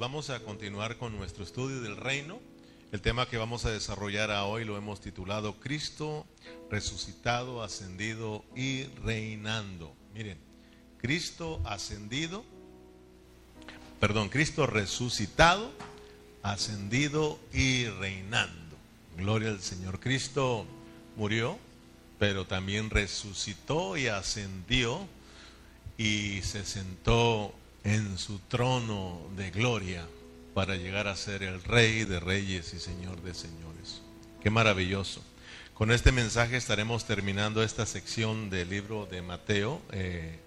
vamos 0.00 0.30
a 0.30 0.40
continuar 0.40 0.96
con 0.96 1.14
nuestro 1.14 1.44
estudio 1.44 1.82
del 1.82 1.94
reino. 1.94 2.40
El 2.90 3.02
tema 3.02 3.28
que 3.28 3.36
vamos 3.36 3.66
a 3.66 3.70
desarrollar 3.70 4.30
hoy 4.46 4.64
lo 4.64 4.78
hemos 4.78 5.02
titulado 5.02 5.60
Cristo 5.60 6.24
resucitado, 6.70 7.62
ascendido 7.62 8.42
y 8.56 8.84
reinando. 9.04 9.94
Miren, 10.14 10.38
Cristo 10.96 11.60
ascendido, 11.66 12.46
perdón, 14.00 14.30
Cristo 14.30 14.66
resucitado, 14.66 15.70
ascendido 16.42 17.38
y 17.52 17.84
reinando. 17.84 18.76
Gloria 19.18 19.50
al 19.50 19.60
Señor. 19.60 20.00
Cristo 20.00 20.64
murió, 21.14 21.58
pero 22.18 22.46
también 22.46 22.88
resucitó 22.88 23.98
y 23.98 24.06
ascendió 24.06 25.06
y 25.98 26.40
se 26.40 26.64
sentó 26.64 27.52
en 27.84 28.18
su 28.18 28.38
trono 28.40 29.20
de 29.36 29.50
gloria 29.50 30.06
para 30.54 30.76
llegar 30.76 31.08
a 31.08 31.16
ser 31.16 31.42
el 31.42 31.62
rey 31.62 32.04
de 32.04 32.20
reyes 32.20 32.74
y 32.74 32.80
señor 32.80 33.22
de 33.22 33.34
señores. 33.34 34.02
Qué 34.42 34.50
maravilloso. 34.50 35.22
Con 35.74 35.90
este 35.92 36.12
mensaje 36.12 36.56
estaremos 36.56 37.06
terminando 37.06 37.62
esta 37.62 37.86
sección 37.86 38.50
del 38.50 38.68
libro 38.68 39.06
de 39.06 39.22
Mateo, 39.22 39.80
eh, 39.92 40.38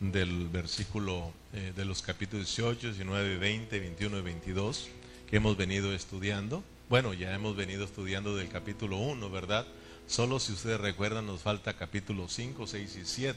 del 0.00 0.48
versículo 0.48 1.32
eh, 1.52 1.72
de 1.76 1.84
los 1.84 2.02
capítulos 2.02 2.46
18, 2.46 2.88
19, 2.88 3.36
20, 3.38 3.78
21 3.78 4.18
y 4.18 4.22
22 4.22 4.88
que 5.28 5.36
hemos 5.36 5.56
venido 5.56 5.94
estudiando. 5.94 6.64
Bueno, 6.88 7.14
ya 7.14 7.32
hemos 7.32 7.54
venido 7.54 7.84
estudiando 7.84 8.34
del 8.34 8.48
capítulo 8.48 8.96
1, 8.96 9.30
¿verdad? 9.30 9.64
Solo 10.08 10.40
si 10.40 10.52
ustedes 10.52 10.80
recuerdan 10.80 11.26
nos 11.26 11.42
falta 11.42 11.74
capítulo 11.74 12.28
5, 12.28 12.66
6 12.66 12.96
y 12.96 13.04
7. 13.04 13.36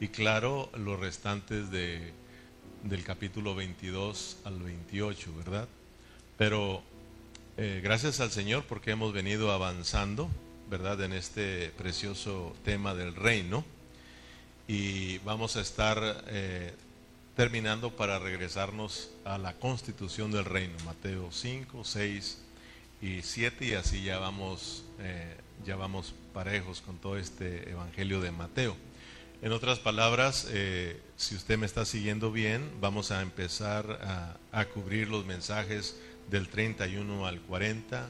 Y 0.00 0.08
claro, 0.08 0.70
los 0.76 1.00
restantes 1.00 1.70
de 1.70 2.12
del 2.84 3.02
capítulo 3.02 3.54
22 3.54 4.36
al 4.44 4.60
28, 4.60 5.34
¿verdad? 5.38 5.68
Pero 6.36 6.82
eh, 7.56 7.80
gracias 7.82 8.20
al 8.20 8.30
Señor 8.30 8.64
porque 8.64 8.90
hemos 8.90 9.12
venido 9.12 9.52
avanzando, 9.52 10.28
¿verdad? 10.68 11.00
En 11.02 11.14
este 11.14 11.70
precioso 11.70 12.54
tema 12.62 12.94
del 12.94 13.14
reino. 13.14 13.64
Y 14.68 15.18
vamos 15.18 15.56
a 15.56 15.62
estar 15.62 16.24
eh, 16.28 16.74
terminando 17.36 17.96
para 17.96 18.18
regresarnos 18.18 19.10
a 19.24 19.38
la 19.38 19.54
constitución 19.54 20.30
del 20.30 20.44
reino, 20.44 20.74
Mateo 20.84 21.30
5, 21.32 21.84
6 21.84 22.38
y 23.00 23.22
7, 23.22 23.64
y 23.66 23.72
así 23.74 24.02
ya 24.02 24.18
vamos, 24.18 24.84
eh, 25.00 25.36
ya 25.64 25.76
vamos 25.76 26.14
parejos 26.32 26.82
con 26.82 26.98
todo 26.98 27.16
este 27.16 27.70
evangelio 27.70 28.20
de 28.20 28.30
Mateo. 28.30 28.76
En 29.44 29.52
otras 29.52 29.78
palabras, 29.78 30.46
eh, 30.48 30.98
si 31.18 31.34
usted 31.34 31.58
me 31.58 31.66
está 31.66 31.84
siguiendo 31.84 32.32
bien, 32.32 32.66
vamos 32.80 33.10
a 33.10 33.20
empezar 33.20 34.38
a, 34.50 34.64
cubrir 34.64 35.08
los 35.08 35.26
mensajes 35.26 36.00
del 36.30 36.48
31 36.48 37.26
al 37.26 37.42
40, 37.42 38.08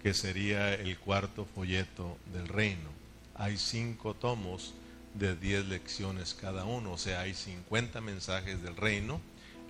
que 0.00 0.14
sería 0.14 0.72
el 0.72 0.96
cuarto 0.96 1.46
folleto 1.52 2.16
del 2.32 2.46
reino. 2.46 2.90
Hay 3.34 3.56
cinco 3.56 4.14
tomos 4.14 4.72
de 5.14 5.34
10 5.34 5.66
lecciones 5.66 6.32
cada 6.40 6.64
uno, 6.64 6.92
o 6.92 6.98
sea, 6.98 7.22
hay 7.22 7.34
50 7.34 8.00
mensajes 8.00 8.62
del 8.62 8.76
reino. 8.76 9.20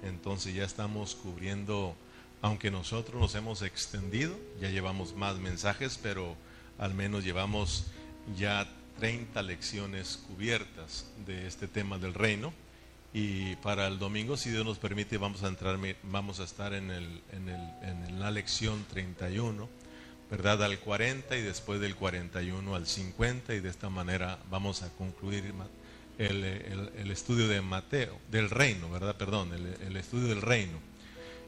Entonces 0.02 0.54
ya 0.54 0.64
estamos 0.64 1.14
cubriendo, 1.14 1.96
aunque 2.42 2.70
nosotros 2.70 3.18
nos 3.18 3.34
hemos 3.34 3.62
extendido, 3.62 4.38
ya 4.60 4.68
llevamos 4.68 5.14
más 5.14 5.38
mensajes, 5.38 5.98
pero 6.02 6.36
al 6.76 6.92
menos 6.92 7.24
llevamos 7.24 7.86
ya 8.36 8.68
30 8.98 9.42
lecciones 9.42 10.18
cubiertas 10.26 11.06
de 11.26 11.46
este 11.46 11.68
tema 11.68 11.98
del 11.98 12.14
reino. 12.14 12.52
Y 13.14 13.56
para 13.56 13.86
el 13.86 13.98
domingo, 13.98 14.36
si 14.36 14.50
Dios 14.50 14.64
nos 14.64 14.78
permite, 14.78 15.16
vamos 15.16 15.42
a 15.42 15.48
entrar, 15.48 15.78
vamos 16.02 16.40
a 16.40 16.44
estar 16.44 16.74
en, 16.74 16.90
el, 16.90 17.22
en, 17.32 17.48
el, 17.48 17.60
en 17.82 18.20
la 18.20 18.30
lección 18.30 18.84
31, 18.90 19.68
¿verdad? 20.30 20.62
Al 20.64 20.78
40 20.78 21.36
y 21.36 21.42
después 21.42 21.80
del 21.80 21.96
41 21.96 22.74
al 22.74 22.86
50 22.86 23.54
y 23.54 23.60
de 23.60 23.68
esta 23.68 23.88
manera 23.88 24.38
vamos 24.50 24.82
a 24.82 24.90
concluir 24.90 25.54
el, 26.18 27.10
estudio 27.10 27.48
de 27.48 27.62
Mateo, 27.62 28.18
del 28.30 28.50
reino, 28.50 28.90
¿verdad? 28.90 29.16
Perdón, 29.16 29.52
el, 29.52 29.96
estudio 29.96 30.28
del 30.28 30.42
reino. 30.42 30.78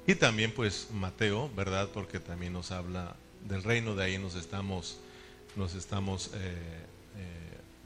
Y 0.07 0.15
también 0.15 0.53
pues 0.53 0.89
Mateo, 0.93 1.51
¿verdad? 1.55 1.91
Porque 1.93 2.21
también 2.21 2.53
nos 2.53 2.71
habla 2.71 3.17
del 3.47 3.63
reino, 3.63 3.95
de 3.95 4.05
ahí 4.05 4.19
nos 4.19 4.35
estamos, 4.35 4.99
nos 5.57 5.75
estamos 5.75 6.31
eh, 6.35 6.87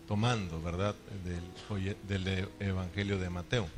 tomando, 0.07 0.61
¿verdad? 0.61 0.95
Del, 1.25 1.97
del 2.07 2.49
Evangelio 2.61 3.19
de 3.19 3.31
Mateo. 3.31 3.69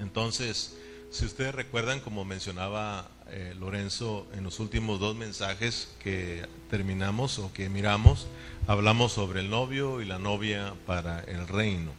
Entonces, 0.00 0.76
si 1.10 1.24
ustedes 1.24 1.54
recuerdan, 1.54 2.00
como 2.00 2.24
mencionaba 2.24 3.08
eh, 3.30 3.54
Lorenzo 3.58 4.26
en 4.34 4.44
los 4.44 4.60
últimos 4.60 5.00
dos 5.00 5.16
mensajes 5.16 5.88
que 6.02 6.46
terminamos 6.68 7.38
o 7.38 7.52
que 7.52 7.68
miramos, 7.68 8.26
hablamos 8.66 9.12
sobre 9.12 9.40
el 9.40 9.48
novio 9.48 10.02
y 10.02 10.04
la 10.04 10.18
novia 10.18 10.74
para 10.86 11.20
el 11.20 11.46
reino. 11.46 11.92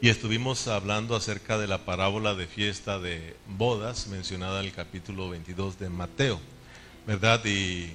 Y 0.00 0.08
estuvimos 0.08 0.66
hablando 0.66 1.14
acerca 1.14 1.58
de 1.58 1.66
la 1.66 1.84
parábola 1.84 2.34
de 2.34 2.46
fiesta 2.46 2.98
de 2.98 3.36
bodas 3.46 4.06
mencionada 4.08 4.60
en 4.60 4.66
el 4.66 4.72
capítulo 4.72 5.28
22 5.28 5.78
de 5.78 5.90
Mateo, 5.90 6.40
¿verdad? 7.06 7.44
Y 7.44 7.94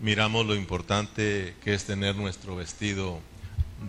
miramos 0.00 0.46
lo 0.46 0.54
importante 0.54 1.54
que 1.62 1.74
es 1.74 1.84
tener 1.84 2.16
nuestro 2.16 2.56
vestido 2.56 3.20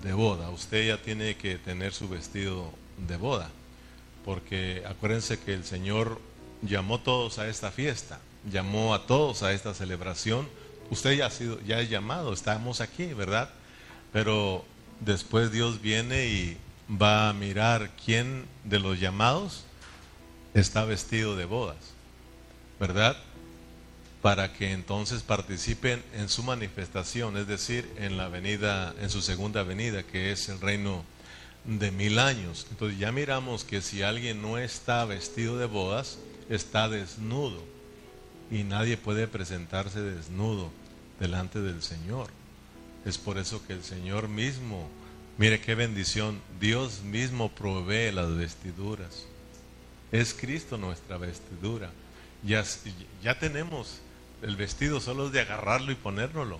de 0.04 0.14
boda. 0.14 0.50
Usted 0.50 0.88
ya 0.88 1.02
tiene 1.02 1.36
que 1.36 1.58
tener 1.58 1.94
su 1.94 2.10
vestido 2.10 2.72
de 3.08 3.18
boda, 3.18 3.50
porque 4.26 4.84
acuérdense 4.88 5.40
que 5.40 5.54
el 5.54 5.64
Señor 5.64 6.20
llamó 6.62 6.96
a 6.96 7.04
todos 7.04 7.40
a 7.40 7.48
esta 7.48 7.72
fiesta, 7.72 8.20
llamó 8.50 8.94
a 8.94 9.06
todos 9.08 9.44
a 9.44 9.54
esta 9.54 9.74
celebración. 9.74 10.48
Usted 10.90 11.14
ya 11.14 11.28
ha 11.28 11.32
sido, 11.32 11.60
ya 11.62 11.80
es 11.80 11.90
llamado, 11.90 12.34
estamos 12.34 12.82
aquí, 12.82 13.14
¿verdad? 13.14 13.50
Pero 14.12 14.66
después 15.00 15.52
Dios 15.52 15.82
viene 15.82 16.28
y 16.28 16.58
va 17.02 17.30
a 17.30 17.34
mirar 17.34 17.92
quién 18.04 18.46
de 18.66 18.80
los 18.80 19.00
llamados 19.00 19.64
está 20.54 20.84
vestido 20.84 21.38
de 21.38 21.46
bodas, 21.46 21.94
¿verdad? 22.80 23.16
Para 24.22 24.54
que 24.54 24.72
entonces 24.72 25.24
participen 25.24 26.04
en 26.14 26.30
su 26.30 26.44
manifestación, 26.44 27.38
es 27.38 27.48
decir, 27.48 27.92
en 27.98 28.18
la 28.18 28.28
venida, 28.28 28.94
en 29.02 29.10
su 29.10 29.22
segunda 29.22 29.64
venida, 29.64 30.04
que 30.04 30.32
es 30.32 30.48
el 30.50 30.62
reino 30.62 31.04
de 31.66 31.92
mil 31.92 32.20
años. 32.20 32.68
Entonces 32.70 33.00
ya 33.00 33.12
miramos 33.12 33.64
que 33.64 33.82
si 33.82 34.04
alguien 34.04 34.42
no 34.42 34.58
está 34.58 35.06
vestido 35.06 35.58
de 35.58 35.66
bodas, 35.66 36.20
está 36.50 36.88
desnudo. 36.88 37.64
Y 38.52 38.64
nadie 38.64 38.98
puede 38.98 39.28
presentarse 39.28 40.02
desnudo 40.02 40.72
delante 41.20 41.62
del 41.62 41.82
Señor. 41.82 42.30
Es 43.06 43.18
por 43.18 43.40
eso 43.40 43.66
que 43.66 43.74
el 43.74 43.84
Señor 43.84 44.28
mismo, 44.28 44.88
mire 45.40 45.62
qué 45.62 45.74
bendición, 45.74 46.40
Dios 46.60 47.02
mismo 47.02 47.50
provee 47.50 48.12
las 48.12 48.36
vestiduras. 48.36 49.26
Es 50.12 50.34
Cristo 50.34 50.78
nuestra 50.78 51.18
vestidura. 51.18 51.90
Ya, 52.44 52.64
ya 53.24 53.40
tenemos 53.40 54.02
el 54.42 54.56
vestido 54.56 55.00
solo 55.00 55.28
es 55.28 55.32
de 55.32 55.42
agarrarlo 55.42 55.92
y 55.92 55.96
ponérnoslo. 55.96 56.60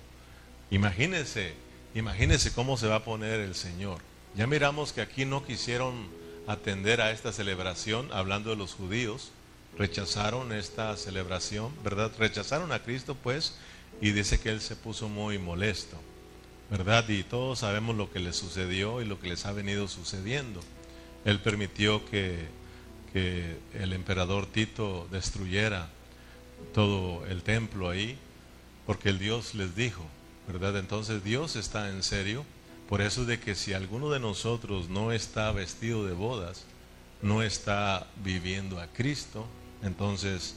Imagínense, 0.70 1.54
imagínense 1.96 2.54
cómo 2.54 2.78
se 2.78 2.88
va 2.88 2.98
a 2.98 3.04
poner 3.04 3.40
el 3.40 3.56
Señor. 3.56 4.00
Ya 4.36 4.48
miramos 4.48 4.94
que 4.94 5.02
aquí 5.02 5.26
no 5.26 5.44
quisieron 5.44 6.08
atender 6.48 7.02
a 7.02 7.12
esta 7.12 7.32
celebración, 7.32 8.08
hablando 8.12 8.52
de 8.52 8.56
los 8.56 8.74
judíos, 8.74 9.32
rechazaron 9.78 10.54
esta 10.54 10.96
celebración, 10.98 11.72
¿verdad? 11.84 12.12
Rechazaron 12.18 12.72
a 12.72 12.84
Cristo, 12.84 13.16
pues, 13.22 13.56
y 14.00 14.12
dice 14.12 14.40
que 14.40 14.50
Él 14.50 14.62
se 14.62 14.76
puso 14.76 15.10
muy 15.10 15.38
molesto, 15.38 15.98
¿verdad? 16.70 17.08
Y 17.10 17.24
todos 17.24 17.60
sabemos 17.60 17.96
lo 17.96 18.12
que 18.12 18.20
le 18.20 18.34
sucedió 18.34 19.02
y 19.02 19.06
lo 19.06 19.20
que 19.20 19.30
les 19.30 19.46
ha 19.46 19.52
venido 19.52 19.88
sucediendo. 19.88 20.62
Él 21.26 21.40
permitió 21.40 22.06
que, 22.10 22.48
que 23.14 23.58
el 23.74 23.94
emperador 23.94 24.46
Tito 24.46 25.08
destruyera 25.12 25.90
todo 26.74 27.26
el 27.28 27.44
templo 27.44 27.90
ahí, 27.90 28.18
porque 28.86 29.10
el 29.10 29.20
Dios 29.20 29.56
les 29.56 29.76
dijo, 29.76 30.04
¿verdad? 30.48 30.78
Entonces 30.78 31.24
Dios 31.24 31.56
está 31.56 31.90
en 31.90 32.04
serio, 32.04 32.46
por 32.90 33.02
eso 33.02 33.26
de 33.26 33.40
que 33.40 33.56
si 33.56 33.74
alguno 33.74 34.10
de 34.10 34.20
nosotros 34.20 34.90
no 34.90 35.12
está 35.12 35.52
vestido 35.52 36.06
de 36.06 36.14
bodas, 36.14 36.66
no 37.22 37.44
está 37.44 38.08
viviendo 38.24 38.80
a 38.80 38.88
Cristo, 38.88 39.46
entonces 39.84 40.56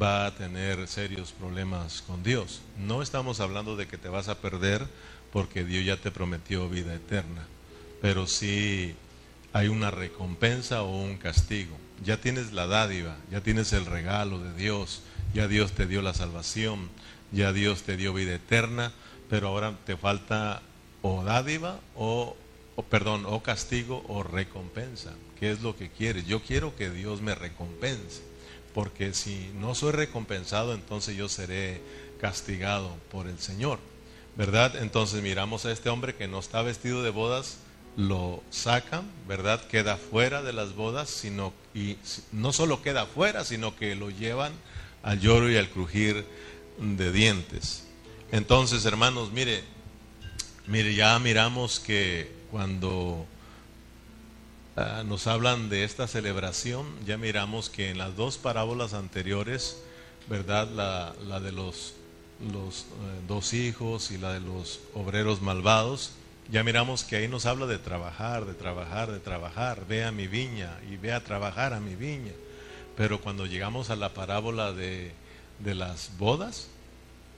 va 0.00 0.26
a 0.26 0.34
tener 0.34 0.86
serios 0.88 1.32
problemas 1.32 2.02
con 2.02 2.22
Dios. 2.22 2.60
No 2.78 3.02
estamos 3.02 3.40
hablando 3.40 3.76
de 3.76 3.86
que 3.86 3.98
te 3.98 4.08
vas 4.08 4.28
a 4.28 4.38
perder 4.38 4.86
porque 5.32 5.64
Dios 5.64 5.84
ya 5.84 5.96
te 5.96 6.10
prometió 6.10 6.68
vida 6.68 6.94
eterna, 6.94 7.46
pero 8.00 8.26
sí 8.26 8.94
hay 9.52 9.68
una 9.68 9.90
recompensa 9.90 10.82
o 10.82 10.96
un 10.96 11.16
castigo. 11.16 11.76
Ya 12.04 12.20
tienes 12.20 12.52
la 12.52 12.66
dádiva, 12.66 13.16
ya 13.30 13.42
tienes 13.42 13.72
el 13.72 13.86
regalo 13.86 14.38
de 14.38 14.54
Dios, 14.54 15.02
ya 15.34 15.48
Dios 15.48 15.72
te 15.72 15.86
dio 15.86 16.02
la 16.02 16.14
salvación, 16.14 16.88
ya 17.32 17.52
Dios 17.52 17.82
te 17.82 17.96
dio 17.96 18.12
vida 18.12 18.34
eterna, 18.34 18.92
pero 19.28 19.48
ahora 19.48 19.76
te 19.86 19.96
falta 19.96 20.62
o 21.02 21.22
dádiva 21.24 21.80
o, 21.96 22.36
perdón, 22.88 23.24
o 23.26 23.42
castigo 23.42 24.04
o 24.08 24.22
recompensa. 24.22 25.12
¿Qué 25.38 25.50
es 25.50 25.62
lo 25.62 25.76
que 25.76 25.88
quieres? 25.88 26.26
Yo 26.26 26.42
quiero 26.42 26.74
que 26.76 26.90
Dios 26.90 27.20
me 27.20 27.34
recompense. 27.34 28.22
porque 28.74 29.14
si 29.14 29.50
no 29.58 29.74
soy 29.74 29.90
recompensado, 29.90 30.74
entonces 30.74 31.16
yo 31.16 31.28
seré 31.28 31.80
castigado 32.20 32.96
por 33.10 33.26
el 33.26 33.38
Señor. 33.40 33.80
¿Verdad? 34.36 34.76
Entonces 34.76 35.22
miramos 35.22 35.66
a 35.66 35.72
este 35.72 35.88
hombre 35.88 36.14
que 36.14 36.28
no 36.28 36.38
está 36.38 36.62
vestido 36.62 37.02
de 37.02 37.10
bodas, 37.10 37.58
lo 37.96 38.44
sacan, 38.50 39.10
¿verdad? 39.26 39.66
Queda 39.66 39.96
fuera 39.96 40.42
de 40.42 40.52
las 40.52 40.76
bodas, 40.76 41.10
sino 41.10 41.52
y 41.74 41.96
no 42.30 42.52
solo 42.52 42.80
queda 42.80 43.06
fuera, 43.06 43.44
sino 43.44 43.74
que 43.74 43.96
lo 43.96 44.08
llevan 44.10 44.52
al 45.02 45.20
lloro 45.20 45.50
y 45.50 45.56
al 45.56 45.68
crujir 45.68 46.24
de 46.78 47.12
dientes. 47.12 47.86
Entonces, 48.32 48.84
hermanos, 48.84 49.32
mire, 49.32 49.62
mire, 50.66 50.94
ya 50.94 51.18
miramos 51.18 51.80
que 51.80 52.32
cuando 52.50 53.26
ah, 54.76 55.02
nos 55.04 55.26
hablan 55.26 55.68
de 55.68 55.84
esta 55.84 56.06
celebración, 56.06 56.86
ya 57.06 57.16
miramos 57.16 57.70
que 57.70 57.90
en 57.90 57.98
las 57.98 58.16
dos 58.16 58.38
parábolas 58.38 58.94
anteriores, 58.94 59.78
¿verdad? 60.28 60.68
La, 60.70 61.14
la 61.26 61.40
de 61.40 61.52
los, 61.52 61.94
los 62.52 62.82
eh, 62.82 63.20
dos 63.26 63.52
hijos 63.52 64.10
y 64.10 64.18
la 64.18 64.32
de 64.32 64.40
los 64.40 64.80
obreros 64.94 65.42
malvados, 65.42 66.12
ya 66.50 66.64
miramos 66.64 67.04
que 67.04 67.16
ahí 67.16 67.28
nos 67.28 67.46
habla 67.46 67.66
de 67.66 67.78
trabajar, 67.78 68.44
de 68.44 68.54
trabajar, 68.54 69.12
de 69.12 69.20
trabajar. 69.20 69.86
Ve 69.88 70.04
a 70.04 70.10
mi 70.10 70.26
viña 70.26 70.78
y 70.90 70.96
ve 70.96 71.12
a 71.12 71.22
trabajar 71.22 71.72
a 71.74 71.80
mi 71.80 71.94
viña. 71.94 72.32
Pero 72.96 73.20
cuando 73.20 73.46
llegamos 73.46 73.90
a 73.90 73.96
la 73.96 74.14
parábola 74.14 74.72
de, 74.72 75.12
de 75.58 75.74
las 75.74 76.16
bodas, 76.18 76.68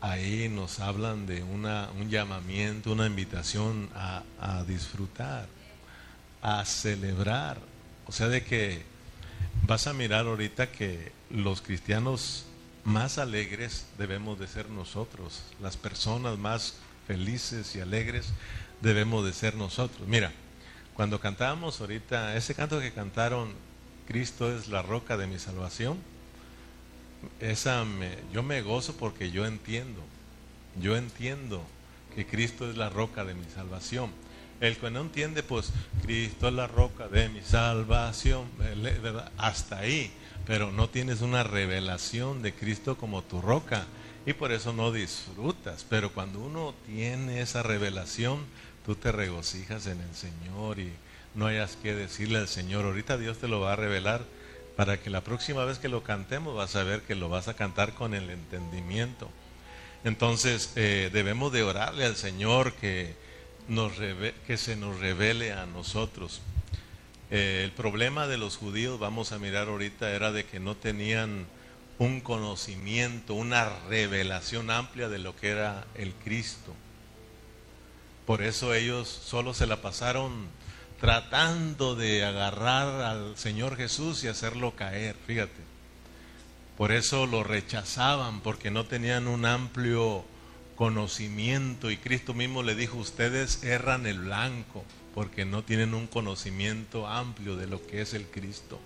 ahí 0.00 0.48
nos 0.48 0.80
hablan 0.80 1.26
de 1.26 1.42
una, 1.42 1.88
un 1.98 2.10
llamamiento, 2.10 2.92
una 2.92 3.06
invitación 3.06 3.88
a, 3.94 4.22
a 4.40 4.64
disfrutar, 4.64 5.46
a 6.42 6.64
celebrar. 6.64 7.58
O 8.06 8.12
sea, 8.12 8.28
de 8.28 8.44
que 8.44 8.82
vas 9.66 9.86
a 9.86 9.92
mirar 9.92 10.26
ahorita 10.26 10.72
que 10.72 11.12
los 11.30 11.62
cristianos 11.62 12.46
más 12.84 13.18
alegres 13.18 13.86
debemos 13.96 14.38
de 14.38 14.48
ser 14.48 14.68
nosotros, 14.68 15.42
las 15.60 15.76
personas 15.76 16.36
más 16.36 16.74
felices 17.06 17.76
y 17.76 17.80
alegres 17.80 18.32
debemos 18.80 19.24
de 19.24 19.32
ser 19.32 19.54
nosotros. 19.54 20.06
Mira, 20.08 20.32
cuando 20.94 21.20
cantábamos 21.20 21.80
ahorita, 21.80 22.36
ese 22.36 22.54
canto 22.54 22.80
que 22.80 22.92
cantaron, 22.92 23.52
Cristo 24.12 24.54
es 24.54 24.68
la 24.68 24.82
roca 24.82 25.16
de 25.16 25.26
mi 25.26 25.38
salvación, 25.38 25.96
esa 27.40 27.82
me, 27.86 28.10
yo 28.30 28.42
me 28.42 28.60
gozo 28.60 28.94
porque 28.94 29.30
yo 29.30 29.46
entiendo, 29.46 30.02
yo 30.78 30.98
entiendo 30.98 31.64
que 32.14 32.26
Cristo 32.26 32.68
es 32.68 32.76
la 32.76 32.90
roca 32.90 33.24
de 33.24 33.32
mi 33.32 33.46
salvación. 33.46 34.10
El 34.60 34.76
que 34.76 34.90
no 34.90 35.00
entiende, 35.00 35.42
pues 35.42 35.72
Cristo 36.02 36.48
es 36.48 36.52
la 36.52 36.66
roca 36.66 37.08
de 37.08 37.30
mi 37.30 37.40
salvación, 37.40 38.44
hasta 39.38 39.78
ahí, 39.78 40.12
pero 40.46 40.70
no 40.70 40.90
tienes 40.90 41.22
una 41.22 41.42
revelación 41.42 42.42
de 42.42 42.52
Cristo 42.52 42.98
como 42.98 43.22
tu 43.22 43.40
roca 43.40 43.86
y 44.26 44.34
por 44.34 44.52
eso 44.52 44.74
no 44.74 44.92
disfrutas. 44.92 45.86
Pero 45.88 46.12
cuando 46.12 46.38
uno 46.38 46.74
tiene 46.84 47.40
esa 47.40 47.62
revelación, 47.62 48.40
tú 48.84 48.94
te 48.94 49.10
regocijas 49.10 49.86
en 49.86 50.02
el 50.02 50.14
Señor 50.14 50.80
y 50.80 50.92
no 51.34 51.46
hayas 51.46 51.76
que 51.76 51.94
decirle 51.94 52.38
al 52.38 52.48
Señor, 52.48 52.84
ahorita 52.84 53.18
Dios 53.18 53.38
te 53.38 53.48
lo 53.48 53.60
va 53.60 53.72
a 53.72 53.76
revelar 53.76 54.22
para 54.76 55.00
que 55.00 55.10
la 55.10 55.22
próxima 55.22 55.64
vez 55.64 55.78
que 55.78 55.88
lo 55.88 56.02
cantemos 56.02 56.54
vas 56.54 56.76
a 56.76 56.82
ver 56.82 57.02
que 57.02 57.14
lo 57.14 57.28
vas 57.28 57.48
a 57.48 57.54
cantar 57.54 57.94
con 57.94 58.14
el 58.14 58.30
entendimiento. 58.30 59.30
Entonces 60.04 60.72
eh, 60.76 61.10
debemos 61.12 61.52
de 61.52 61.62
orarle 61.62 62.04
al 62.04 62.16
Señor 62.16 62.72
que, 62.74 63.14
nos 63.68 63.92
que 64.46 64.56
se 64.56 64.76
nos 64.76 64.98
revele 64.98 65.52
a 65.52 65.66
nosotros. 65.66 66.40
Eh, 67.30 67.62
el 67.64 67.72
problema 67.72 68.26
de 68.26 68.36
los 68.36 68.56
judíos, 68.56 68.98
vamos 68.98 69.32
a 69.32 69.38
mirar 69.38 69.68
ahorita, 69.68 70.10
era 70.10 70.32
de 70.32 70.44
que 70.44 70.60
no 70.60 70.76
tenían 70.76 71.46
un 71.98 72.20
conocimiento, 72.20 73.34
una 73.34 73.68
revelación 73.88 74.70
amplia 74.70 75.08
de 75.08 75.18
lo 75.18 75.36
que 75.36 75.48
era 75.48 75.86
el 75.94 76.12
Cristo. 76.12 76.74
Por 78.26 78.42
eso 78.42 78.74
ellos 78.74 79.08
solo 79.08 79.54
se 79.54 79.66
la 79.66 79.82
pasaron 79.82 80.46
tratando 81.02 81.96
de 81.96 82.24
agarrar 82.24 83.02
al 83.02 83.36
Señor 83.36 83.76
Jesús 83.76 84.22
y 84.22 84.28
hacerlo 84.28 84.76
caer, 84.76 85.16
fíjate. 85.26 85.60
Por 86.78 86.92
eso 86.92 87.26
lo 87.26 87.42
rechazaban, 87.42 88.40
porque 88.40 88.70
no 88.70 88.86
tenían 88.86 89.26
un 89.26 89.44
amplio 89.44 90.24
conocimiento 90.76 91.90
y 91.90 91.96
Cristo 91.96 92.34
mismo 92.34 92.62
le 92.62 92.76
dijo, 92.76 92.98
ustedes 92.98 93.64
erran 93.64 94.06
el 94.06 94.20
blanco, 94.20 94.84
porque 95.12 95.44
no 95.44 95.64
tienen 95.64 95.92
un 95.92 96.06
conocimiento 96.06 97.08
amplio 97.08 97.56
de 97.56 97.66
lo 97.66 97.84
que 97.84 98.00
es 98.00 98.14
el 98.14 98.26
Cristo, 98.26 98.78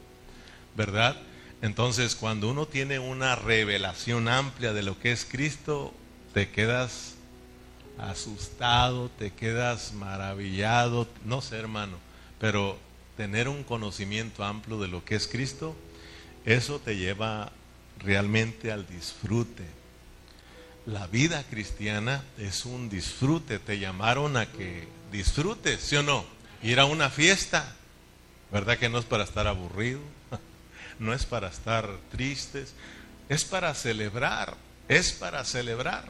¿verdad? 0.74 1.20
Entonces, 1.60 2.16
cuando 2.16 2.48
uno 2.48 2.64
tiene 2.64 2.98
una 2.98 3.36
revelación 3.36 4.28
amplia 4.28 4.72
de 4.72 4.82
lo 4.82 4.98
que 4.98 5.12
es 5.12 5.26
Cristo, 5.26 5.92
te 6.32 6.48
quedas 6.48 7.16
asustado, 7.98 9.10
te 9.18 9.32
quedas 9.32 9.92
maravillado, 9.92 11.06
no 11.26 11.42
sé 11.42 11.56
hermano, 11.56 12.05
pero 12.38 12.78
tener 13.16 13.48
un 13.48 13.64
conocimiento 13.64 14.44
amplio 14.44 14.78
de 14.78 14.88
lo 14.88 15.04
que 15.04 15.14
es 15.14 15.26
Cristo, 15.26 15.74
eso 16.44 16.78
te 16.78 16.96
lleva 16.96 17.50
realmente 17.98 18.70
al 18.72 18.86
disfrute. 18.86 19.64
La 20.86 21.06
vida 21.06 21.42
cristiana 21.44 22.22
es 22.38 22.64
un 22.64 22.88
disfrute, 22.88 23.58
te 23.58 23.78
llamaron 23.78 24.36
a 24.36 24.46
que 24.46 24.86
disfrutes, 25.10 25.80
¿sí 25.80 25.96
o 25.96 26.02
no? 26.02 26.24
Ir 26.62 26.78
a 26.78 26.84
una 26.84 27.10
fiesta, 27.10 27.74
¿verdad 28.52 28.78
que 28.78 28.88
no 28.88 28.98
es 28.98 29.04
para 29.04 29.24
estar 29.24 29.46
aburrido? 29.46 30.00
No 30.98 31.12
es 31.12 31.26
para 31.26 31.48
estar 31.48 31.90
tristes, 32.10 32.72
es 33.28 33.44
para 33.44 33.74
celebrar, 33.74 34.56
es 34.88 35.12
para 35.12 35.44
celebrar 35.44 36.08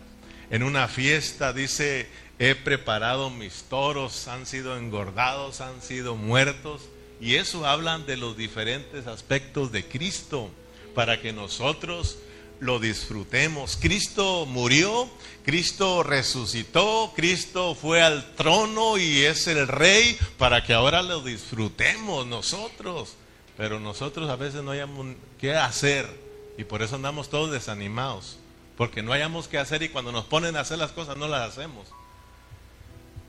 en 0.50 0.62
una 0.62 0.88
fiesta, 0.88 1.52
dice, 1.52 2.06
he 2.38 2.54
preparado 2.54 3.30
mis 3.30 3.64
toros, 3.64 4.28
han 4.28 4.46
sido 4.46 4.76
engordados, 4.76 5.60
han 5.60 5.82
sido 5.82 6.16
muertos. 6.16 6.82
Y 7.20 7.36
eso 7.36 7.66
hablan 7.66 8.06
de 8.06 8.16
los 8.16 8.36
diferentes 8.36 9.06
aspectos 9.06 9.72
de 9.72 9.84
Cristo 9.84 10.50
para 10.94 11.20
que 11.20 11.32
nosotros 11.32 12.18
lo 12.60 12.78
disfrutemos. 12.78 13.78
Cristo 13.80 14.46
murió, 14.46 15.08
Cristo 15.44 16.02
resucitó, 16.02 17.12
Cristo 17.16 17.74
fue 17.74 18.02
al 18.02 18.34
trono 18.34 18.98
y 18.98 19.24
es 19.24 19.46
el 19.46 19.66
rey 19.66 20.18
para 20.38 20.62
que 20.62 20.74
ahora 20.74 21.02
lo 21.02 21.22
disfrutemos 21.22 22.26
nosotros. 22.26 23.14
Pero 23.56 23.80
nosotros 23.80 24.28
a 24.28 24.36
veces 24.36 24.62
no 24.62 24.72
hayamos 24.72 25.16
qué 25.40 25.54
hacer 25.54 26.06
y 26.58 26.64
por 26.64 26.82
eso 26.82 26.96
andamos 26.96 27.30
todos 27.30 27.50
desanimados 27.50 28.38
porque 28.76 29.02
no 29.02 29.12
hayamos 29.12 29.48
que 29.48 29.58
hacer 29.58 29.82
y 29.82 29.88
cuando 29.88 30.12
nos 30.12 30.24
ponen 30.24 30.56
a 30.56 30.60
hacer 30.60 30.78
las 30.78 30.92
cosas 30.92 31.16
no 31.16 31.28
las 31.28 31.50
hacemos. 31.50 31.88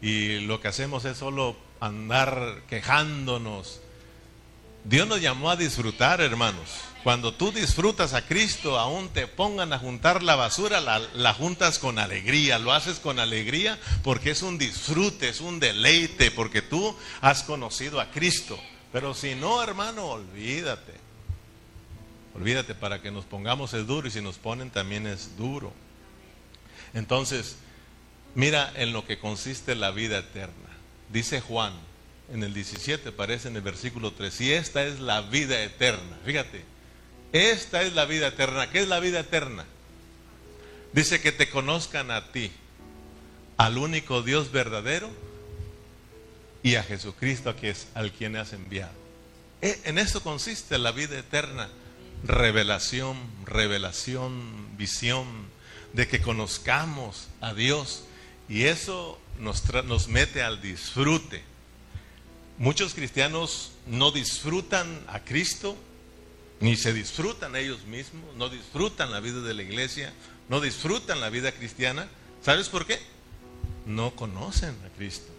Y 0.02 0.40
lo 0.42 0.62
que 0.62 0.68
hacemos 0.68 1.06
es 1.06 1.18
solo 1.18 1.56
andar 1.80 2.62
quejándonos. 2.70 3.82
Dios 4.84 5.08
nos 5.08 5.22
llamó 5.22 5.50
a 5.50 5.56
disfrutar, 5.56 6.22
hermanos. 6.22 6.70
Cuando 7.04 7.34
tú 7.34 7.52
disfrutas 7.52 8.14
a 8.14 8.26
Cristo, 8.26 8.78
aún 8.78 9.10
te 9.10 9.28
pongan 9.28 9.72
a 9.74 9.80
juntar 9.80 10.24
la 10.24 10.36
basura, 10.36 10.82
la, 10.82 11.00
la, 11.00 11.34
juntas 11.34 11.80
con 11.80 12.00
alegría. 12.00 12.60
Lo 12.60 12.74
haces 12.74 13.00
con 13.00 13.20
alegría 13.20 13.80
porque 14.04 14.32
es 14.32 14.42
un 14.42 14.58
disfrute, 14.58 15.30
es 15.30 15.42
un 15.42 15.60
deleite, 15.60 16.32
porque 16.32 16.62
tú 16.62 16.96
has 17.22 17.44
conocido 17.44 18.00
a 18.00 18.12
Cristo. 18.12 18.60
Pero 18.92 19.14
si 19.14 19.36
no, 19.36 19.64
hermano, 19.64 20.06
olvídate. 20.06 21.07
Olvídate, 22.38 22.76
para 22.76 23.02
que 23.02 23.12
nos 23.12 23.26
pongamos 23.26 23.74
es 23.74 23.88
duro 23.88 24.08
y 24.08 24.12
si 24.12 24.22
nos 24.22 24.38
ponen 24.38 24.70
también 24.70 25.08
es 25.08 25.36
duro. 25.38 25.74
Entonces, 26.94 27.58
mira 28.36 28.72
en 28.76 28.94
lo 28.94 29.06
que 29.06 29.18
consiste 29.18 29.76
la 29.76 29.92
vida 29.92 30.20
eterna. 30.20 30.70
Dice 31.12 31.42
Juan 31.42 31.74
en 32.32 32.44
el 32.44 32.54
17, 32.54 33.12
parece 33.12 33.48
en 33.48 33.56
el 33.56 33.62
versículo 33.62 34.12
3, 34.14 34.42
y 34.42 34.54
esta 34.54 34.86
es 34.86 35.00
la 35.00 35.22
vida 35.22 35.64
eterna. 35.64 36.18
Fíjate, 36.26 36.64
esta 37.32 37.82
es 37.82 37.94
la 37.94 38.06
vida 38.06 38.28
eterna. 38.28 38.70
¿Qué 38.70 38.80
es 38.80 38.88
la 38.88 39.00
vida 39.00 39.22
eterna? 39.22 39.66
Dice 40.94 41.22
que 41.22 41.32
te 41.32 41.50
conozcan 41.50 42.12
a 42.12 42.32
ti, 42.32 42.52
al 43.58 43.78
único 43.78 44.22
Dios 44.22 44.52
verdadero 44.52 45.10
y 46.62 46.76
a 46.76 46.84
Jesucristo 46.84 47.54
al 47.96 48.12
quien 48.12 48.36
has 48.36 48.54
enviado. 48.54 48.94
E, 49.62 49.80
en 49.86 49.98
eso 49.98 50.22
consiste 50.22 50.78
la 50.78 50.92
vida 50.92 51.18
eterna 51.18 51.70
revelación, 52.24 53.18
revelación, 53.46 54.78
visión, 54.78 55.26
de 55.94 56.08
que 56.08 56.22
conozcamos 56.22 57.28
a 57.42 57.54
Dios. 57.54 58.04
Y 58.50 58.64
eso 58.64 59.20
nos, 59.40 59.64
nos 59.86 60.08
mete 60.08 60.44
al 60.44 60.62
disfrute. 60.62 61.44
Muchos 62.58 62.94
cristianos 62.94 63.72
no 63.86 64.12
disfrutan 64.12 65.04
a 65.08 65.20
Cristo, 65.20 65.78
ni 66.60 66.76
se 66.76 66.94
disfrutan 66.94 67.56
ellos 67.56 67.86
mismos, 67.86 68.36
no 68.36 68.50
disfrutan 68.50 69.12
la 69.12 69.20
vida 69.20 69.42
de 69.42 69.54
la 69.54 69.62
iglesia, 69.62 70.12
no 70.50 70.60
disfrutan 70.60 71.22
la 71.22 71.30
vida 71.30 71.52
cristiana. 71.52 72.08
¿Sabes 72.42 72.70
por 72.70 72.86
qué? 72.86 73.00
No 73.86 74.16
conocen 74.16 74.76
a 74.86 74.98
Cristo. 74.98 75.32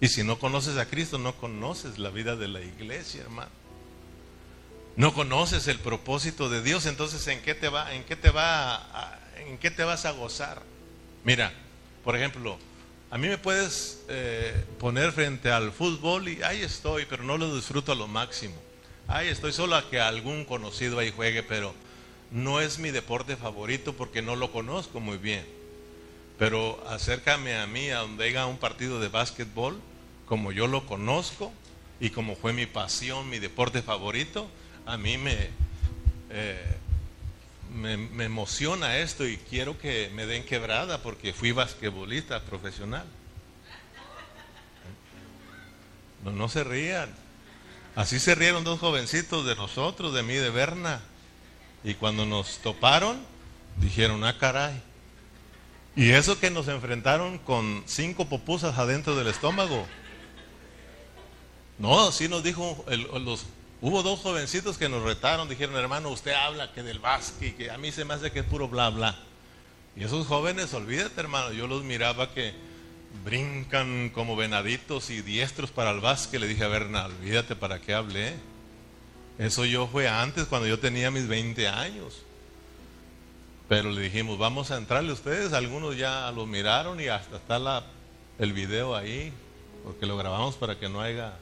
Y 0.00 0.08
si 0.08 0.22
no 0.22 0.38
conoces 0.38 0.76
a 0.78 0.86
Cristo, 0.86 1.18
no 1.18 1.34
conoces 1.34 1.98
la 1.98 2.10
vida 2.10 2.36
de 2.36 2.48
la 2.48 2.62
iglesia, 2.62 3.22
hermano. 3.22 3.50
No 4.98 5.14
conoces 5.14 5.68
el 5.68 5.78
propósito 5.78 6.48
de 6.48 6.60
Dios, 6.60 6.84
entonces 6.84 7.24
¿en 7.28 7.40
qué 7.40 7.54
te 7.54 7.68
va, 7.68 7.94
en 7.94 8.02
qué 8.02 8.16
te 8.16 8.30
va, 8.30 9.16
en 9.46 9.56
qué 9.56 9.70
te 9.70 9.84
vas 9.84 10.04
a 10.04 10.10
gozar? 10.10 10.60
Mira, 11.22 11.52
por 12.02 12.16
ejemplo, 12.16 12.58
a 13.08 13.16
mí 13.16 13.28
me 13.28 13.38
puedes 13.38 14.02
eh, 14.08 14.64
poner 14.80 15.12
frente 15.12 15.52
al 15.52 15.70
fútbol 15.70 16.28
y 16.28 16.42
ahí 16.42 16.62
estoy, 16.62 17.06
pero 17.08 17.22
no 17.22 17.38
lo 17.38 17.54
disfruto 17.54 17.92
a 17.92 17.94
lo 17.94 18.08
máximo. 18.08 18.56
Ahí 19.06 19.28
estoy 19.28 19.52
solo 19.52 19.76
a 19.76 19.88
que 19.88 20.00
algún 20.00 20.44
conocido 20.44 20.98
ahí 20.98 21.12
juegue, 21.14 21.44
pero 21.44 21.72
no 22.32 22.60
es 22.60 22.80
mi 22.80 22.90
deporte 22.90 23.36
favorito 23.36 23.92
porque 23.92 24.20
no 24.20 24.34
lo 24.34 24.50
conozco 24.50 24.98
muy 24.98 25.16
bien. 25.16 25.46
Pero 26.40 26.84
acércame 26.88 27.56
a 27.56 27.68
mí 27.68 27.88
a 27.90 27.98
donde 27.98 28.24
haya 28.24 28.46
un 28.46 28.58
partido 28.58 28.98
de 28.98 29.06
básquetbol, 29.06 29.78
como 30.26 30.50
yo 30.50 30.66
lo 30.66 30.86
conozco 30.86 31.52
y 32.00 32.10
como 32.10 32.34
fue 32.34 32.52
mi 32.52 32.66
pasión, 32.66 33.30
mi 33.30 33.38
deporte 33.38 33.80
favorito, 33.80 34.50
a 34.88 34.96
mí 34.96 35.18
me, 35.18 35.36
eh, 36.30 36.76
me, 37.74 38.24
emociona 38.24 38.96
esto 38.96 39.26
y 39.26 39.36
quiero 39.36 39.78
que 39.78 40.10
me 40.14 40.24
den 40.24 40.46
quebrada 40.46 41.02
porque 41.02 41.34
fui 41.34 41.52
basquetbolista 41.52 42.42
profesional. 42.42 43.04
No, 46.24 46.32
no 46.32 46.48
se 46.48 46.64
rían. 46.64 47.14
Así 47.96 48.18
se 48.18 48.34
rieron 48.34 48.64
dos 48.64 48.80
jovencitos 48.80 49.44
de 49.44 49.56
nosotros, 49.56 50.14
de 50.14 50.22
mí, 50.22 50.34
de 50.34 50.48
Berna. 50.48 51.02
Y 51.84 51.92
cuando 51.92 52.24
nos 52.24 52.58
toparon, 52.58 53.20
dijeron, 53.76 54.24
ah, 54.24 54.38
caray. 54.38 54.82
Y 55.96 56.12
eso 56.12 56.40
que 56.40 56.48
nos 56.48 56.66
enfrentaron 56.66 57.36
con 57.38 57.82
cinco 57.84 58.26
popusas 58.26 58.78
adentro 58.78 59.14
del 59.16 59.26
estómago. 59.26 59.86
No, 61.78 62.10
sí 62.10 62.26
nos 62.28 62.42
dijo 62.42 62.84
los 62.88 63.46
Hubo 63.80 64.02
dos 64.02 64.20
jovencitos 64.20 64.76
que 64.76 64.88
nos 64.88 65.04
retaron, 65.04 65.48
dijeron, 65.48 65.76
hermano, 65.76 66.10
usted 66.10 66.32
habla 66.32 66.72
que 66.72 66.82
del 66.82 66.98
básquet, 66.98 67.56
que 67.56 67.70
a 67.70 67.78
mí 67.78 67.92
se 67.92 68.04
me 68.04 68.14
hace 68.14 68.32
que 68.32 68.40
es 68.40 68.44
puro 68.44 68.68
bla 68.68 68.90
bla. 68.90 69.16
Y 69.94 70.02
esos 70.02 70.26
jóvenes, 70.26 70.74
olvídate, 70.74 71.20
hermano, 71.20 71.52
yo 71.52 71.68
los 71.68 71.84
miraba 71.84 72.32
que 72.32 72.54
brincan 73.24 74.10
como 74.10 74.34
venaditos 74.34 75.10
y 75.10 75.22
diestros 75.22 75.70
para 75.70 75.92
el 75.92 76.00
básquet. 76.00 76.40
Le 76.40 76.48
dije 76.48 76.64
a 76.64 76.68
Berna, 76.68 77.06
olvídate 77.06 77.54
para 77.54 77.80
qué 77.80 77.94
hablé. 77.94 78.34
Eso 79.38 79.64
yo 79.64 79.86
fue 79.86 80.08
antes, 80.08 80.46
cuando 80.46 80.66
yo 80.66 80.80
tenía 80.80 81.12
mis 81.12 81.28
20 81.28 81.68
años. 81.68 82.22
Pero 83.68 83.90
le 83.90 84.00
dijimos, 84.02 84.38
vamos 84.38 84.72
a 84.72 84.76
entrarle 84.76 85.12
ustedes. 85.12 85.52
Algunos 85.52 85.96
ya 85.96 86.32
lo 86.32 86.46
miraron 86.46 87.00
y 87.00 87.06
hasta 87.06 87.36
está 87.36 87.84
el 88.40 88.52
video 88.52 88.96
ahí, 88.96 89.32
porque 89.84 90.06
lo 90.06 90.16
grabamos 90.16 90.56
para 90.56 90.78
que 90.78 90.88
no 90.88 91.00
haya 91.00 91.38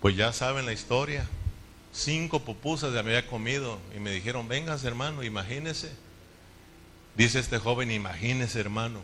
pues 0.00 0.16
ya 0.16 0.32
saben 0.32 0.66
la 0.66 0.72
historia. 0.72 1.26
Cinco 1.92 2.40
pupusas 2.40 2.92
ya 2.92 3.02
me 3.02 3.16
había 3.16 3.28
comido 3.28 3.78
y 3.96 3.98
me 3.98 4.12
dijeron, 4.12 4.48
vengas 4.48 4.84
hermano, 4.84 5.22
imagínese. 5.22 5.90
Dice 7.16 7.40
este 7.40 7.58
joven, 7.58 7.90
imagínese 7.90 8.60
hermano, 8.60 9.00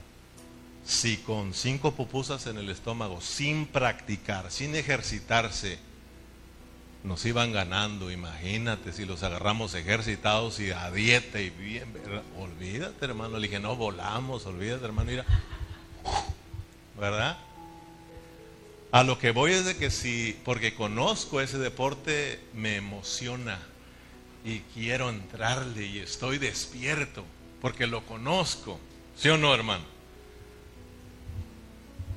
si 0.84 1.16
con 1.16 1.52
cinco 1.52 1.94
pupusas 1.94 2.46
en 2.46 2.58
el 2.58 2.70
estómago, 2.70 3.20
sin 3.20 3.66
practicar, 3.66 4.52
sin 4.52 4.76
ejercitarse, 4.76 5.78
nos 7.02 7.24
iban 7.26 7.52
ganando, 7.52 8.10
imagínate 8.10 8.92
si 8.92 9.04
los 9.04 9.22
agarramos 9.22 9.74
ejercitados 9.74 10.60
y 10.60 10.70
a 10.70 10.90
dieta 10.90 11.40
y 11.40 11.50
bien, 11.50 11.92
olvídate 12.38 13.04
hermano, 13.04 13.38
le 13.38 13.48
dije, 13.48 13.60
no 13.60 13.76
volamos, 13.76 14.46
olvídate 14.46 14.84
hermano, 14.84 15.10
mira, 15.10 15.24
¿verdad? 16.98 17.36
A 18.94 19.02
lo 19.02 19.18
que 19.18 19.32
voy 19.32 19.50
es 19.50 19.64
de 19.64 19.76
que 19.76 19.90
si, 19.90 20.40
porque 20.44 20.72
conozco 20.72 21.40
ese 21.40 21.58
deporte, 21.58 22.38
me 22.54 22.76
emociona 22.76 23.58
y 24.44 24.60
quiero 24.72 25.10
entrarle 25.10 25.84
y 25.84 25.98
estoy 25.98 26.38
despierto, 26.38 27.24
porque 27.60 27.88
lo 27.88 28.06
conozco. 28.06 28.78
¿Sí 29.16 29.28
o 29.30 29.36
no, 29.36 29.52
hermano? 29.52 29.82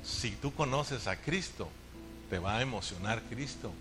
Si 0.04 0.30
tú 0.30 0.54
conoces 0.54 1.08
a 1.08 1.20
Cristo, 1.20 1.68
te 2.30 2.38
va 2.38 2.58
a 2.58 2.62
emocionar 2.62 3.24
Cristo. 3.24 3.74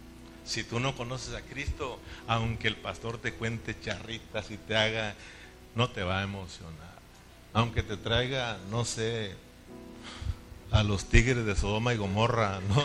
Si 0.47 0.65
tú 0.65 0.81
no 0.81 0.97
conoces 0.97 1.35
a 1.35 1.43
Cristo, 1.43 2.01
aunque 2.27 2.67
el 2.67 2.77
pastor 2.77 3.19
te 3.19 3.35
cuente 3.35 3.79
charritas 3.79 4.51
y 4.51 4.57
te 4.57 4.75
haga, 4.75 5.15
no 5.75 5.91
te 5.91 6.03
va 6.03 6.21
a 6.21 6.25
emocionar. 6.25 6.97
Aunque 7.53 7.83
te 7.83 7.99
traiga, 7.99 8.57
no 8.71 8.87
sé, 8.87 9.35
a 10.71 10.83
los 10.83 11.07
tigres 11.07 11.45
de 11.47 11.57
Sodoma 11.57 11.95
y 11.95 11.97
Gomorra, 11.97 12.61
¿no? 12.69 12.85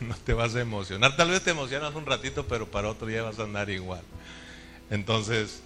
no 0.06 0.14
te 0.16 0.32
vas 0.32 0.54
a 0.54 0.60
emocionar. 0.60 1.16
Tal 1.16 1.30
vez 1.30 1.42
te 1.42 1.50
emocionas 1.50 1.94
un 1.94 2.06
ratito, 2.06 2.46
pero 2.46 2.70
para 2.70 2.88
otro 2.88 3.06
día 3.06 3.22
vas 3.22 3.38
a 3.38 3.44
andar 3.44 3.70
igual. 3.70 4.02
Entonces, 4.90 5.60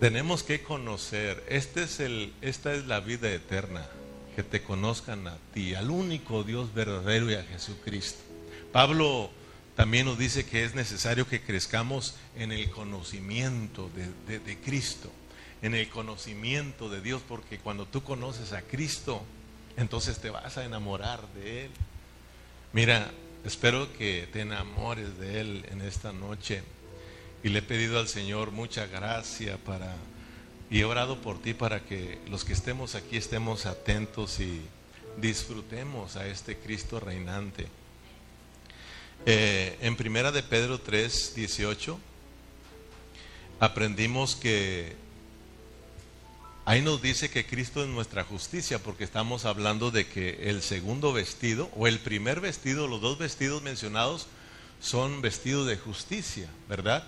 tenemos 0.00 0.42
que 0.42 0.62
conocer, 0.62 1.44
este 1.48 1.82
es 1.82 2.00
el, 2.00 2.32
esta 2.40 2.72
es 2.72 2.86
la 2.86 3.00
vida 3.00 3.30
eterna, 3.30 3.86
que 4.34 4.42
te 4.42 4.62
conozcan 4.62 5.26
a 5.28 5.36
ti, 5.52 5.74
al 5.74 5.90
único 5.90 6.42
Dios 6.42 6.72
verdadero 6.74 7.30
y 7.30 7.34
a 7.34 7.44
Jesucristo. 7.44 8.20
Pablo 8.72 9.30
también 9.76 10.06
nos 10.06 10.18
dice 10.18 10.46
que 10.46 10.64
es 10.64 10.74
necesario 10.74 11.26
que 11.26 11.42
crezcamos 11.42 12.16
en 12.36 12.52
el 12.52 12.70
conocimiento 12.70 13.90
de 14.26 14.58
Cristo, 14.64 15.10
en 15.62 15.74
el 15.74 15.88
conocimiento 15.88 16.88
de 16.88 17.00
Dios, 17.00 17.22
porque 17.26 17.58
cuando 17.58 17.86
tú 17.86 18.02
conoces 18.02 18.52
a 18.52 18.62
Cristo, 18.62 19.22
entonces 19.80 20.18
te 20.18 20.30
vas 20.30 20.58
a 20.58 20.64
enamorar 20.64 21.26
de 21.34 21.64
Él. 21.64 21.70
Mira, 22.72 23.10
espero 23.44 23.92
que 23.96 24.28
te 24.32 24.42
enamores 24.42 25.18
de 25.18 25.40
Él 25.40 25.66
en 25.70 25.80
esta 25.80 26.12
noche. 26.12 26.62
Y 27.42 27.48
le 27.48 27.60
he 27.60 27.62
pedido 27.62 27.98
al 27.98 28.06
Señor 28.06 28.50
mucha 28.50 28.86
gracia 28.86 29.56
para, 29.56 29.96
y 30.70 30.80
he 30.80 30.84
orado 30.84 31.22
por 31.22 31.40
ti 31.40 31.54
para 31.54 31.80
que 31.80 32.18
los 32.28 32.44
que 32.44 32.52
estemos 32.52 32.94
aquí 32.94 33.16
estemos 33.16 33.64
atentos 33.64 34.38
y 34.40 34.60
disfrutemos 35.16 36.16
a 36.16 36.26
este 36.26 36.58
Cristo 36.58 37.00
reinante. 37.00 37.66
Eh, 39.24 39.78
en 39.80 39.96
primera 39.96 40.32
de 40.32 40.42
Pedro 40.42 40.78
3, 40.78 41.34
18, 41.34 41.98
aprendimos 43.58 44.36
que 44.36 44.94
Ahí 46.66 46.82
nos 46.82 47.00
dice 47.00 47.30
que 47.30 47.46
Cristo 47.46 47.82
es 47.82 47.88
nuestra 47.88 48.22
justicia, 48.22 48.78
porque 48.82 49.04
estamos 49.04 49.44
hablando 49.44 49.90
de 49.90 50.06
que 50.06 50.50
el 50.50 50.62
segundo 50.62 51.12
vestido, 51.12 51.70
o 51.74 51.86
el 51.86 51.98
primer 52.00 52.40
vestido, 52.40 52.86
los 52.86 53.00
dos 53.00 53.18
vestidos 53.18 53.62
mencionados, 53.62 54.26
son 54.80 55.22
vestidos 55.22 55.66
de 55.66 55.78
justicia, 55.78 56.48
¿verdad? 56.68 57.04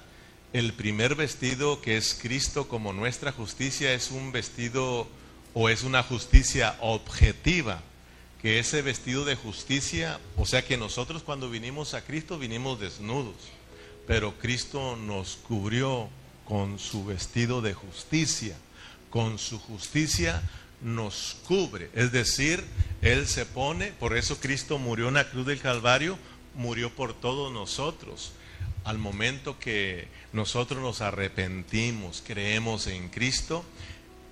El 0.52 0.73
primer 0.73 1.14
vestido 1.14 1.80
que 1.80 1.97
es 1.97 2.18
Cristo 2.21 2.66
como 2.66 2.92
nuestra 2.92 3.30
justicia 3.32 3.92
es 3.92 4.11
un 4.11 4.32
vestido 4.32 5.06
o 5.54 5.68
es 5.68 5.82
una 5.82 6.02
justicia 6.02 6.76
objetiva, 6.80 7.82
que 8.40 8.59
ese 8.59 8.82
vestido 8.82 9.25
de 9.25 9.37
justicia, 9.37 10.18
o 10.37 10.47
sea 10.47 10.64
que 10.64 10.76
nosotros 10.76 11.23
cuando 11.23 11.49
vinimos 11.49 11.94
a 11.94 12.02
Cristo 12.02 12.38
vinimos 12.38 12.80
desnudos, 12.80 13.37
pero 14.06 14.35
Cristo 14.38 14.97
nos 14.97 15.37
cubrió 15.37 16.09
con 16.47 16.78
su 16.78 17.04
vestido 17.04 17.62
de 17.62 17.75
justicia 17.75 18.56
con 19.12 19.38
su 19.38 19.61
justicia 19.61 20.42
nos 20.81 21.37
cubre. 21.47 21.90
Es 21.95 22.11
decir, 22.12 22.64
Él 23.02 23.28
se 23.28 23.45
pone, 23.45 23.92
por 23.92 24.16
eso 24.16 24.40
Cristo 24.40 24.78
murió 24.78 25.09
en 25.09 25.14
la 25.14 25.28
cruz 25.28 25.47
del 25.47 25.61
Calvario, 25.61 26.19
murió 26.54 26.90
por 26.90 27.12
todos 27.12 27.52
nosotros. 27.52 28.33
Al 28.85 28.99
momento 28.99 29.59
que 29.59 30.09
nosotros 30.33 30.81
nos 30.81 31.02
arrepentimos, 31.02 32.25
creemos 32.26 32.87
en 32.87 33.11
Cristo, 33.11 33.64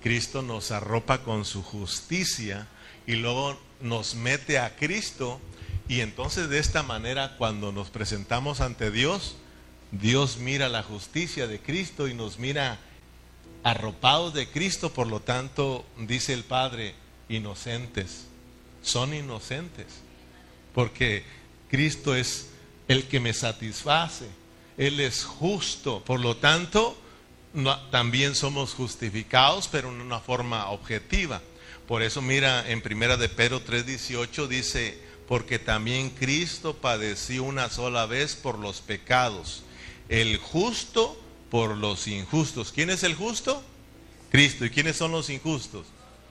Cristo 0.01 0.41
nos 0.41 0.71
arropa 0.71 1.21
con 1.23 1.45
su 1.45 1.61
justicia 1.61 2.67
y 3.05 3.15
luego 3.15 3.57
nos 3.81 4.15
mete 4.15 4.57
a 4.57 4.75
Cristo 4.75 5.39
y 5.87 6.01
entonces 6.01 6.49
de 6.49 6.57
esta 6.57 6.81
manera 6.81 7.37
cuando 7.37 7.71
nos 7.71 7.89
presentamos 7.91 8.61
ante 8.61 8.89
Dios, 8.89 9.35
Dios 9.91 10.37
mira 10.37 10.69
la 10.69 10.81
justicia 10.81 11.45
de 11.45 11.59
Cristo 11.59 12.07
y 12.07 12.15
nos 12.15 12.39
mira 12.39 12.79
arropados 13.63 14.33
de 14.33 14.47
Cristo, 14.47 14.93
por 14.93 15.07
lo 15.07 15.21
tanto, 15.21 15.85
dice 15.97 16.33
el 16.33 16.43
Padre, 16.43 16.95
inocentes, 17.29 18.25
son 18.81 19.13
inocentes, 19.13 19.87
porque 20.73 21.23
Cristo 21.69 22.15
es 22.15 22.49
el 22.87 23.07
que 23.07 23.19
me 23.19 23.33
satisface, 23.33 24.27
Él 24.77 24.99
es 24.99 25.23
justo, 25.23 26.03
por 26.03 26.19
lo 26.19 26.37
tanto, 26.37 26.97
también 27.91 28.35
somos 28.35 28.73
justificados, 28.73 29.67
pero 29.67 29.89
en 29.89 30.01
una 30.01 30.19
forma 30.19 30.69
objetiva. 30.69 31.41
Por 31.87 32.01
eso 32.01 32.21
mira 32.21 32.69
en 32.69 32.81
primera 32.81 33.17
de 33.17 33.29
Pedro 33.29 33.61
3:18 33.63 34.47
dice, 34.47 34.97
porque 35.27 35.59
también 35.59 36.09
Cristo 36.09 36.75
padeció 36.77 37.43
una 37.43 37.69
sola 37.69 38.05
vez 38.05 38.35
por 38.35 38.57
los 38.57 38.81
pecados, 38.81 39.63
el 40.09 40.37
justo 40.37 41.17
por 41.51 41.77
los 41.77 42.07
injustos. 42.07 42.71
¿Quién 42.71 42.89
es 42.89 43.03
el 43.03 43.13
justo? 43.13 43.61
Cristo. 44.31 44.65
¿Y 44.65 44.69
quiénes 44.71 44.95
son 44.95 45.11
los 45.11 45.29
injustos? 45.29 45.85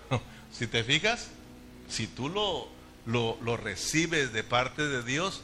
si 0.52 0.66
te 0.66 0.82
fijas, 0.82 1.28
si 1.88 2.06
tú 2.06 2.30
lo, 2.30 2.68
lo, 3.06 3.56
recibes 3.58 4.32
de 4.32 4.42
parte 4.42 4.82
de 4.88 5.04
Dios, 5.04 5.42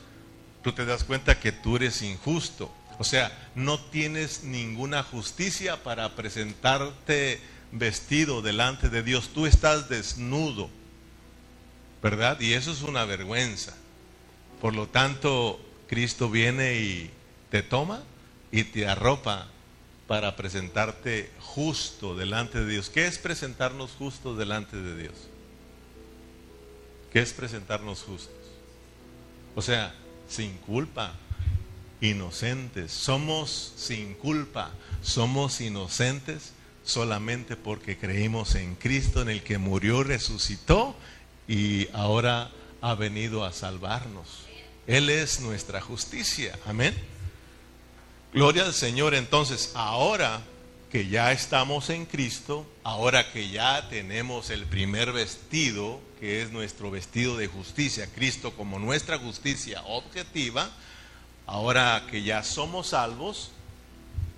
tú 0.65 0.73
te 0.73 0.87
das 0.87 1.05
cuenta 1.05 1.39
que 1.39 1.53
tú 1.53 1.77
eres 1.77 2.01
injusto. 2.01 2.75
O 2.99 3.05
sea, 3.05 3.51
no 3.55 3.79
tienes 3.79 4.43
ninguna 4.43 5.03
justicia 5.03 5.83
para 5.83 6.17
presentarte 6.17 7.39
vestido 7.71 8.41
delante 8.41 8.89
de 8.89 9.03
Dios. 9.03 9.29
Tú 9.35 9.45
estás 9.45 9.91
desnudo, 9.91 10.71
¿verdad? 12.03 12.41
Y 12.41 12.55
eso 12.55 12.73
es 12.73 12.81
una 12.81 13.05
vergüenza. 13.05 13.77
Por 14.63 14.75
lo 14.75 14.89
tanto, 14.89 15.61
Cristo 15.87 16.31
viene 16.31 16.77
y 16.77 17.11
te 17.51 17.63
toma 17.63 18.03
y 18.51 18.65
te 18.65 18.89
arropa 18.89 19.51
para 20.07 20.37
presentarte 20.37 21.31
justo 21.41 22.17
delante 22.17 22.65
de 22.65 22.73
Dios. 22.73 22.91
¿Qué 22.91 23.07
es 23.07 23.19
presentarnos 23.19 23.93
justos 23.93 24.39
delante 24.39 24.77
de 24.77 24.97
Dios? 24.97 25.15
¿Qué 27.13 27.21
es 27.21 27.33
presentarnos 27.33 28.03
justos? 28.03 28.35
O 29.55 29.63
sea, 29.63 29.95
sin 30.29 30.53
culpa, 30.59 31.15
inocentes. 32.01 32.93
Somos 32.93 33.73
sin 33.77 34.15
culpa, 34.15 34.71
somos 35.03 35.61
inocentes 35.61 36.53
solamente 36.85 37.57
porque 37.57 37.99
creímos 37.99 38.55
en 38.55 38.77
Cristo, 38.77 39.23
en 39.23 39.29
el 39.29 39.43
que 39.43 39.59
murió, 39.59 40.05
resucitó 40.05 40.95
y 41.49 41.89
ahora 41.93 42.51
ha 42.81 42.95
venido 42.95 43.45
a 43.45 43.53
salvarnos. 43.53 44.47
Él 44.87 45.11
es 45.11 45.41
nuestra 45.41 45.81
justicia. 45.81 46.57
Amén. 46.65 46.95
Gloria 48.33 48.65
al 48.65 48.75
Señor. 48.75 49.15
Entonces, 49.15 49.73
ahora 49.75 50.43
que 50.91 51.09
ya 51.09 51.33
estamos 51.33 51.91
en 51.91 52.07
Cristo, 52.07 52.67
ahora 52.85 53.33
que 53.33 53.49
ya 53.49 53.89
tenemos 53.89 54.51
el 54.51 54.65
primer 54.67 55.13
vestido, 55.13 56.01
que 56.21 56.43
es 56.43 56.51
nuestro 56.51 56.91
vestido 56.91 57.37
de 57.37 57.47
justicia, 57.47 58.09
Cristo 58.15 58.53
como 58.53 58.79
nuestra 58.79 59.19
justicia 59.19 59.83
objetiva, 59.83 60.71
ahora 61.47 62.07
que 62.11 62.23
ya 62.23 62.43
somos 62.43 62.89
salvos, 62.89 63.51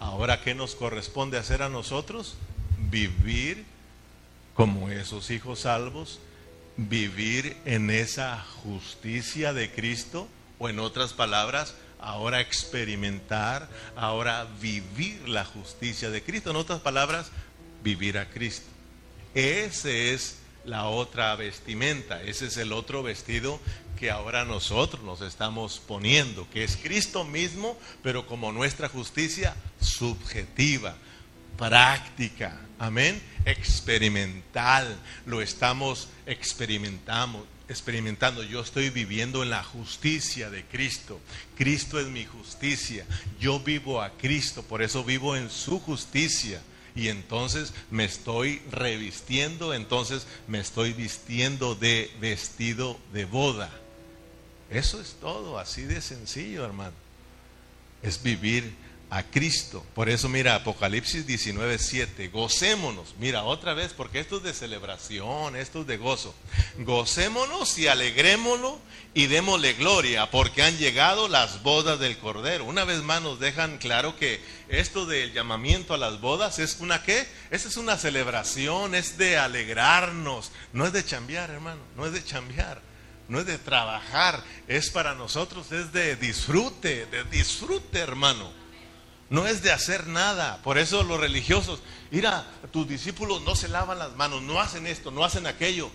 ahora 0.00 0.42
que 0.42 0.54
nos 0.54 0.74
corresponde 0.74 1.38
hacer 1.38 1.62
a 1.62 1.68
nosotros? 1.68 2.34
Vivir 2.90 3.64
como 4.54 4.90
esos 4.90 5.30
hijos 5.30 5.60
salvos, 5.60 6.18
vivir 6.76 7.56
en 7.64 7.90
esa 7.90 8.44
justicia 8.62 9.52
de 9.52 9.70
Cristo, 9.70 10.28
o 10.58 10.68
en 10.68 10.80
otras 10.80 11.12
palabras, 11.12 11.74
ahora 12.00 12.40
experimentar, 12.40 13.68
ahora 13.96 14.46
vivir 14.60 15.28
la 15.28 15.44
justicia 15.44 16.10
de 16.10 16.22
Cristo. 16.22 16.50
En 16.50 16.56
otras 16.56 16.80
palabras, 16.80 17.30
vivir 17.82 18.18
a 18.18 18.28
Cristo. 18.30 18.66
Ese 19.34 20.14
es 20.14 20.38
la 20.64 20.86
otra 20.86 21.34
vestimenta, 21.36 22.22
ese 22.22 22.46
es 22.46 22.56
el 22.56 22.72
otro 22.72 23.02
vestido 23.02 23.60
que 23.98 24.10
ahora 24.10 24.44
nosotros 24.44 25.02
nos 25.02 25.20
estamos 25.22 25.80
poniendo, 25.80 26.48
que 26.50 26.62
es 26.62 26.76
Cristo 26.76 27.24
mismo, 27.24 27.76
pero 28.02 28.26
como 28.26 28.52
nuestra 28.52 28.88
justicia 28.88 29.56
subjetiva, 29.80 30.94
práctica, 31.56 32.60
amén, 32.78 33.20
experimental, 33.44 34.96
lo 35.26 35.42
estamos 35.42 36.08
experimentando, 36.26 37.44
experimentando, 37.68 38.42
yo 38.42 38.60
estoy 38.60 38.90
viviendo 38.90 39.42
en 39.42 39.50
la 39.50 39.62
justicia 39.62 40.50
de 40.50 40.64
Cristo. 40.64 41.20
Cristo 41.56 42.00
es 42.00 42.06
mi 42.06 42.24
justicia. 42.24 43.06
Yo 43.38 43.60
vivo 43.60 44.00
a 44.00 44.10
Cristo, 44.10 44.62
por 44.62 44.82
eso 44.82 45.04
vivo 45.04 45.36
en 45.36 45.50
su 45.50 45.78
justicia. 45.78 46.60
Y 46.94 47.08
entonces 47.08 47.72
me 47.90 48.04
estoy 48.04 48.60
revistiendo, 48.72 49.74
entonces 49.74 50.26
me 50.48 50.58
estoy 50.58 50.92
vistiendo 50.92 51.74
de 51.74 52.10
vestido 52.20 52.98
de 53.12 53.24
boda. 53.24 53.70
Eso 54.70 55.00
es 55.00 55.16
todo, 55.20 55.58
así 55.58 55.82
de 55.82 56.00
sencillo, 56.00 56.64
hermano. 56.64 56.96
Es 58.02 58.22
vivir 58.22 58.74
a 59.10 59.22
Cristo. 59.22 59.84
Por 59.94 60.08
eso 60.08 60.28
mira 60.28 60.54
Apocalipsis 60.54 61.26
19:7, 61.26 62.30
gocémonos. 62.30 63.14
Mira 63.18 63.44
otra 63.44 63.74
vez, 63.74 63.92
porque 63.94 64.20
esto 64.20 64.38
es 64.38 64.42
de 64.42 64.52
celebración, 64.52 65.56
esto 65.56 65.80
es 65.80 65.86
de 65.86 65.96
gozo. 65.96 66.34
Gocémonos 66.78 67.78
y 67.78 67.88
alegrémonos 67.88 68.74
y 69.14 69.26
démosle 69.26 69.72
gloria, 69.74 70.30
porque 70.30 70.62
han 70.62 70.76
llegado 70.76 71.28
las 71.28 71.62
bodas 71.62 71.98
del 71.98 72.18
Cordero. 72.18 72.64
Una 72.64 72.84
vez 72.84 73.02
más 73.02 73.22
nos 73.22 73.40
dejan 73.40 73.78
claro 73.78 74.16
que 74.16 74.40
esto 74.68 75.06
del 75.06 75.32
llamamiento 75.32 75.94
a 75.94 75.98
las 75.98 76.20
bodas 76.20 76.58
es 76.58 76.78
una 76.80 77.02
qué? 77.02 77.26
Esa 77.50 77.68
es 77.68 77.76
una 77.78 77.96
celebración, 77.96 78.94
es 78.94 79.16
de 79.16 79.38
alegrarnos, 79.38 80.52
no 80.72 80.86
es 80.86 80.92
de 80.92 81.04
chambear, 81.04 81.50
hermano, 81.50 81.80
no 81.96 82.06
es 82.06 82.12
de 82.12 82.24
chambear. 82.24 82.86
No 83.28 83.40
es 83.40 83.44
de 83.44 83.58
trabajar, 83.58 84.42
es 84.68 84.88
para 84.88 85.14
nosotros, 85.14 85.70
es 85.70 85.92
de 85.92 86.16
disfrute, 86.16 87.04
de 87.04 87.24
disfrute, 87.24 87.98
hermano. 87.98 88.50
No 89.30 89.46
es 89.46 89.62
de 89.62 89.72
hacer 89.72 90.06
nada. 90.06 90.60
Por 90.62 90.78
eso 90.78 91.02
los 91.02 91.20
religiosos, 91.20 91.80
mira, 92.10 92.46
tus 92.72 92.88
discípulos 92.88 93.42
no 93.42 93.54
se 93.54 93.68
lavan 93.68 93.98
las 93.98 94.14
manos, 94.16 94.42
no 94.42 94.60
hacen 94.60 94.86
esto, 94.86 95.10
no 95.10 95.24
hacen 95.24 95.46
aquello, 95.46 95.90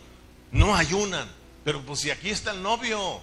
no 0.51 0.75
ayunan. 0.75 1.27
Pero 1.63 1.81
pues 1.81 2.01
si 2.01 2.11
aquí 2.11 2.29
está 2.29 2.51
el 2.51 2.61
novio, 2.61 3.21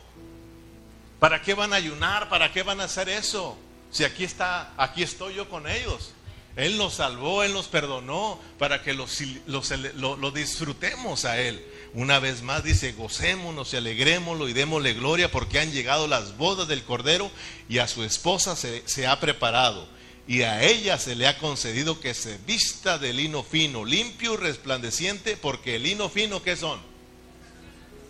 ¿para 1.20 1.42
qué 1.42 1.54
van 1.54 1.72
a 1.72 1.76
ayunar? 1.76 2.28
¿Para 2.28 2.52
qué 2.52 2.62
van 2.62 2.80
a 2.80 2.84
hacer 2.84 3.08
eso? 3.08 3.56
Si 3.90 4.04
aquí 4.04 4.24
está, 4.24 4.72
aquí 4.76 5.02
estoy 5.02 5.34
yo 5.34 5.48
con 5.48 5.68
ellos. 5.68 6.12
Él 6.56 6.76
nos 6.76 6.94
salvó, 6.94 7.44
Él 7.44 7.52
nos 7.52 7.68
perdonó 7.68 8.40
para 8.58 8.82
que 8.82 8.92
lo, 8.92 9.06
lo 9.46 10.30
disfrutemos 10.32 11.24
a 11.24 11.40
Él. 11.40 11.64
Una 11.94 12.18
vez 12.18 12.42
más 12.42 12.64
dice, 12.64 12.92
gocémonos 12.92 13.72
y 13.72 13.76
alegrémoslo 13.76 14.48
y 14.48 14.52
démosle 14.52 14.94
gloria 14.94 15.30
porque 15.30 15.60
han 15.60 15.70
llegado 15.70 16.08
las 16.08 16.36
bodas 16.36 16.66
del 16.66 16.82
Cordero 16.82 17.30
y 17.68 17.78
a 17.78 17.86
su 17.86 18.02
esposa 18.02 18.56
se 18.56 19.06
ha 19.06 19.20
preparado 19.20 19.86
y 20.30 20.44
a 20.44 20.62
ella 20.62 20.96
se 20.96 21.16
le 21.16 21.26
ha 21.26 21.38
concedido 21.38 21.98
que 21.98 22.14
se 22.14 22.38
vista 22.46 22.98
de 22.98 23.12
lino 23.12 23.42
fino, 23.42 23.84
limpio 23.84 24.34
y 24.34 24.36
resplandeciente, 24.36 25.36
porque 25.36 25.74
el 25.74 25.82
lino 25.82 26.08
fino, 26.08 26.40
¿qué 26.40 26.54
son? 26.54 26.78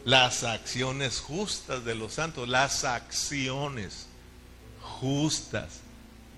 Las 0.04 0.44
acciones 0.44 1.18
justas 1.18 1.82
de 1.86 1.94
los 1.94 2.12
santos, 2.12 2.46
las 2.46 2.84
acciones 2.84 4.04
justas 4.82 5.80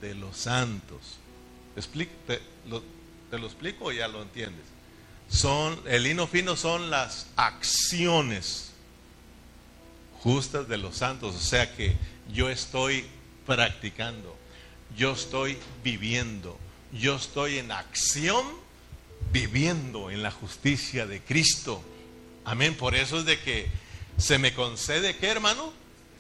de 0.01 0.15
los 0.15 0.37
santos. 0.37 1.19
¿Te, 1.75 2.41
lo, 2.69 2.81
¿Te 3.29 3.41
lo 3.41 3.47
explico 3.47 3.87
o 3.87 3.93
ya 3.93 4.07
lo 4.07 4.23
entiendes? 4.23 4.65
Son, 5.29 5.81
el 5.89 6.05
lino 6.05 6.29
fino 6.29 6.55
son 6.55 6.91
las 6.91 7.27
acciones 7.35 8.71
justas 10.21 10.69
de 10.69 10.79
los 10.79 10.99
santos, 10.99 11.35
o 11.35 11.41
sea 11.41 11.75
que 11.75 11.97
yo 12.33 12.51
estoy 12.51 13.05
practicando 13.45 14.42
yo 14.97 15.13
estoy 15.13 15.59
viviendo, 15.83 16.59
yo 16.93 17.17
estoy 17.17 17.59
en 17.59 17.73
acción 17.73 18.45
viviendo 19.33 20.11
en 20.11 20.23
la 20.23 20.31
justicia 20.31 21.07
de 21.07 21.21
Cristo. 21.21 21.83
Amén, 22.45 22.75
por 22.75 22.95
eso 22.95 23.19
es 23.19 23.25
de 23.25 23.41
que 23.41 23.69
se 24.19 24.39
me 24.39 24.55
concede, 24.55 25.17
¿qué 25.17 25.29
hermano? 25.29 25.73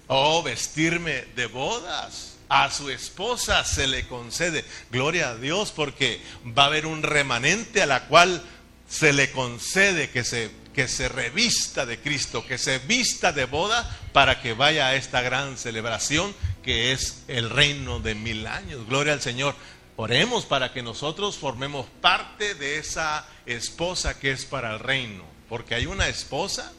Oh, 0.06 0.42
vestirme 0.42 1.24
de 1.36 1.46
bodas. 1.46 2.28
A 2.48 2.70
su 2.70 2.90
esposa 2.90 3.64
se 3.64 3.86
le 3.86 4.06
concede. 4.06 4.64
Gloria 4.90 5.30
a 5.30 5.36
Dios 5.36 5.72
porque 5.72 6.20
va 6.46 6.64
a 6.64 6.66
haber 6.66 6.84
un 6.84 7.02
remanente 7.02 7.80
a 7.80 7.86
la 7.86 8.08
cual 8.08 8.42
se 8.88 9.14
le 9.14 9.30
concede 9.30 10.10
que 10.10 10.22
se, 10.22 10.50
que 10.74 10.86
se 10.86 11.08
revista 11.08 11.86
de 11.86 11.98
Cristo, 11.98 12.46
que 12.46 12.58
se 12.58 12.78
vista 12.80 13.32
de 13.32 13.46
boda 13.46 13.98
para 14.12 14.42
que 14.42 14.52
vaya 14.52 14.88
a 14.88 14.96
esta 14.96 15.22
gran 15.22 15.56
celebración 15.56 16.34
que 16.62 16.92
es 16.92 17.24
el 17.28 17.50
reino 17.50 18.00
de 18.00 18.14
mil 18.14 18.46
años. 18.46 18.86
Gloria 18.86 19.12
al 19.12 19.20
Señor. 19.20 19.54
Oremos 19.96 20.46
para 20.46 20.72
que 20.72 20.82
nosotros 20.82 21.36
formemos 21.36 21.86
parte 22.00 22.54
de 22.54 22.78
esa 22.78 23.26
esposa 23.44 24.18
que 24.18 24.30
es 24.30 24.44
para 24.46 24.72
el 24.72 24.78
reino. 24.78 25.24
Porque 25.48 25.74
hay 25.74 25.86
una 25.86 26.08
esposa, 26.08 26.72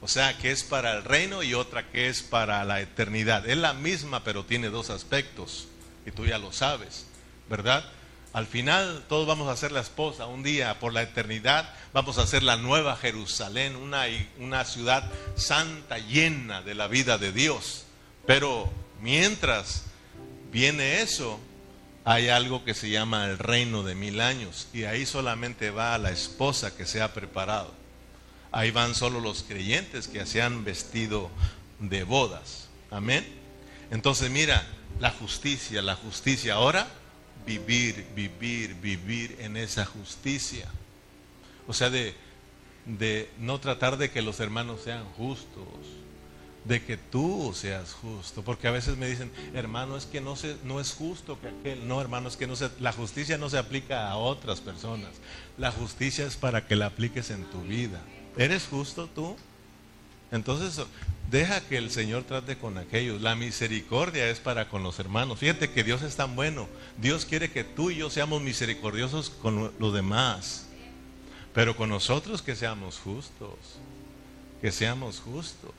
o 0.00 0.08
sea, 0.08 0.38
que 0.38 0.50
es 0.50 0.64
para 0.64 0.96
el 0.96 1.04
reino 1.04 1.42
y 1.42 1.52
otra 1.52 1.90
que 1.90 2.08
es 2.08 2.22
para 2.22 2.64
la 2.64 2.80
eternidad. 2.80 3.48
Es 3.48 3.58
la 3.58 3.74
misma, 3.74 4.24
pero 4.24 4.44
tiene 4.44 4.70
dos 4.70 4.88
aspectos. 4.88 5.68
Y 6.06 6.10
tú 6.10 6.24
ya 6.24 6.38
lo 6.38 6.52
sabes, 6.52 7.06
¿verdad? 7.50 7.84
Al 8.32 8.46
final 8.46 9.04
todos 9.08 9.26
vamos 9.26 9.48
a 9.48 9.56
ser 9.56 9.72
la 9.72 9.80
esposa. 9.80 10.26
Un 10.26 10.42
día 10.42 10.78
por 10.78 10.92
la 10.92 11.02
eternidad 11.02 11.74
vamos 11.92 12.18
a 12.18 12.26
ser 12.26 12.42
la 12.42 12.56
nueva 12.56 12.96
Jerusalén, 12.96 13.76
una, 13.76 14.04
una 14.38 14.64
ciudad 14.64 15.10
santa 15.36 15.98
llena 15.98 16.62
de 16.62 16.74
la 16.74 16.88
vida 16.88 17.18
de 17.18 17.32
Dios. 17.32 17.84
Pero 18.26 18.70
Mientras 19.00 19.84
viene 20.50 21.00
eso, 21.02 21.38
hay 22.04 22.28
algo 22.28 22.64
que 22.64 22.74
se 22.74 22.90
llama 22.90 23.26
el 23.26 23.38
reino 23.38 23.82
de 23.82 23.94
mil 23.94 24.20
años 24.20 24.68
y 24.72 24.84
ahí 24.84 25.04
solamente 25.04 25.70
va 25.70 25.98
la 25.98 26.10
esposa 26.10 26.74
que 26.74 26.86
se 26.86 27.02
ha 27.02 27.12
preparado. 27.12 27.72
Ahí 28.50 28.70
van 28.70 28.94
solo 28.94 29.20
los 29.20 29.42
creyentes 29.42 30.08
que 30.08 30.24
se 30.24 30.40
han 30.40 30.64
vestido 30.64 31.30
de 31.80 32.04
bodas. 32.04 32.68
Amén. 32.90 33.26
Entonces 33.90 34.30
mira, 34.30 34.66
la 35.00 35.10
justicia, 35.10 35.82
la 35.82 35.96
justicia 35.96 36.54
ahora, 36.54 36.88
vivir, 37.46 38.06
vivir, 38.14 38.74
vivir 38.74 39.36
en 39.40 39.56
esa 39.56 39.84
justicia. 39.84 40.66
O 41.66 41.74
sea, 41.74 41.90
de, 41.90 42.14
de 42.86 43.30
no 43.38 43.60
tratar 43.60 43.98
de 43.98 44.10
que 44.10 44.22
los 44.22 44.40
hermanos 44.40 44.80
sean 44.82 45.04
justos, 45.12 45.68
de 46.68 46.84
que 46.84 46.98
tú 46.98 47.52
seas 47.54 47.94
justo, 47.94 48.42
porque 48.42 48.68
a 48.68 48.70
veces 48.70 48.98
me 48.98 49.08
dicen, 49.08 49.32
hermano, 49.54 49.96
es 49.96 50.04
que 50.04 50.20
no, 50.20 50.36
se, 50.36 50.56
no 50.64 50.80
es 50.80 50.92
justo 50.92 51.40
que 51.40 51.48
aquel, 51.48 51.88
no, 51.88 51.98
hermano, 52.00 52.28
es 52.28 52.36
que 52.36 52.46
no 52.46 52.56
se, 52.56 52.68
la 52.78 52.92
justicia 52.92 53.38
no 53.38 53.48
se 53.48 53.56
aplica 53.56 54.10
a 54.10 54.16
otras 54.16 54.60
personas, 54.60 55.10
la 55.56 55.72
justicia 55.72 56.26
es 56.26 56.36
para 56.36 56.66
que 56.66 56.76
la 56.76 56.86
apliques 56.86 57.30
en 57.30 57.44
tu 57.44 57.62
vida. 57.62 58.00
¿Eres 58.36 58.68
justo 58.70 59.08
tú? 59.08 59.34
Entonces, 60.30 60.84
deja 61.30 61.62
que 61.62 61.78
el 61.78 61.90
Señor 61.90 62.24
trate 62.24 62.58
con 62.58 62.76
aquellos. 62.76 63.22
La 63.22 63.34
misericordia 63.34 64.28
es 64.28 64.38
para 64.38 64.68
con 64.68 64.82
los 64.82 64.98
hermanos. 64.98 65.38
Fíjate 65.38 65.70
que 65.70 65.82
Dios 65.82 66.02
es 66.02 66.16
tan 66.16 66.36
bueno. 66.36 66.68
Dios 66.98 67.24
quiere 67.24 67.50
que 67.50 67.64
tú 67.64 67.90
y 67.90 67.96
yo 67.96 68.10
seamos 68.10 68.42
misericordiosos 68.42 69.30
con 69.30 69.72
los 69.78 69.94
demás. 69.94 70.66
Pero 71.54 71.76
con 71.76 71.88
nosotros 71.88 72.42
que 72.42 72.54
seamos 72.54 72.98
justos. 72.98 73.56
Que 74.60 74.70
seamos 74.70 75.20
justos. 75.20 75.72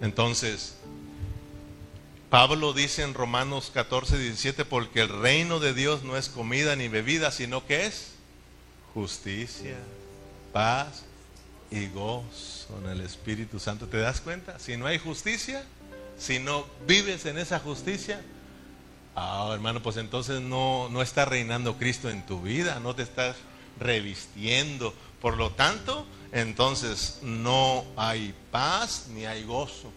Entonces, 0.00 0.76
Pablo 2.30 2.72
dice 2.72 3.02
en 3.02 3.14
Romanos 3.14 3.70
14, 3.72 4.18
17, 4.18 4.64
porque 4.64 5.00
el 5.00 5.08
reino 5.08 5.60
de 5.60 5.74
Dios 5.74 6.02
no 6.02 6.16
es 6.16 6.28
comida 6.28 6.76
ni 6.76 6.88
bebida, 6.88 7.30
sino 7.30 7.66
que 7.66 7.86
es 7.86 8.12
justicia, 8.94 9.76
paz 10.52 11.04
y 11.70 11.86
gozo 11.88 12.78
en 12.82 12.90
el 12.90 13.00
Espíritu 13.00 13.58
Santo. 13.58 13.86
¿Te 13.86 13.98
das 13.98 14.20
cuenta? 14.20 14.58
Si 14.58 14.76
no 14.76 14.86
hay 14.86 14.98
justicia, 14.98 15.64
si 16.18 16.38
no 16.38 16.66
vives 16.86 17.26
en 17.26 17.38
esa 17.38 17.60
justicia, 17.60 18.20
ah, 19.14 19.50
hermano, 19.52 19.82
pues 19.82 19.96
entonces 19.96 20.40
no, 20.40 20.88
no 20.90 21.02
está 21.02 21.24
reinando 21.24 21.76
Cristo 21.76 22.10
en 22.10 22.24
tu 22.26 22.42
vida, 22.42 22.80
no 22.80 22.94
te 22.94 23.02
estás 23.02 23.36
revistiendo. 23.78 24.94
Por 25.26 25.38
lo 25.38 25.50
tanto, 25.50 26.06
entonces 26.30 27.18
no 27.20 27.84
hay 27.96 28.32
paz 28.52 29.08
ni 29.12 29.26
hay 29.26 29.42
gozo. 29.42 29.90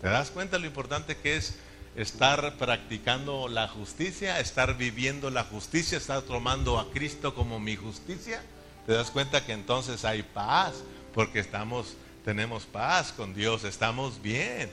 ¿Te 0.00 0.08
das 0.08 0.32
cuenta 0.32 0.58
lo 0.58 0.66
importante 0.66 1.16
que 1.16 1.36
es 1.36 1.54
estar 1.94 2.56
practicando 2.56 3.46
la 3.46 3.68
justicia, 3.68 4.40
estar 4.40 4.76
viviendo 4.76 5.30
la 5.30 5.44
justicia, 5.44 5.98
estar 5.98 6.22
tomando 6.22 6.80
a 6.80 6.90
Cristo 6.90 7.32
como 7.32 7.60
mi 7.60 7.76
justicia? 7.76 8.42
¿Te 8.86 8.92
das 8.92 9.12
cuenta 9.12 9.46
que 9.46 9.52
entonces 9.52 10.04
hay 10.04 10.24
paz? 10.24 10.74
Porque 11.14 11.38
estamos, 11.38 11.94
tenemos 12.24 12.64
paz 12.64 13.12
con 13.12 13.34
Dios, 13.34 13.62
estamos 13.62 14.20
bien, 14.20 14.68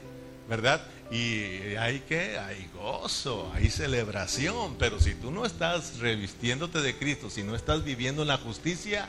¿verdad? 0.49 0.86
Y 1.12 1.75
hay 1.75 1.99
que, 2.01 2.38
hay 2.38 2.69
gozo, 2.73 3.51
hay 3.53 3.69
celebración, 3.69 4.75
pero 4.79 4.99
si 4.99 5.13
tú 5.13 5.32
no 5.32 5.45
estás 5.45 5.99
revistiéndote 5.99 6.82
de 6.82 6.97
Cristo, 6.97 7.29
si 7.29 7.43
no 7.43 7.56
estás 7.56 7.84
viviendo 7.84 8.25
la 8.25 8.38
justicia, 8.38 9.08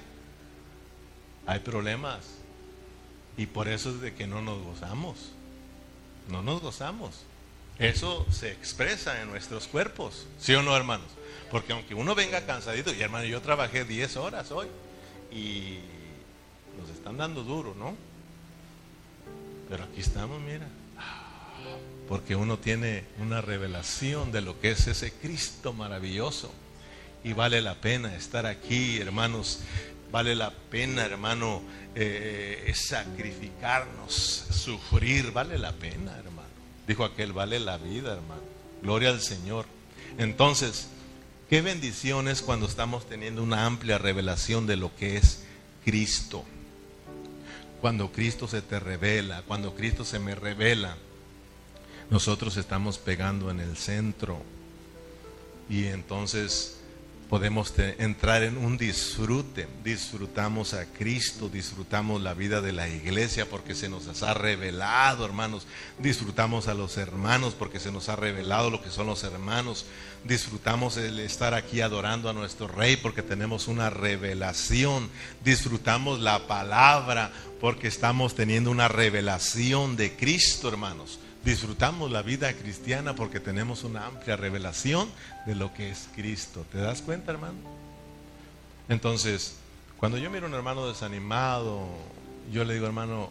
hay 1.46 1.60
problemas. 1.60 2.20
Y 3.36 3.46
por 3.46 3.68
eso 3.68 3.90
es 3.90 4.00
de 4.00 4.14
que 4.14 4.26
no 4.26 4.42
nos 4.42 4.62
gozamos. 4.62 5.32
No 6.28 6.42
nos 6.42 6.60
gozamos. 6.60 7.22
Eso 7.78 8.24
se 8.30 8.52
expresa 8.52 9.20
en 9.20 9.30
nuestros 9.30 9.66
cuerpos. 9.66 10.26
¿Sí 10.38 10.54
o 10.54 10.62
no, 10.62 10.76
hermanos? 10.76 11.08
Porque 11.50 11.72
aunque 11.72 11.94
uno 11.94 12.14
venga 12.14 12.46
cansadito, 12.46 12.92
y 12.92 13.00
hermano, 13.02 13.24
yo 13.24 13.40
trabajé 13.40 13.84
10 13.84 14.16
horas 14.16 14.50
hoy 14.52 14.68
y 15.32 15.78
nos 16.80 16.90
están 16.90 17.16
dando 17.16 17.42
duro, 17.42 17.74
¿no? 17.76 17.96
Pero 19.68 19.84
aquí 19.84 20.00
estamos, 20.00 20.40
mira. 20.40 20.66
Porque 22.08 22.36
uno 22.36 22.58
tiene 22.58 23.04
una 23.18 23.40
revelación 23.40 24.30
de 24.30 24.42
lo 24.42 24.60
que 24.60 24.72
es 24.72 24.86
ese 24.86 25.12
Cristo 25.12 25.72
maravilloso. 25.72 26.52
Y 27.22 27.32
vale 27.32 27.62
la 27.62 27.76
pena 27.76 28.14
estar 28.14 28.44
aquí, 28.44 28.98
hermanos, 28.98 29.60
Vale 30.14 30.36
la 30.36 30.52
pena, 30.52 31.04
hermano, 31.04 31.60
eh, 31.96 32.72
sacrificarnos, 32.72 34.14
sufrir, 34.14 35.32
vale 35.32 35.58
la 35.58 35.72
pena, 35.72 36.16
hermano. 36.16 36.46
Dijo 36.86 37.04
aquel, 37.04 37.32
vale 37.32 37.58
la 37.58 37.78
vida, 37.78 38.12
hermano. 38.12 38.42
Gloria 38.80 39.08
al 39.08 39.20
Señor. 39.20 39.66
Entonces, 40.16 40.86
qué 41.50 41.62
bendición 41.62 42.28
es 42.28 42.42
cuando 42.42 42.66
estamos 42.66 43.08
teniendo 43.08 43.42
una 43.42 43.66
amplia 43.66 43.98
revelación 43.98 44.68
de 44.68 44.76
lo 44.76 44.94
que 44.94 45.16
es 45.16 45.42
Cristo. 45.84 46.44
Cuando 47.80 48.12
Cristo 48.12 48.46
se 48.46 48.62
te 48.62 48.78
revela, 48.78 49.42
cuando 49.48 49.74
Cristo 49.74 50.04
se 50.04 50.20
me 50.20 50.36
revela, 50.36 50.96
nosotros 52.10 52.56
estamos 52.56 52.98
pegando 52.98 53.50
en 53.50 53.60
el 53.60 53.76
centro. 53.76 54.40
Y 55.68 55.86
entonces 55.86 56.76
podemos 57.28 57.72
entrar 57.98 58.42
en 58.42 58.58
un 58.58 58.76
disfrute. 58.76 59.66
Disfrutamos 59.82 60.74
a 60.74 60.84
Cristo, 60.86 61.48
disfrutamos 61.48 62.22
la 62.22 62.34
vida 62.34 62.60
de 62.60 62.72
la 62.72 62.88
iglesia 62.88 63.48
porque 63.48 63.74
se 63.74 63.88
nos 63.88 64.22
ha 64.22 64.34
revelado, 64.34 65.24
hermanos. 65.24 65.66
Disfrutamos 65.98 66.68
a 66.68 66.74
los 66.74 66.96
hermanos 66.98 67.54
porque 67.58 67.80
se 67.80 67.90
nos 67.90 68.08
ha 68.08 68.16
revelado 68.16 68.70
lo 68.70 68.82
que 68.82 68.90
son 68.90 69.06
los 69.06 69.24
hermanos. 69.24 69.86
Disfrutamos 70.24 70.96
el 70.96 71.18
estar 71.18 71.54
aquí 71.54 71.80
adorando 71.80 72.28
a 72.28 72.34
nuestro 72.34 72.68
Rey 72.68 72.96
porque 72.96 73.22
tenemos 73.22 73.66
una 73.66 73.90
revelación. 73.90 75.08
Disfrutamos 75.42 76.20
la 76.20 76.46
palabra 76.46 77.32
porque 77.60 77.88
estamos 77.88 78.34
teniendo 78.34 78.70
una 78.70 78.88
revelación 78.88 79.96
de 79.96 80.14
Cristo, 80.14 80.68
hermanos 80.68 81.18
disfrutamos 81.44 82.10
la 82.10 82.22
vida 82.22 82.52
cristiana 82.54 83.14
porque 83.14 83.38
tenemos 83.38 83.84
una 83.84 84.06
amplia 84.06 84.36
revelación 84.36 85.08
de 85.46 85.54
lo 85.54 85.74
que 85.74 85.90
es 85.90 86.08
Cristo. 86.14 86.64
¿Te 86.72 86.78
das 86.78 87.02
cuenta, 87.02 87.32
hermano? 87.32 87.58
Entonces, 88.88 89.56
cuando 89.98 90.18
yo 90.18 90.30
miro 90.30 90.46
a 90.46 90.48
un 90.48 90.54
hermano 90.54 90.88
desanimado, 90.88 91.86
yo 92.50 92.64
le 92.64 92.74
digo, 92.74 92.86
hermano, 92.86 93.30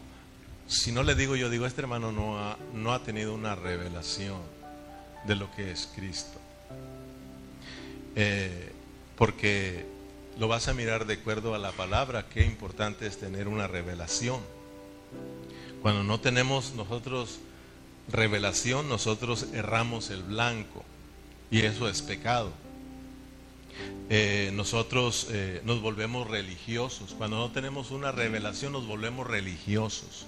si 0.68 0.92
no 0.92 1.04
le 1.04 1.16
digo, 1.16 1.36
yo 1.36 1.50
digo, 1.50 1.66
este 1.66 1.82
hermano 1.82 2.12
no 2.12 2.40
ha, 2.40 2.58
no 2.74 2.94
ha 2.94 3.04
tenido 3.04 3.34
una 3.34 3.56
revelación 3.56 4.40
de 5.26 5.36
lo 5.36 5.52
que 5.56 5.72
es 5.72 5.90
Cristo. 5.96 6.40
Eh, 8.16 8.72
porque 9.18 9.86
lo 10.38 10.48
vas 10.48 10.68
a 10.68 10.74
mirar 10.74 11.06
de 11.06 11.16
acuerdo 11.16 11.56
a 11.56 11.60
la 11.60 11.72
palabra, 11.72 12.28
qué 12.30 12.46
importante 12.46 13.08
es 13.08 13.18
tener 13.18 13.48
una 13.48 13.68
revelación. 13.68 14.40
Cuando 15.82 16.04
no 16.04 16.20
tenemos 16.20 16.74
nosotros 16.74 17.40
revelación 18.12 18.90
nosotros 18.90 19.48
erramos 19.54 20.10
el 20.10 20.24
blanco 20.24 20.84
y 21.50 21.62
eso 21.62 21.88
es 21.88 22.02
pecado. 22.02 22.52
Eh, 24.10 24.52
nosotros 24.54 25.28
eh, 25.32 25.62
nos 25.66 25.82
volvemos 25.82 26.30
religiosos. 26.30 27.16
Cuando 27.18 27.38
no 27.38 27.52
tenemos 27.52 27.92
una 27.92 28.12
revelación 28.12 28.74
nos 28.74 28.86
volvemos 28.86 29.28
religiosos, 29.28 30.26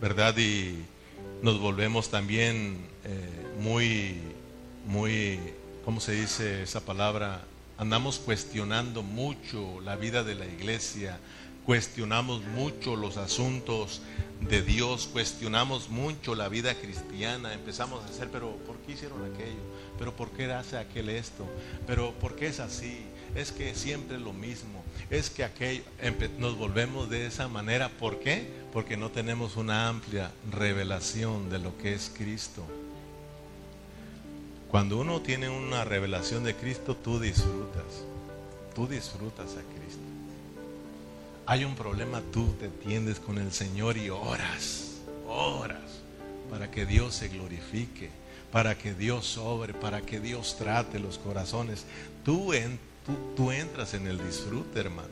¿verdad? 0.00 0.36
Y 0.38 0.76
nos 1.42 1.60
volvemos 1.60 2.10
también 2.10 2.86
eh, 3.04 3.28
muy, 3.60 4.16
muy, 4.86 5.38
¿cómo 5.84 6.00
se 6.00 6.12
dice 6.12 6.62
esa 6.62 6.80
palabra? 6.80 7.42
Andamos 7.78 8.18
cuestionando 8.18 9.02
mucho 9.02 9.80
la 9.80 9.96
vida 9.96 10.22
de 10.22 10.34
la 10.34 10.46
iglesia, 10.46 11.18
cuestionamos 11.70 12.42
mucho 12.42 12.96
los 12.96 13.16
asuntos 13.16 14.02
de 14.40 14.60
Dios, 14.60 15.08
cuestionamos 15.12 15.88
mucho 15.88 16.34
la 16.34 16.48
vida 16.48 16.74
cristiana, 16.74 17.54
empezamos 17.54 18.02
a 18.02 18.06
hacer, 18.06 18.28
pero 18.28 18.56
¿por 18.66 18.78
qué 18.78 18.94
hicieron 18.94 19.22
aquello? 19.22 19.62
¿Pero 19.96 20.16
por 20.16 20.30
qué 20.30 20.52
hace 20.52 20.78
aquel 20.78 21.08
esto? 21.10 21.46
¿Pero 21.86 22.10
por 22.14 22.34
qué 22.34 22.48
es 22.48 22.58
así? 22.58 23.04
Es 23.36 23.52
que 23.52 23.72
siempre 23.76 24.18
lo 24.18 24.32
mismo, 24.32 24.82
es 25.10 25.30
que 25.30 25.44
aquello, 25.44 25.84
nos 26.40 26.58
volvemos 26.58 27.08
de 27.08 27.28
esa 27.28 27.46
manera, 27.46 27.88
¿por 27.88 28.18
qué? 28.18 28.50
Porque 28.72 28.96
no 28.96 29.12
tenemos 29.12 29.54
una 29.54 29.86
amplia 29.86 30.32
revelación 30.50 31.50
de 31.50 31.60
lo 31.60 31.78
que 31.78 31.94
es 31.94 32.10
Cristo. 32.12 32.64
Cuando 34.72 34.98
uno 34.98 35.20
tiene 35.20 35.48
una 35.48 35.84
revelación 35.84 36.42
de 36.42 36.56
Cristo, 36.56 36.96
tú 36.96 37.20
disfrutas, 37.20 38.02
tú 38.74 38.88
disfrutas 38.88 39.52
a 39.52 39.62
Cristo 39.72 39.80
hay 41.50 41.64
un 41.64 41.74
problema, 41.74 42.22
tú 42.32 42.54
te 42.60 42.68
tiendes 42.68 43.18
con 43.18 43.36
el 43.36 43.50
Señor 43.50 43.96
y 43.96 44.08
oras, 44.08 45.00
oras, 45.26 45.80
para 46.48 46.70
que 46.70 46.86
Dios 46.86 47.12
se 47.12 47.26
glorifique, 47.26 48.08
para 48.52 48.78
que 48.78 48.94
Dios 48.94 49.26
sobre, 49.26 49.74
para 49.74 50.00
que 50.00 50.20
Dios 50.20 50.56
trate 50.56 51.00
los 51.00 51.18
corazones. 51.18 51.86
Tú, 52.24 52.52
tú 53.34 53.50
entras 53.50 53.94
en 53.94 54.06
el 54.06 54.24
disfrute, 54.24 54.78
hermano. 54.78 55.08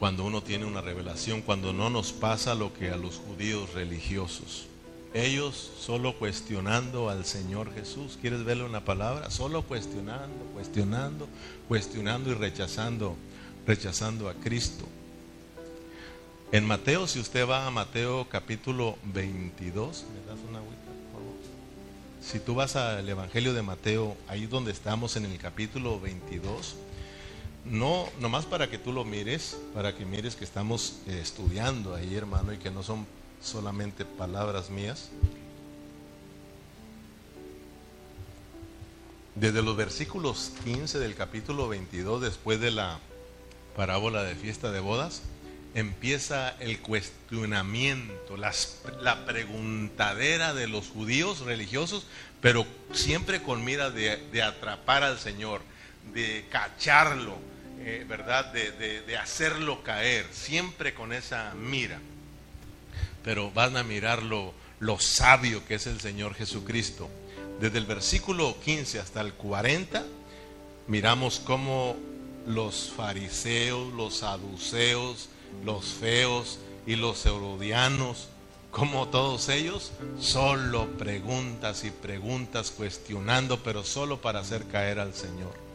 Cuando 0.00 0.24
uno 0.24 0.42
tiene 0.42 0.64
una 0.64 0.80
revelación, 0.80 1.40
cuando 1.40 1.72
no 1.72 1.88
nos 1.88 2.12
pasa 2.12 2.56
lo 2.56 2.74
que 2.74 2.90
a 2.90 2.96
los 2.96 3.18
judíos 3.18 3.74
religiosos. 3.74 4.66
Ellos 5.14 5.70
solo 5.78 6.18
cuestionando 6.18 7.10
al 7.10 7.24
Señor 7.26 7.72
Jesús. 7.72 8.18
¿Quieres 8.20 8.44
verle 8.44 8.64
una 8.64 8.84
palabra? 8.84 9.30
Solo 9.30 9.62
cuestionando, 9.62 10.44
cuestionando, 10.52 11.28
cuestionando 11.68 12.32
y 12.32 12.34
rechazando 12.34 13.16
rechazando 13.66 14.28
a 14.28 14.34
Cristo. 14.34 14.84
En 16.52 16.64
Mateo, 16.64 17.08
si 17.08 17.18
usted 17.18 17.48
va 17.48 17.66
a 17.66 17.70
Mateo 17.70 18.28
capítulo 18.30 18.96
22, 19.04 20.04
¿me 20.14 20.26
das 20.30 20.38
una 20.48 20.58
agüita, 20.58 20.84
por 20.84 21.20
favor? 21.20 21.34
Si 22.22 22.38
tú 22.38 22.54
vas 22.54 22.76
al 22.76 23.08
Evangelio 23.08 23.52
de 23.52 23.62
Mateo, 23.62 24.16
ahí 24.28 24.46
donde 24.46 24.70
estamos 24.70 25.16
en 25.16 25.24
el 25.24 25.36
capítulo 25.38 25.98
22, 26.00 26.76
no, 27.64 28.08
nomás 28.20 28.46
para 28.46 28.70
que 28.70 28.78
tú 28.78 28.92
lo 28.92 29.04
mires, 29.04 29.58
para 29.74 29.96
que 29.96 30.06
mires 30.06 30.36
que 30.36 30.44
estamos 30.44 31.00
eh, 31.08 31.18
estudiando 31.20 31.96
ahí, 31.96 32.14
hermano, 32.14 32.52
y 32.52 32.58
que 32.58 32.70
no 32.70 32.84
son 32.84 33.06
solamente 33.42 34.04
palabras 34.04 34.70
mías. 34.70 35.10
Desde 39.34 39.62
los 39.62 39.76
versículos 39.76 40.52
15 40.64 41.00
del 41.00 41.16
capítulo 41.16 41.68
22, 41.68 42.22
después 42.22 42.60
de 42.60 42.70
la 42.70 43.00
parábola 43.76 44.24
de 44.24 44.34
fiesta 44.34 44.72
de 44.72 44.80
bodas, 44.80 45.22
empieza 45.74 46.56
el 46.60 46.80
cuestionamiento, 46.80 48.36
la 48.36 49.26
preguntadera 49.26 50.54
de 50.54 50.66
los 50.66 50.88
judíos 50.88 51.40
religiosos, 51.40 52.06
pero 52.40 52.66
siempre 52.92 53.42
con 53.42 53.64
mira 53.64 53.90
de 53.90 54.42
atrapar 54.42 55.02
al 55.02 55.18
Señor, 55.18 55.60
de 56.12 56.46
cacharlo, 56.50 57.36
eh, 57.80 58.04
¿verdad? 58.08 58.52
De, 58.52 59.16
hacerlo 59.16 59.82
caer, 59.82 60.26
siempre 60.32 60.94
con 60.94 61.12
esa 61.12 61.54
mira. 61.54 62.00
Pero 63.22 63.50
van 63.50 63.76
a 63.76 63.82
mirar 63.82 64.22
lo, 64.22 64.54
sabio 64.98 65.64
que 65.66 65.74
es 65.74 65.86
el 65.86 66.00
Señor 66.00 66.34
Jesucristo. 66.34 67.08
Desde 67.60 67.78
el 67.78 67.86
versículo 67.86 68.58
15 68.64 68.98
hasta 68.98 69.20
el 69.20 69.34
40, 69.34 70.04
miramos 70.88 71.38
cómo 71.38 71.96
los 72.46 72.90
fariseos, 72.96 73.92
los 73.94 74.16
saduceos, 74.16 75.28
los 75.64 75.86
feos 75.86 76.58
y 76.86 76.96
los 76.96 77.24
herodianos, 77.26 78.28
como 78.70 79.08
todos 79.08 79.48
ellos, 79.48 79.92
solo 80.18 80.86
preguntas 80.98 81.84
y 81.84 81.90
preguntas 81.90 82.70
cuestionando, 82.70 83.62
pero 83.62 83.84
solo 83.84 84.20
para 84.20 84.40
hacer 84.40 84.66
caer 84.66 85.00
al 85.00 85.14
Señor 85.14 85.66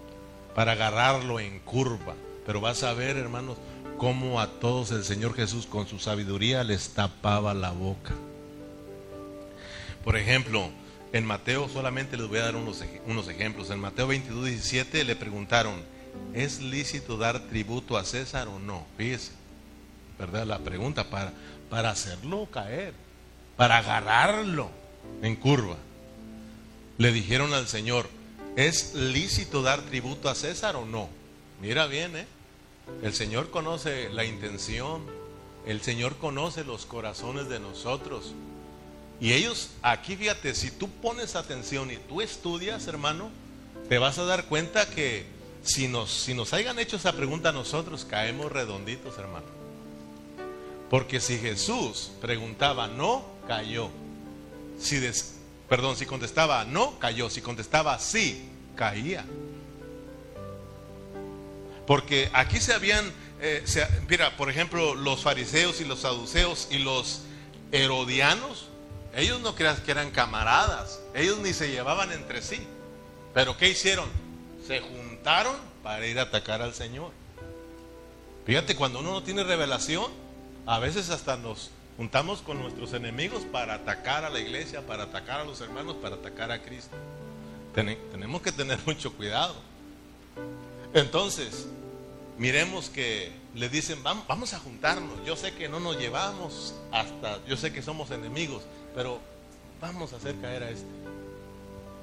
para 0.55 0.73
agarrarlo 0.73 1.39
en 1.39 1.59
curva. 1.59 2.15
Pero 2.45 2.61
vas 2.61 2.83
a 2.83 2.93
ver, 2.93 3.17
hermanos, 3.17 3.57
cómo 3.97 4.41
a 4.41 4.47
todos 4.47 4.91
el 4.91 5.03
Señor 5.03 5.33
Jesús 5.35 5.65
con 5.65 5.87
su 5.87 5.99
sabiduría 5.99 6.63
les 6.63 6.89
tapaba 6.89 7.53
la 7.53 7.71
boca. 7.71 8.13
Por 10.03 10.17
ejemplo, 10.17 10.69
en 11.13 11.25
Mateo 11.25 11.69
solamente 11.69 12.17
les 12.17 12.27
voy 12.27 12.39
a 12.39 12.45
dar 12.45 12.55
unos, 12.55 12.83
unos 13.05 13.27
ejemplos. 13.27 13.69
En 13.69 13.79
Mateo 13.79 14.07
22, 14.07 14.45
17 14.45 15.03
le 15.03 15.15
preguntaron, 15.15 15.73
¿es 16.33 16.61
lícito 16.61 17.17
dar 17.17 17.47
tributo 17.47 17.97
a 17.97 18.03
César 18.03 18.47
o 18.47 18.59
no? 18.59 18.85
Fíjese, 18.97 19.31
¿verdad? 20.19 20.45
La 20.45 20.59
pregunta 20.59 21.09
para, 21.09 21.33
para 21.69 21.89
hacerlo 21.89 22.47
caer, 22.51 22.93
para 23.57 23.77
agarrarlo 23.77 24.69
en 25.21 25.35
curva. 25.35 25.77
Le 26.97 27.11
dijeron 27.11 27.53
al 27.53 27.67
Señor, 27.67 28.07
¿Es 28.55 28.93
lícito 28.93 29.61
dar 29.61 29.81
tributo 29.81 30.27
a 30.27 30.35
César 30.35 30.75
o 30.75 30.85
no? 30.85 31.07
Mira 31.61 31.87
bien, 31.87 32.17
¿eh? 32.17 32.25
El 33.01 33.13
Señor 33.13 33.49
conoce 33.49 34.09
la 34.09 34.25
intención, 34.25 35.05
el 35.65 35.81
Señor 35.81 36.17
conoce 36.17 36.65
los 36.65 36.85
corazones 36.85 37.47
de 37.47 37.59
nosotros. 37.59 38.33
Y 39.21 39.33
ellos, 39.33 39.69
aquí 39.81 40.17
fíjate, 40.17 40.53
si 40.53 40.69
tú 40.69 40.89
pones 40.89 41.35
atención 41.35 41.91
y 41.91 41.97
tú 41.97 42.21
estudias, 42.21 42.87
hermano, 42.87 43.29
te 43.87 43.99
vas 43.99 44.17
a 44.17 44.25
dar 44.25 44.45
cuenta 44.45 44.89
que 44.89 45.25
si 45.63 45.87
nos, 45.87 46.11
si 46.11 46.33
nos 46.33 46.53
hayan 46.53 46.79
hecho 46.79 46.95
esa 46.95 47.13
pregunta 47.13 47.49
a 47.49 47.51
nosotros, 47.51 48.05
caemos 48.05 48.51
redonditos, 48.51 49.17
hermano. 49.17 49.45
Porque 50.89 51.19
si 51.19 51.37
Jesús 51.37 52.11
preguntaba 52.19 52.87
no, 52.87 53.23
cayó. 53.47 53.89
Si 54.79 54.97
des, 54.97 55.35
Perdón, 55.71 55.95
si 55.95 56.05
contestaba 56.05 56.65
no, 56.65 56.99
cayó. 56.99 57.29
Si 57.29 57.41
contestaba 57.41 57.97
sí, 57.97 58.49
caía. 58.75 59.23
Porque 61.87 62.29
aquí 62.33 62.59
se 62.59 62.73
habían, 62.73 63.09
eh, 63.39 63.63
mira, 64.09 64.35
por 64.35 64.49
ejemplo, 64.49 64.95
los 64.95 65.21
fariseos 65.21 65.79
y 65.79 65.85
los 65.85 66.01
saduceos 66.01 66.67
y 66.71 66.79
los 66.79 67.21
herodianos, 67.71 68.67
ellos 69.15 69.39
no 69.39 69.55
creas 69.55 69.79
que 69.79 69.91
eran 69.91 70.11
camaradas, 70.11 70.99
ellos 71.15 71.39
ni 71.39 71.53
se 71.53 71.71
llevaban 71.71 72.11
entre 72.11 72.41
sí. 72.41 72.67
Pero 73.33 73.55
¿qué 73.57 73.69
hicieron? 73.69 74.09
Se 74.67 74.81
juntaron 74.81 75.10
para 75.23 76.07
ir 76.07 76.19
a 76.19 76.23
atacar 76.23 76.61
al 76.61 76.73
Señor. 76.73 77.11
Fíjate, 78.45 78.75
cuando 78.75 78.99
uno 78.99 79.11
no 79.11 79.23
tiene 79.23 79.43
revelación, 79.43 80.11
a 80.65 80.79
veces 80.79 81.09
hasta 81.09 81.37
nos 81.37 81.69
juntamos 81.97 82.41
con 82.41 82.59
nuestros 82.59 82.93
enemigos 82.93 83.43
para 83.43 83.75
atacar 83.75 84.25
a 84.25 84.29
la 84.29 84.39
iglesia, 84.39 84.85
para 84.85 85.03
atacar 85.03 85.41
a 85.41 85.43
los 85.43 85.61
hermanos, 85.61 85.95
para 86.01 86.15
atacar 86.15 86.51
a 86.51 86.61
Cristo. 86.61 86.95
tenemos 87.73 88.41
que 88.41 88.51
tener 88.51 88.79
mucho 88.85 89.13
cuidado. 89.13 89.55
Entonces, 90.93 91.67
miremos 92.37 92.89
que 92.89 93.31
le 93.53 93.69
dicen, 93.69 94.01
vamos, 94.03 94.53
a 94.53 94.59
juntarnos. 94.59 95.23
Yo 95.25 95.35
sé 95.35 95.53
que 95.53 95.69
no 95.69 95.79
nos 95.79 95.97
llevamos 95.97 96.73
hasta, 96.91 97.45
yo 97.45 97.55
sé 97.57 97.71
que 97.71 97.81
somos 97.81 98.11
enemigos, 98.11 98.63
pero 98.95 99.19
vamos 99.79 100.13
a 100.13 100.17
hacer 100.17 100.35
caer 100.41 100.63
a 100.63 100.69
este. 100.71 100.87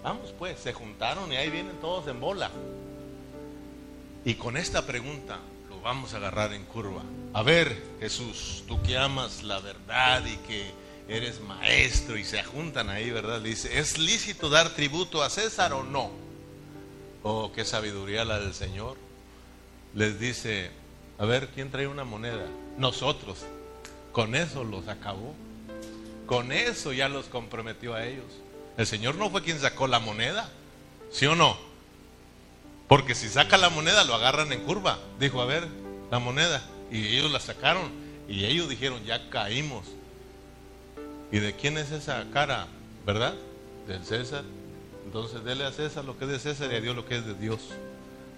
Vamos 0.03 0.33
pues, 0.39 0.59
se 0.61 0.73
juntaron 0.73 1.33
y 1.33 1.37
ahí 1.37 1.51
vienen 1.51 1.81
todos 1.81 2.07
en 2.07 2.21
bola. 2.21 2.51
Y 4.29 4.35
con 4.35 4.59
esta 4.59 4.85
pregunta, 4.85 5.39
vamos 5.83 6.13
a 6.13 6.19
agarrar 6.19 6.53
en 6.53 6.63
curva. 6.67 7.01
A 7.33 7.43
ver, 7.43 7.83
Jesús, 7.99 8.63
tú 8.69 8.79
que 8.83 8.99
amas 8.99 9.43
la 9.43 9.59
verdad 9.59 10.23
y 10.27 10.37
que 10.47 10.71
eres 11.09 11.41
maestro 11.41 12.19
y 12.19 12.25
se 12.25 12.45
juntan 12.45 12.91
ahí, 12.91 13.11
¿verdad? 13.11 13.41
Le 13.41 13.49
dice, 13.49 13.79
¿es 13.79 13.97
lícito 13.97 14.51
dar 14.51 14.69
tributo 14.75 15.23
a 15.23 15.31
César 15.31 15.73
o 15.73 15.83
no? 15.83 16.11
Oh, 17.23 17.53
qué 17.55 17.65
sabiduría 17.65 18.27
la 18.27 18.39
del 18.39 18.53
Señor. 18.53 18.99
Les 19.95 20.21
dice, 20.21 20.73
a 21.17 21.25
ver, 21.25 21.49
¿quién 21.55 21.71
trae 21.71 21.87
una 21.87 22.05
moneda? 22.05 22.45
Nosotros. 22.77 23.39
Con 24.13 24.35
eso 24.35 24.63
los 24.63 24.89
acabó. 24.89 25.35
Con 26.27 26.53
eso 26.53 26.93
ya 26.93 27.09
los 27.09 27.29
comprometió 27.29 27.95
a 27.95 28.05
ellos. 28.05 28.27
El 28.77 28.87
Señor 28.87 29.15
no 29.15 29.31
fue 29.31 29.43
quien 29.43 29.59
sacó 29.59 29.87
la 29.87 30.01
moneda, 30.01 30.51
¿sí 31.11 31.25
o 31.25 31.35
no? 31.35 31.68
Porque 32.89 33.15
si 33.15 33.29
saca 33.29 33.59
la 33.59 33.69
moneda 33.69 34.03
lo 34.05 34.15
agarran 34.15 34.51
en 34.53 34.61
curva. 34.61 34.99
Dijo, 35.21 35.43
a 35.43 35.45
ver, 35.45 35.69
la 36.11 36.19
moneda. 36.19 36.63
Y 36.91 37.19
ellos 37.19 37.31
la 37.31 37.39
sacaron. 37.39 37.91
Y 38.27 38.47
ellos 38.47 38.69
dijeron, 38.69 39.05
ya 39.05 39.29
caímos. 39.29 39.85
¿Y 41.31 41.39
de 41.39 41.55
quién 41.55 41.77
es 41.77 41.93
esa 41.93 42.25
cara? 42.33 42.67
¿Verdad? 43.05 43.35
Del 43.87 44.05
César. 44.05 44.43
Entonces 45.05 45.45
dele 45.45 45.65
a 45.65 45.73
César 45.73 46.05
lo 46.05 46.19
que 46.19 46.25
es 46.25 46.31
de 46.31 46.39
César 46.39 46.73
y 46.73 46.77
a 46.77 46.81
Dios 46.81 46.97
lo 46.97 47.07
que 47.07 47.19
es 47.19 47.27
de 47.27 47.35
Dios. 47.35 47.61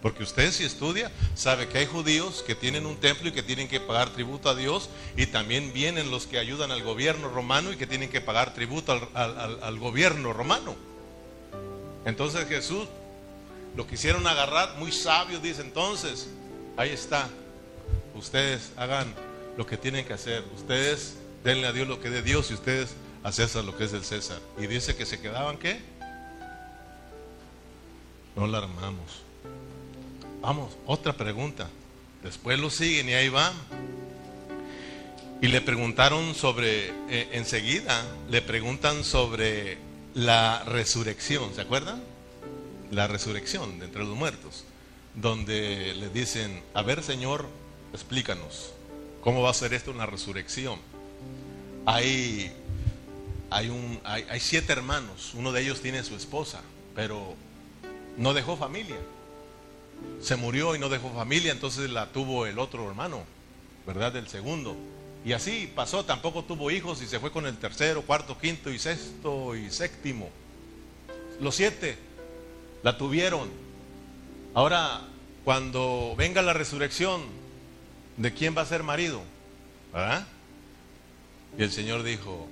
Porque 0.02 0.22
usted 0.22 0.50
si 0.50 0.64
estudia, 0.64 1.10
sabe 1.34 1.68
que 1.68 1.78
hay 1.78 1.86
judíos 1.86 2.42
que 2.44 2.54
tienen 2.54 2.86
un 2.86 2.96
templo 2.96 3.28
y 3.28 3.32
que 3.32 3.42
tienen 3.42 3.68
que 3.68 3.80
pagar 3.80 4.10
tributo 4.10 4.48
a 4.48 4.56
Dios. 4.56 4.90
Y 5.16 5.26
también 5.26 5.72
vienen 5.72 6.10
los 6.10 6.26
que 6.26 6.38
ayudan 6.38 6.72
al 6.72 6.82
gobierno 6.82 7.28
romano 7.28 7.72
y 7.72 7.76
que 7.76 7.86
tienen 7.86 8.10
que 8.10 8.20
pagar 8.20 8.52
tributo 8.52 9.08
al, 9.14 9.58
al 9.62 9.78
gobierno 9.78 10.32
romano. 10.32 10.74
Entonces 12.04 12.48
Jesús 12.48 12.88
lo 13.76 13.86
quisieron 13.86 14.26
agarrar, 14.26 14.76
muy 14.78 14.92
sabio, 14.92 15.40
dice 15.40 15.62
entonces, 15.62 16.28
ahí 16.76 16.90
está, 16.90 17.28
ustedes 18.14 18.72
hagan 18.76 19.14
lo 19.56 19.66
que 19.66 19.76
tienen 19.76 20.04
que 20.04 20.12
hacer, 20.12 20.44
ustedes 20.56 21.16
denle 21.44 21.66
a 21.66 21.72
Dios 21.72 21.88
lo 21.88 22.00
que 22.00 22.10
de 22.10 22.22
Dios 22.22 22.50
y 22.50 22.54
ustedes 22.54 22.94
a 23.22 23.32
César 23.32 23.64
lo 23.64 23.76
que 23.76 23.84
es 23.84 23.92
del 23.92 24.04
César. 24.04 24.40
Y 24.58 24.66
dice 24.66 24.96
que 24.96 25.06
se 25.06 25.20
quedaban 25.20 25.58
qué? 25.58 25.80
No 28.36 28.46
la 28.46 28.58
armamos. 28.58 29.22
Vamos, 30.40 30.76
otra 30.86 31.12
pregunta. 31.12 31.68
Después 32.22 32.58
lo 32.58 32.70
siguen 32.70 33.08
y 33.08 33.12
ahí 33.12 33.28
van. 33.28 33.52
Y 35.42 35.48
le 35.48 35.60
preguntaron 35.60 36.34
sobre, 36.34 36.88
eh, 37.08 37.28
enseguida, 37.32 38.04
le 38.30 38.42
preguntan 38.42 39.04
sobre 39.04 39.78
la 40.14 40.62
resurrección, 40.64 41.54
¿se 41.54 41.62
acuerdan? 41.62 42.02
La 42.90 43.06
resurrección 43.06 43.78
de 43.78 43.86
entre 43.86 44.04
los 44.04 44.16
muertos, 44.16 44.64
donde 45.14 45.94
le 45.94 46.08
dicen, 46.08 46.62
a 46.74 46.82
ver 46.82 47.02
Señor, 47.02 47.46
explícanos, 47.92 48.72
¿cómo 49.22 49.42
va 49.42 49.50
a 49.50 49.54
ser 49.54 49.74
esto 49.74 49.90
una 49.90 50.06
resurrección? 50.06 50.78
Hay, 51.86 52.52
hay, 53.50 53.68
un, 53.68 54.00
hay, 54.04 54.40
siete 54.40 54.72
hermanos, 54.72 55.32
uno 55.34 55.52
de 55.52 55.62
ellos 55.62 55.80
tiene 55.80 56.02
su 56.04 56.14
esposa, 56.14 56.60
pero 56.94 57.34
no 58.16 58.34
dejó 58.34 58.56
familia. 58.56 58.98
Se 60.20 60.36
murió 60.36 60.74
y 60.74 60.78
no 60.78 60.88
dejó 60.88 61.10
familia, 61.10 61.52
entonces 61.52 61.90
la 61.90 62.06
tuvo 62.06 62.46
el 62.46 62.58
otro 62.58 62.88
hermano, 62.88 63.24
¿verdad? 63.86 64.16
El 64.16 64.28
segundo. 64.28 64.76
Y 65.24 65.32
así 65.32 65.70
pasó, 65.74 66.04
tampoco 66.04 66.44
tuvo 66.44 66.70
hijos 66.70 67.02
y 67.02 67.06
se 67.06 67.20
fue 67.20 67.30
con 67.30 67.46
el 67.46 67.58
tercero, 67.58 68.02
cuarto, 68.02 68.38
quinto 68.38 68.70
y 68.70 68.78
sexto 68.78 69.54
y 69.54 69.70
séptimo. 69.70 70.30
Los 71.40 71.56
siete 71.56 71.98
la 72.82 72.96
tuvieron. 72.96 73.48
Ahora, 74.54 75.02
cuando 75.44 76.14
venga 76.16 76.42
la 76.42 76.52
resurrección, 76.52 77.22
¿de 78.16 78.34
quién 78.34 78.56
va 78.56 78.62
a 78.62 78.66
ser 78.66 78.82
marido? 78.82 79.22
¿Verdad? 79.92 80.26
Y 81.58 81.62
el 81.62 81.72
Señor 81.72 82.02
dijo, 82.02 82.48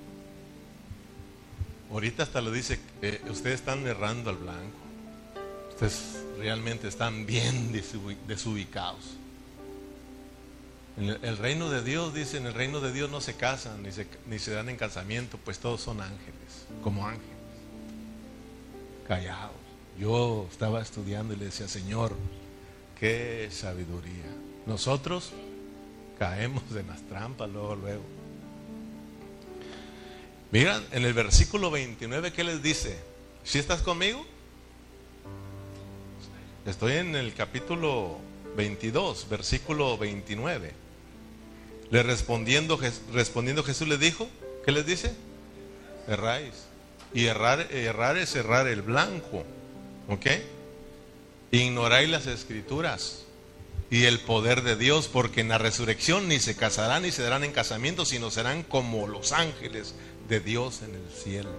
ahorita 1.91 2.23
hasta 2.23 2.41
lo 2.41 2.51
dice, 2.51 2.79
ustedes 3.29 3.59
están 3.59 3.85
errando 3.87 4.29
al 4.29 4.37
blanco. 4.37 4.77
Ustedes 5.69 6.23
realmente 6.37 6.87
están 6.87 7.25
bien 7.25 7.71
desubicados. 8.27 9.15
En 10.97 11.09
el 11.23 11.37
reino 11.37 11.69
de 11.69 11.81
Dios, 11.81 12.13
dice, 12.13 12.37
en 12.37 12.45
el 12.45 12.53
reino 12.53 12.81
de 12.81 12.91
Dios 12.91 13.09
no 13.09 13.21
se 13.21 13.35
casan 13.35 13.83
ni 13.83 13.91
se, 13.93 14.05
ni 14.25 14.37
se 14.37 14.51
dan 14.51 14.67
en 14.67 14.75
casamiento, 14.75 15.37
pues 15.37 15.59
todos 15.59 15.79
son 15.79 16.01
ángeles, 16.01 16.67
como 16.83 17.07
ángeles. 17.07 17.29
Callados. 19.07 19.58
Yo 19.99 20.47
estaba 20.49 20.81
estudiando 20.81 21.33
y 21.33 21.37
le 21.37 21.45
decía, 21.45 21.67
Señor, 21.67 22.15
qué 22.97 23.49
sabiduría. 23.51 24.25
Nosotros 24.65 25.31
caemos 26.17 26.63
en 26.73 26.87
las 26.87 27.01
trampas 27.01 27.49
luego, 27.49 27.75
luego. 27.75 28.03
Miran, 30.51 30.85
en 30.91 31.03
el 31.03 31.13
versículo 31.13 31.69
29, 31.69 32.31
¿qué 32.31 32.45
les 32.45 32.63
dice? 32.63 32.97
¿Si 33.43 33.59
estás 33.59 33.81
conmigo? 33.81 34.25
Estoy 36.65 36.93
en 36.93 37.15
el 37.17 37.33
capítulo 37.33 38.19
22, 38.55 39.27
versículo 39.29 39.97
29. 39.97 40.71
Le 41.91 42.03
respondiendo, 42.03 42.79
respondiendo 43.11 43.63
Jesús 43.63 43.87
le 43.87 43.97
dijo, 43.97 44.29
¿qué 44.63 44.71
les 44.71 44.85
dice? 44.85 45.13
Erráis. 46.07 46.53
Y 47.13 47.25
errar, 47.25 47.67
errar 47.71 48.17
es 48.17 48.35
errar 48.37 48.67
el 48.67 48.81
blanco. 48.81 49.43
¿Ok? 50.09 50.25
Ignoráis 51.51 52.09
las 52.09 52.27
escrituras 52.27 53.23
y 53.91 54.05
el 54.05 54.19
poder 54.19 54.63
de 54.63 54.75
Dios, 54.75 55.07
porque 55.07 55.41
en 55.41 55.49
la 55.49 55.57
resurrección 55.57 56.27
ni 56.27 56.39
se 56.39 56.55
casarán 56.55 57.03
ni 57.03 57.11
se 57.11 57.23
darán 57.23 57.43
en 57.43 57.51
casamiento, 57.51 58.05
sino 58.05 58.29
serán 58.29 58.63
como 58.63 59.07
los 59.07 59.31
ángeles 59.31 59.95
de 60.27 60.39
Dios 60.39 60.81
en 60.81 60.95
el 60.95 61.23
cielo. 61.23 61.51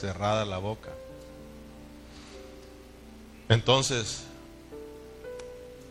Cerrada 0.00 0.44
la 0.44 0.58
boca. 0.58 0.90
Entonces, 3.48 4.22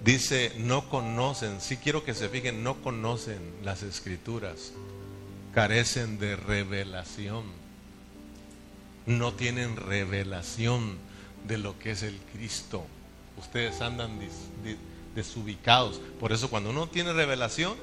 dice, 0.03 0.51
no 0.57 0.89
conocen, 0.89 1.61
si 1.61 1.77
quiero 1.77 2.03
que 2.03 2.13
se 2.13 2.27
fijen, 2.27 2.63
no 2.63 2.81
conocen 2.81 3.39
las 3.63 3.83
escrituras, 3.83 4.73
carecen 5.53 6.19
de 6.19 6.35
revelación, 6.35 7.43
no 9.05 9.33
tienen 9.33 9.77
revelación 9.77 10.97
de 11.47 11.57
lo 11.57 11.77
que 11.79 11.91
es 11.91 12.03
el 12.03 12.17
Cristo. 12.33 12.85
Ustedes 13.37 13.81
andan 13.81 14.19
desubicados. 15.15 15.99
Por 16.19 16.31
eso 16.31 16.49
cuando 16.49 16.69
uno 16.69 16.87
tiene 16.87 17.13
revelación, 17.13 17.75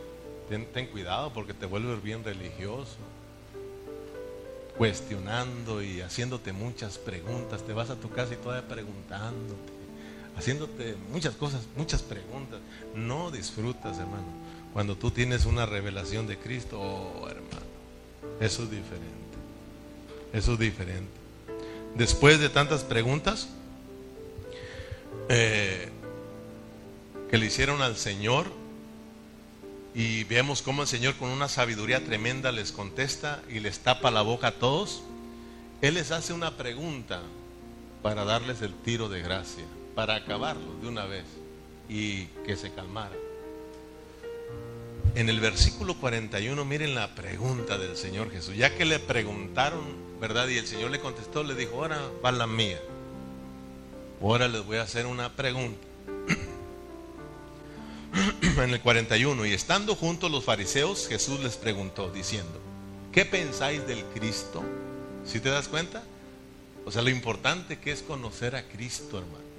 ten, 0.49 0.66
ten 0.73 0.87
cuidado 0.87 1.33
porque 1.33 1.55
te 1.55 1.66
vuelves 1.66 2.03
bien 2.03 2.25
religioso 2.25 2.96
cuestionando 4.81 5.83
y 5.83 6.01
haciéndote 6.01 6.55
muchas 6.55 6.96
preguntas. 6.96 7.62
Te 7.66 7.75
vas 7.75 7.90
a 7.90 7.96
tu 7.96 8.09
casa 8.09 8.33
y 8.33 8.38
todavía 8.38 8.66
preguntándote, 8.66 9.73
haciéndote 10.38 10.96
muchas 11.12 11.35
cosas, 11.35 11.66
muchas 11.77 12.01
preguntas. 12.01 12.61
No 12.94 13.31
disfrutas, 13.31 13.99
hermano. 13.99 14.25
Cuando 14.73 14.96
tú 14.96 15.11
tienes 15.11 15.44
una 15.44 15.66
revelación 15.66 16.27
de 16.27 16.38
Cristo, 16.38 16.81
oh, 16.81 17.29
hermano, 17.29 17.66
eso 18.40 18.62
es 18.62 18.70
diferente. 18.70 19.37
Eso 20.33 20.55
es 20.55 20.59
diferente. 20.59 21.19
Después 21.94 22.40
de 22.40 22.48
tantas 22.48 22.85
preguntas 22.85 23.48
eh, 25.29 25.88
que 27.31 27.38
le 27.38 27.46
hicieron 27.46 27.83
al 27.83 27.96
Señor, 27.96 28.46
y 29.94 30.24
vemos 30.24 30.62
cómo 30.62 30.83
el 30.83 30.88
Señor 30.88 31.14
con 31.16 31.31
una 31.31 31.48
sabiduría 31.48 32.05
tremenda 32.05 32.53
les 32.53 32.72
contesta 32.72 33.42
y 33.48 33.61
les 33.61 33.81
tapa 33.81 34.11
la 34.11 34.22
boca 34.22 34.48
a 34.48 34.53
todos. 34.53 35.03
Él 35.83 35.94
les 35.94 36.11
hace 36.11 36.33
una 36.33 36.57
pregunta 36.57 37.22
para 38.03 38.24
darles 38.24 38.62
el 38.62 38.74
tiro 38.74 39.09
de 39.09 39.20
gracia, 39.20 39.64
para 39.94 40.14
acabarlo 40.14 40.74
de 40.81 40.88
una 40.88 41.07
vez 41.07 41.24
y 41.88 42.26
que 42.46 42.57
se 42.57 42.72
calmara. 42.72 43.16
En 45.16 45.29
el 45.29 45.40
versículo 45.40 45.96
41 45.96 46.64
miren 46.64 46.94
la 46.94 47.14
pregunta 47.16 47.76
del 47.76 47.96
Señor 47.96 48.31
Jesús. 48.31 48.57
Ya 48.57 48.76
que 48.76 48.85
le 48.85 49.00
preguntaron, 49.00 50.10
¿verdad? 50.20 50.48
Y 50.48 50.59
el 50.59 50.66
Señor 50.66 50.90
le 50.90 51.00
contestó, 51.00 51.42
le 51.42 51.54
dijo, 51.54 51.76
ahora 51.76 51.98
va 52.24 52.30
la 52.30 52.46
mía. 52.46 52.78
Ahora 54.20 54.48
les 54.48 54.64
voy 54.64 54.76
a 54.76 54.83
hacer 54.83 55.06
una 55.06 55.33
pregunta. 55.35 55.87
en 58.62 58.70
el 58.70 58.80
41, 58.80 59.46
y 59.46 59.52
estando 59.52 59.94
juntos 59.94 60.30
los 60.30 60.44
fariseos, 60.44 61.09
Jesús 61.09 61.40
les 61.40 61.56
preguntó 61.56 62.11
diciendo, 62.11 62.61
¿qué 63.12 63.24
pensáis 63.24 63.87
del 63.87 64.04
Cristo? 64.06 64.62
¿Si 65.24 65.40
te 65.40 65.48
das 65.48 65.68
cuenta? 65.68 66.02
O 66.85 66.90
sea, 66.90 67.02
lo 67.02 67.11
importante 67.11 67.78
que 67.78 67.92
es 67.92 68.02
conocer 68.02 68.56
a 68.56 68.64
Cristo, 68.64 69.18
hermano. 69.18 69.50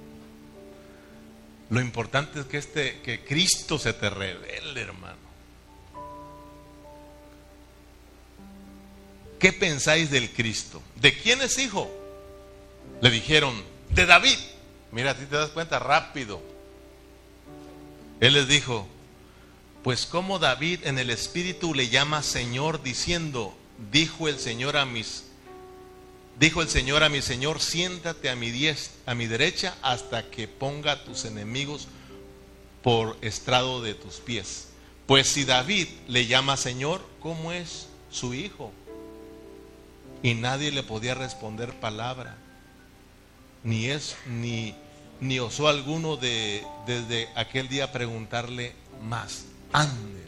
Lo 1.70 1.80
importante 1.80 2.40
es 2.40 2.46
que 2.46 2.58
este 2.58 3.00
que 3.00 3.24
Cristo 3.24 3.78
se 3.78 3.94
te 3.94 4.10
revele, 4.10 4.80
hermano. 4.80 5.31
¿Qué 9.42 9.52
pensáis 9.52 10.08
del 10.08 10.30
Cristo? 10.30 10.80
¿De 10.94 11.18
quién 11.18 11.42
es 11.42 11.58
hijo? 11.58 11.90
Le 13.00 13.10
dijeron, 13.10 13.60
de 13.90 14.06
David. 14.06 14.38
Mira, 14.92 15.16
si 15.16 15.26
te 15.26 15.34
das 15.34 15.50
cuenta 15.50 15.80
rápido. 15.80 16.40
Él 18.20 18.34
les 18.34 18.46
dijo, 18.46 18.86
pues 19.82 20.06
como 20.06 20.38
David 20.38 20.86
en 20.86 20.96
el 20.96 21.10
espíritu 21.10 21.74
le 21.74 21.88
llama 21.88 22.22
Señor 22.22 22.84
diciendo, 22.84 23.52
dijo 23.90 24.28
el 24.28 24.38
Señor 24.38 24.76
a 24.76 24.86
mis 24.86 25.24
dijo 26.38 26.62
el 26.62 26.68
Señor 26.68 27.02
a 27.02 27.08
mi 27.08 27.20
Señor, 27.20 27.60
siéntate 27.60 28.30
a 28.30 28.36
mi 28.36 28.52
a 29.06 29.14
mi 29.16 29.26
derecha 29.26 29.76
hasta 29.82 30.30
que 30.30 30.46
ponga 30.46 30.92
a 30.92 31.04
tus 31.04 31.24
enemigos 31.24 31.88
por 32.80 33.18
estrado 33.22 33.82
de 33.82 33.94
tus 33.94 34.20
pies. 34.20 34.68
Pues 35.06 35.26
si 35.26 35.44
David 35.44 35.88
le 36.06 36.28
llama 36.28 36.56
Señor, 36.56 37.04
¿cómo 37.18 37.50
es 37.50 37.88
su 38.08 38.34
hijo? 38.34 38.72
Y 40.22 40.34
nadie 40.34 40.70
le 40.70 40.82
podía 40.82 41.14
responder 41.14 41.72
palabra. 41.80 42.36
Ni 43.64 43.86
es 43.86 44.16
ni 44.26 44.74
ni 45.22 45.38
osó 45.38 45.68
alguno 45.68 46.16
de, 46.16 46.66
desde 46.84 47.28
aquel 47.36 47.68
día 47.68 47.92
preguntarle 47.92 48.74
más. 49.04 49.44
Ándele. 49.72 50.26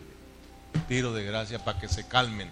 Tiro 0.86 1.12
de 1.12 1.24
gracia 1.24 1.64
para 1.64 1.80
que 1.80 1.88
se 1.88 2.06
calmen. 2.06 2.48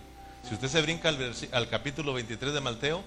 Si 0.47 0.55
usted 0.55 0.67
se 0.67 0.83
brinca 0.83 1.09
al, 1.09 1.69
capítulo 1.71 2.13
23 2.15 2.53
de 2.53 2.61
Mateo, 2.61 3.05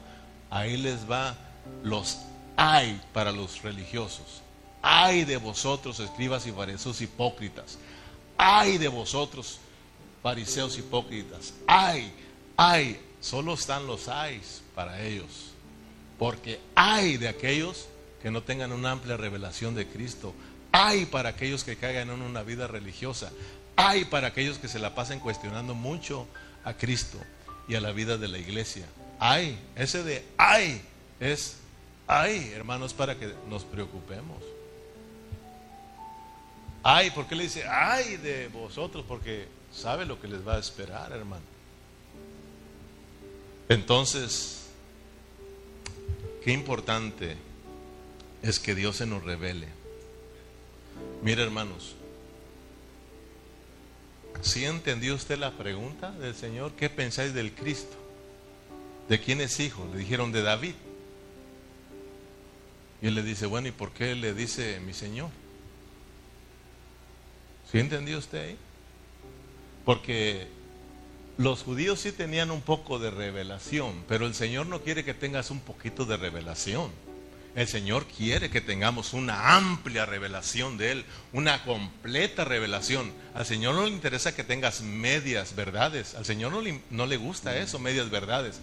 ahí 0.49 0.77
les 0.77 1.09
va 1.09 1.35
los 1.83 2.19
hay 2.55 3.01
para 3.11 3.33
los 3.33 3.61
religiosos. 3.61 4.41
Ay 4.81 5.25
de 5.25 5.35
vosotros, 5.35 5.99
escribas 5.99 6.47
y 6.47 6.53
fariseos 6.53 7.01
hipócritas. 7.01 7.77
Ay 8.37 8.77
de 8.77 8.87
vosotros, 8.87 9.59
fariseos 10.23 10.77
hipócritas. 10.77 11.53
Ay, 11.67 12.13
ay, 12.55 12.97
solo 13.25 13.55
están 13.55 13.87
los 13.87 14.07
hay 14.07 14.39
para 14.75 15.01
ellos. 15.01 15.51
Porque 16.19 16.59
hay 16.75 17.17
de 17.17 17.27
aquellos 17.27 17.87
que 18.21 18.29
no 18.29 18.43
tengan 18.43 18.71
una 18.71 18.91
amplia 18.91 19.17
revelación 19.17 19.73
de 19.73 19.87
Cristo. 19.87 20.33
Hay 20.71 21.05
para 21.07 21.29
aquellos 21.29 21.63
que 21.63 21.75
caigan 21.75 22.09
en 22.11 22.21
una 22.21 22.43
vida 22.43 22.67
religiosa. 22.67 23.31
Hay 23.75 24.05
para 24.05 24.27
aquellos 24.27 24.59
que 24.59 24.67
se 24.67 24.79
la 24.79 24.93
pasen 24.93 25.19
cuestionando 25.19 25.73
mucho 25.73 26.27
a 26.63 26.73
Cristo 26.75 27.17
y 27.67 27.75
a 27.75 27.81
la 27.81 27.91
vida 27.91 28.17
de 28.17 28.27
la 28.27 28.37
iglesia. 28.37 28.85
Hay, 29.19 29.59
ese 29.75 30.03
de 30.03 30.23
hay 30.37 30.81
es 31.19 31.57
hay, 32.07 32.51
hermanos, 32.53 32.93
para 32.93 33.17
que 33.17 33.33
nos 33.49 33.63
preocupemos. 33.63 34.37
Ay, 36.83 37.09
¿por 37.09 37.25
qué 37.25 37.35
le 37.35 37.43
dice 37.43 37.67
ay 37.67 38.17
de 38.17 38.47
vosotros? 38.49 39.03
Porque 39.07 39.47
sabe 39.73 40.05
lo 40.05 40.21
que 40.21 40.27
les 40.27 40.47
va 40.47 40.57
a 40.57 40.59
esperar, 40.59 41.11
hermano. 41.11 41.54
Entonces, 43.69 44.67
qué 46.43 46.51
importante 46.51 47.35
es 48.43 48.59
que 48.59 48.75
Dios 48.75 48.97
se 48.97 49.05
nos 49.05 49.23
revele. 49.23 49.67
Mire 51.23 51.41
hermanos, 51.43 51.95
si 54.41 54.65
entendió 54.65 55.15
usted 55.15 55.39
la 55.39 55.51
pregunta 55.51 56.11
del 56.11 56.35
Señor? 56.35 56.73
¿Qué 56.73 56.89
pensáis 56.89 57.33
del 57.33 57.53
Cristo? 57.53 57.95
¿De 59.09 59.19
quién 59.19 59.41
es 59.41 59.59
hijo? 59.59 59.87
Le 59.91 59.99
dijeron 59.99 60.31
de 60.31 60.43
David. 60.43 60.75
Y 63.01 63.07
él 63.07 63.15
le 63.15 63.23
dice, 63.23 63.47
bueno, 63.47 63.67
¿y 63.67 63.71
por 63.71 63.91
qué 63.91 64.15
le 64.15 64.33
dice 64.33 64.79
mi 64.79 64.93
Señor? 64.93 65.29
¿Sí 67.71 67.79
entendió 67.79 68.19
usted 68.19 68.49
ahí? 68.49 68.57
Porque 69.83 70.47
los 71.37 71.63
judíos 71.63 71.99
sí 71.99 72.11
tenían 72.11 72.49
un 72.51 72.61
poco 72.61 72.97
de 72.97 73.11
revelación, 73.11 74.03
pero 74.07 74.25
el 74.25 74.33
Señor 74.33 74.67
no 74.67 74.81
quiere 74.81 75.03
que 75.03 75.13
tengas 75.13 75.51
un 75.51 75.59
poquito 75.59 76.05
de 76.05 76.17
revelación. 76.17 76.91
El 77.55 77.67
Señor 77.67 78.05
quiere 78.05 78.49
que 78.49 78.59
tengamos 78.59 79.13
una 79.13 79.55
amplia 79.55 80.05
revelación 80.05 80.77
de 80.77 80.91
Él, 80.91 81.05
una 81.31 81.63
completa 81.63 82.43
revelación. 82.43 83.13
Al 83.33 83.45
Señor 83.45 83.75
no 83.75 83.83
le 83.85 83.91
interesa 83.91 84.35
que 84.35 84.43
tengas 84.43 84.81
medias 84.81 85.55
verdades. 85.55 86.15
Al 86.15 86.25
Señor 86.25 86.51
no 86.51 86.61
le, 86.61 86.81
no 86.89 87.05
le 87.05 87.15
gusta 87.15 87.57
eso, 87.57 87.79
medias 87.79 88.09
verdades. 88.09 88.59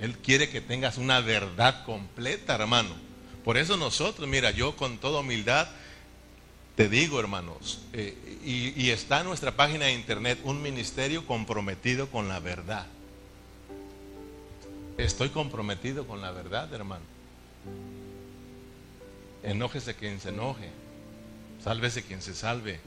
Él 0.00 0.16
quiere 0.18 0.48
que 0.48 0.60
tengas 0.60 0.98
una 0.98 1.20
verdad 1.20 1.84
completa, 1.84 2.56
hermano. 2.56 2.90
Por 3.44 3.58
eso 3.58 3.76
nosotros, 3.76 4.28
mira, 4.28 4.50
yo 4.50 4.74
con 4.74 4.98
toda 4.98 5.20
humildad 5.20 5.68
te 6.74 6.88
digo, 6.88 7.20
hermanos, 7.20 7.80
eh, 7.92 8.16
y, 8.44 8.90
está 8.90 9.20
en 9.20 9.26
nuestra 9.26 9.54
página 9.54 9.86
de 9.86 9.92
internet 9.92 10.38
un 10.44 10.62
ministerio 10.62 11.26
comprometido 11.26 12.08
con 12.08 12.28
la 12.28 12.40
verdad. 12.40 12.86
Estoy 14.96 15.28
comprometido 15.28 16.06
con 16.06 16.22
la 16.22 16.32
verdad, 16.32 16.72
hermano. 16.72 17.04
Enójese 19.42 19.94
quien 19.94 20.18
se 20.18 20.30
enoje, 20.30 20.70
sálvese 21.62 22.02
quien 22.04 22.22
se 22.22 22.34
salve. 22.34 22.80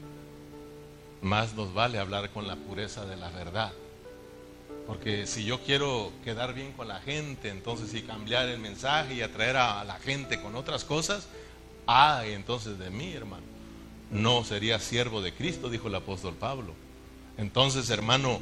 Más 1.22 1.54
nos 1.54 1.72
vale 1.72 1.98
hablar 1.98 2.30
con 2.30 2.46
la 2.48 2.56
pureza 2.56 3.06
de 3.06 3.16
la 3.16 3.30
verdad. 3.30 3.72
Porque 4.86 5.26
si 5.26 5.44
yo 5.44 5.60
quiero 5.60 6.12
quedar 6.24 6.54
bien 6.54 6.72
con 6.72 6.88
la 6.88 7.00
gente, 7.00 7.50
entonces 7.50 7.94
y 7.94 8.02
cambiar 8.02 8.48
el 8.48 8.58
mensaje 8.58 9.14
y 9.14 9.22
atraer 9.22 9.56
a 9.56 9.84
la 9.84 9.98
gente 9.98 10.40
con 10.40 10.56
otras 10.56 10.84
cosas, 10.84 11.28
ah, 11.86 12.22
entonces 12.24 12.78
de 12.78 12.90
mí, 12.90 13.12
hermano. 13.12 13.55
No 14.10 14.44
sería 14.44 14.78
siervo 14.78 15.22
de 15.22 15.32
Cristo, 15.32 15.68
dijo 15.68 15.88
el 15.88 15.94
apóstol 15.94 16.34
Pablo. 16.34 16.74
Entonces, 17.38 17.90
hermano, 17.90 18.38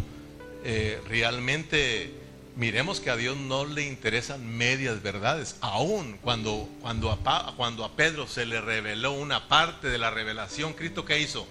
eh, 0.65 1.01
realmente 1.09 2.13
miremos 2.57 3.01
que 3.01 3.11
a 3.11 3.17
Dios 3.17 3.37
no 3.37 3.65
le 3.65 3.87
interesan 3.87 4.47
medias 4.47 5.03
verdades. 5.03 5.57
Aún 5.61 6.19
cuando, 6.23 6.69
cuando, 6.81 7.11
a, 7.11 7.55
cuando 7.57 7.85
a 7.85 7.97
Pedro 7.97 8.27
se 8.27 8.47
le 8.47 8.61
reveló 8.61 9.13
una 9.13 9.49
parte 9.49 9.89
de 9.89 9.99
la 9.99 10.11
revelación, 10.11 10.75
Cristo 10.75 11.05
¿qué 11.05 11.21
hizo? 11.21 11.47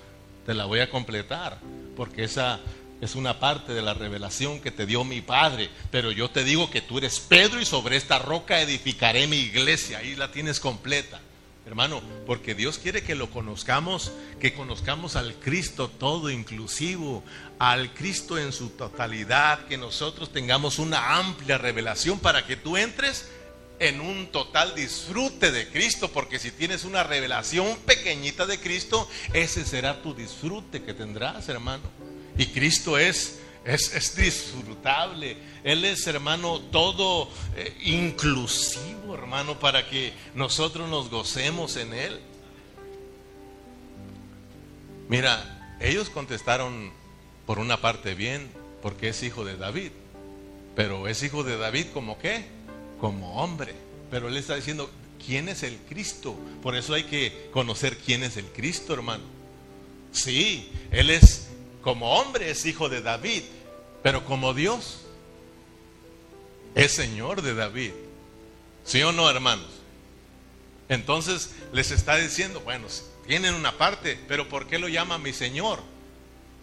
Te 0.46 0.54
la 0.54 0.66
voy 0.66 0.80
a 0.80 0.90
completar, 0.90 1.60
porque 1.96 2.24
esa 2.24 2.60
es 3.02 3.16
una 3.16 3.40
parte 3.40 3.74
de 3.74 3.82
la 3.82 3.94
revelación 3.94 4.62
que 4.62 4.72
te 4.72 4.86
dio 4.86 5.04
mi 5.04 5.22
Padre. 5.22 5.70
Pero 5.92 6.12
yo 6.12 6.30
te 6.30 6.44
digo 6.44 6.70
que 6.70 6.82
tú 6.82 6.98
eres 6.98 7.20
Pedro 7.20 7.60
y 7.60 7.66
sobre 7.66 7.98
esta 7.98 8.20
roca 8.20 8.62
edificaré 8.62 9.28
mi 9.28 9.38
iglesia. 9.38 10.00
Ahí 10.00 10.16
la 10.16 10.32
tienes 10.32 10.60
completa. 10.60 11.20
Hermano, 11.66 12.02
porque 12.26 12.56
Dios 12.56 12.78
quiere 12.78 13.04
que 13.04 13.16
lo 13.16 13.32
conozcamos, 13.32 14.12
que 14.42 14.54
conozcamos 14.54 15.16
al 15.16 15.36
Cristo 15.36 15.88
todo 15.88 16.30
inclusivo, 16.30 17.24
al 17.58 17.94
Cristo 17.94 18.38
en 18.38 18.52
su 18.52 18.70
totalidad, 18.70 19.66
que 19.68 19.78
nosotros 19.78 20.34
tengamos 20.34 20.78
una 20.78 21.18
amplia 21.18 21.58
revelación 21.58 22.20
para 22.20 22.46
que 22.46 22.58
tú 22.58 22.76
entres 22.76 23.30
en 23.80 24.02
un 24.02 24.28
total 24.28 24.76
disfrute 24.76 25.52
de 25.52 25.68
Cristo, 25.70 26.12
porque 26.12 26.38
si 26.38 26.52
tienes 26.52 26.84
una 26.84 27.04
revelación 27.04 27.78
pequeñita 27.86 28.46
de 28.46 28.60
Cristo, 28.60 29.10
ese 29.34 29.66
será 29.66 30.02
tu 30.02 30.14
disfrute 30.14 30.84
que 30.84 30.94
tendrás, 30.94 31.48
hermano. 31.50 31.84
Y 32.38 32.48
Cristo 32.48 32.98
es, 32.98 33.40
es, 33.66 34.16
disfrutable. 34.16 35.38
Él 35.64 35.86
es, 35.86 36.06
hermano, 36.08 36.60
todo 36.60 37.30
eh, 37.56 37.76
inclusivo, 37.84 39.14
hermano, 39.14 39.60
para 39.60 39.90
que 39.90 40.14
nosotros 40.36 40.90
nos 40.90 41.10
gocemos 41.10 41.78
en 41.78 41.94
Él. 41.94 42.20
Mira, 45.10 45.78
ellos 45.80 46.10
contestaron 46.10 46.92
por 47.46 47.60
una 47.60 47.82
parte 47.82 48.16
bien, 48.16 48.50
porque 48.82 49.10
es 49.10 49.24
hijo 49.24 49.46
de 49.46 49.58
David. 49.58 49.92
Pero 50.76 51.08
es 51.08 51.22
hijo 51.24 51.44
de 51.44 51.58
David 51.58 51.88
como 51.94 52.18
qué? 52.18 52.46
Como 53.00 53.42
hombre. 53.42 53.74
Pero 54.10 54.28
él 54.28 54.38
está 54.38 54.56
diciendo, 54.56 54.90
¿quién 55.26 55.50
es 55.50 55.64
el 55.64 55.78
Cristo? 55.90 56.36
Por 56.62 56.76
eso 56.76 56.94
hay 56.94 57.04
que 57.04 57.50
conocer 57.52 57.98
quién 57.98 58.24
es 58.24 58.38
el 58.38 58.46
Cristo, 58.46 58.94
hermano. 58.94 59.24
Sí, 60.12 60.72
él 60.92 61.10
es 61.10 61.43
como 61.84 62.18
hombre 62.18 62.50
es 62.50 62.66
hijo 62.66 62.90
de 62.90 63.02
David, 63.02 63.44
pero 64.02 64.26
como 64.26 64.54
Dios 64.54 65.02
es 66.76 66.94
Señor 66.94 67.42
de 67.42 67.54
David. 67.54 67.92
¿Sí 68.86 69.02
o 69.04 69.12
no, 69.12 69.30
hermanos? 69.30 69.68
Entonces 70.90 71.52
les 71.72 71.92
está 71.92 72.16
diciendo, 72.16 72.62
bueno, 72.62 72.88
tienen 73.28 73.54
una 73.54 73.78
parte, 73.78 74.20
pero 74.28 74.50
¿por 74.50 74.68
qué 74.68 74.80
lo 74.80 74.88
llama 74.88 75.18
mi 75.18 75.34
Señor? 75.34 75.80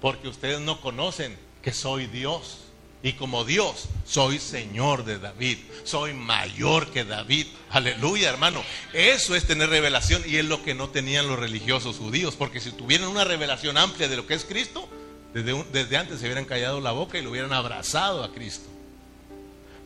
Porque 0.01 0.29
ustedes 0.29 0.61
no 0.61 0.81
conocen 0.81 1.37
que 1.63 1.73
soy 1.73 2.07
Dios. 2.07 2.59
Y 3.03 3.15
como 3.15 3.47
Dios, 3.47 3.89
soy 4.05 4.39
Señor 4.39 5.05
de 5.05 5.19
David. 5.19 5.57
Soy 5.85 6.13
mayor 6.13 6.91
que 6.91 7.05
David. 7.05 7.47
Aleluya, 7.71 8.29
hermano. 8.29 8.63
Eso 8.93 9.35
es 9.35 9.47
tener 9.47 9.71
revelación 9.71 10.23
y 10.27 10.37
es 10.37 10.45
lo 10.45 10.63
que 10.63 10.75
no 10.75 10.91
tenían 10.91 11.27
los 11.27 11.39
religiosos 11.39 11.97
judíos. 11.97 12.37
Porque 12.37 12.61
si 12.61 12.73
tuvieran 12.73 13.09
una 13.09 13.25
revelación 13.25 13.79
amplia 13.79 14.07
de 14.07 14.17
lo 14.17 14.27
que 14.27 14.35
es 14.35 14.45
Cristo, 14.45 14.87
desde, 15.33 15.97
antes 15.97 16.19
se 16.19 16.27
hubieran 16.27 16.45
callado 16.45 16.81
la 16.81 16.93
boca 16.93 17.19
y 17.19 17.23
lo 17.23 17.31
hubieran 17.31 17.53
abrazado 17.53 18.25
a 18.25 18.33
Cristo. 18.33 18.69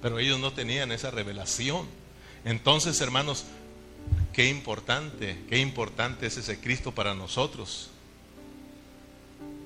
Pero 0.00 0.18
ellos 0.18 0.38
no 0.38 0.52
tenían 0.52 0.92
esa 0.92 1.10
revelación. 1.10 1.86
Entonces, 2.44 3.00
hermanos, 3.00 3.44
qué 4.32 4.48
importante, 4.48 5.38
qué 5.48 5.58
importante 5.58 6.26
es 6.26 6.36
ese 6.36 6.60
Cristo 6.60 6.92
para 6.92 7.14
nosotros. 7.14 7.90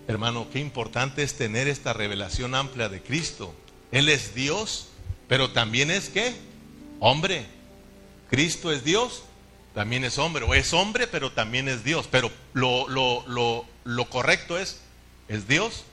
Hermano, 0.09 0.49
qué 0.53 0.59
importante 0.59 1.23
es 1.23 1.37
tener 1.37 1.69
esta 1.69 1.93
revelación 1.93 2.55
amplia 2.55 2.89
de 2.89 3.03
Cristo. 3.03 3.55
Él 3.93 4.09
es 4.09 4.35
Dios, 4.35 4.89
pero 5.29 5.51
también 5.51 5.91
es 5.91 6.09
qué? 6.09 6.35
Hombre. 6.99 7.47
Cristo 8.31 8.73
es 8.73 8.85
Dios, 8.85 9.23
también 9.75 10.05
es 10.05 10.19
hombre. 10.19 10.45
O 10.45 10.55
es 10.55 10.73
hombre, 10.73 11.07
pero 11.07 11.33
también 11.33 11.69
es 11.69 11.85
Dios. 11.85 12.09
Pero 12.11 12.31
lo, 12.53 12.89
lo, 12.89 13.25
lo, 13.29 13.65
lo 13.85 14.11
correcto 14.11 14.59
es 14.59 14.81
es 15.29 15.47
Dios, 15.47 15.85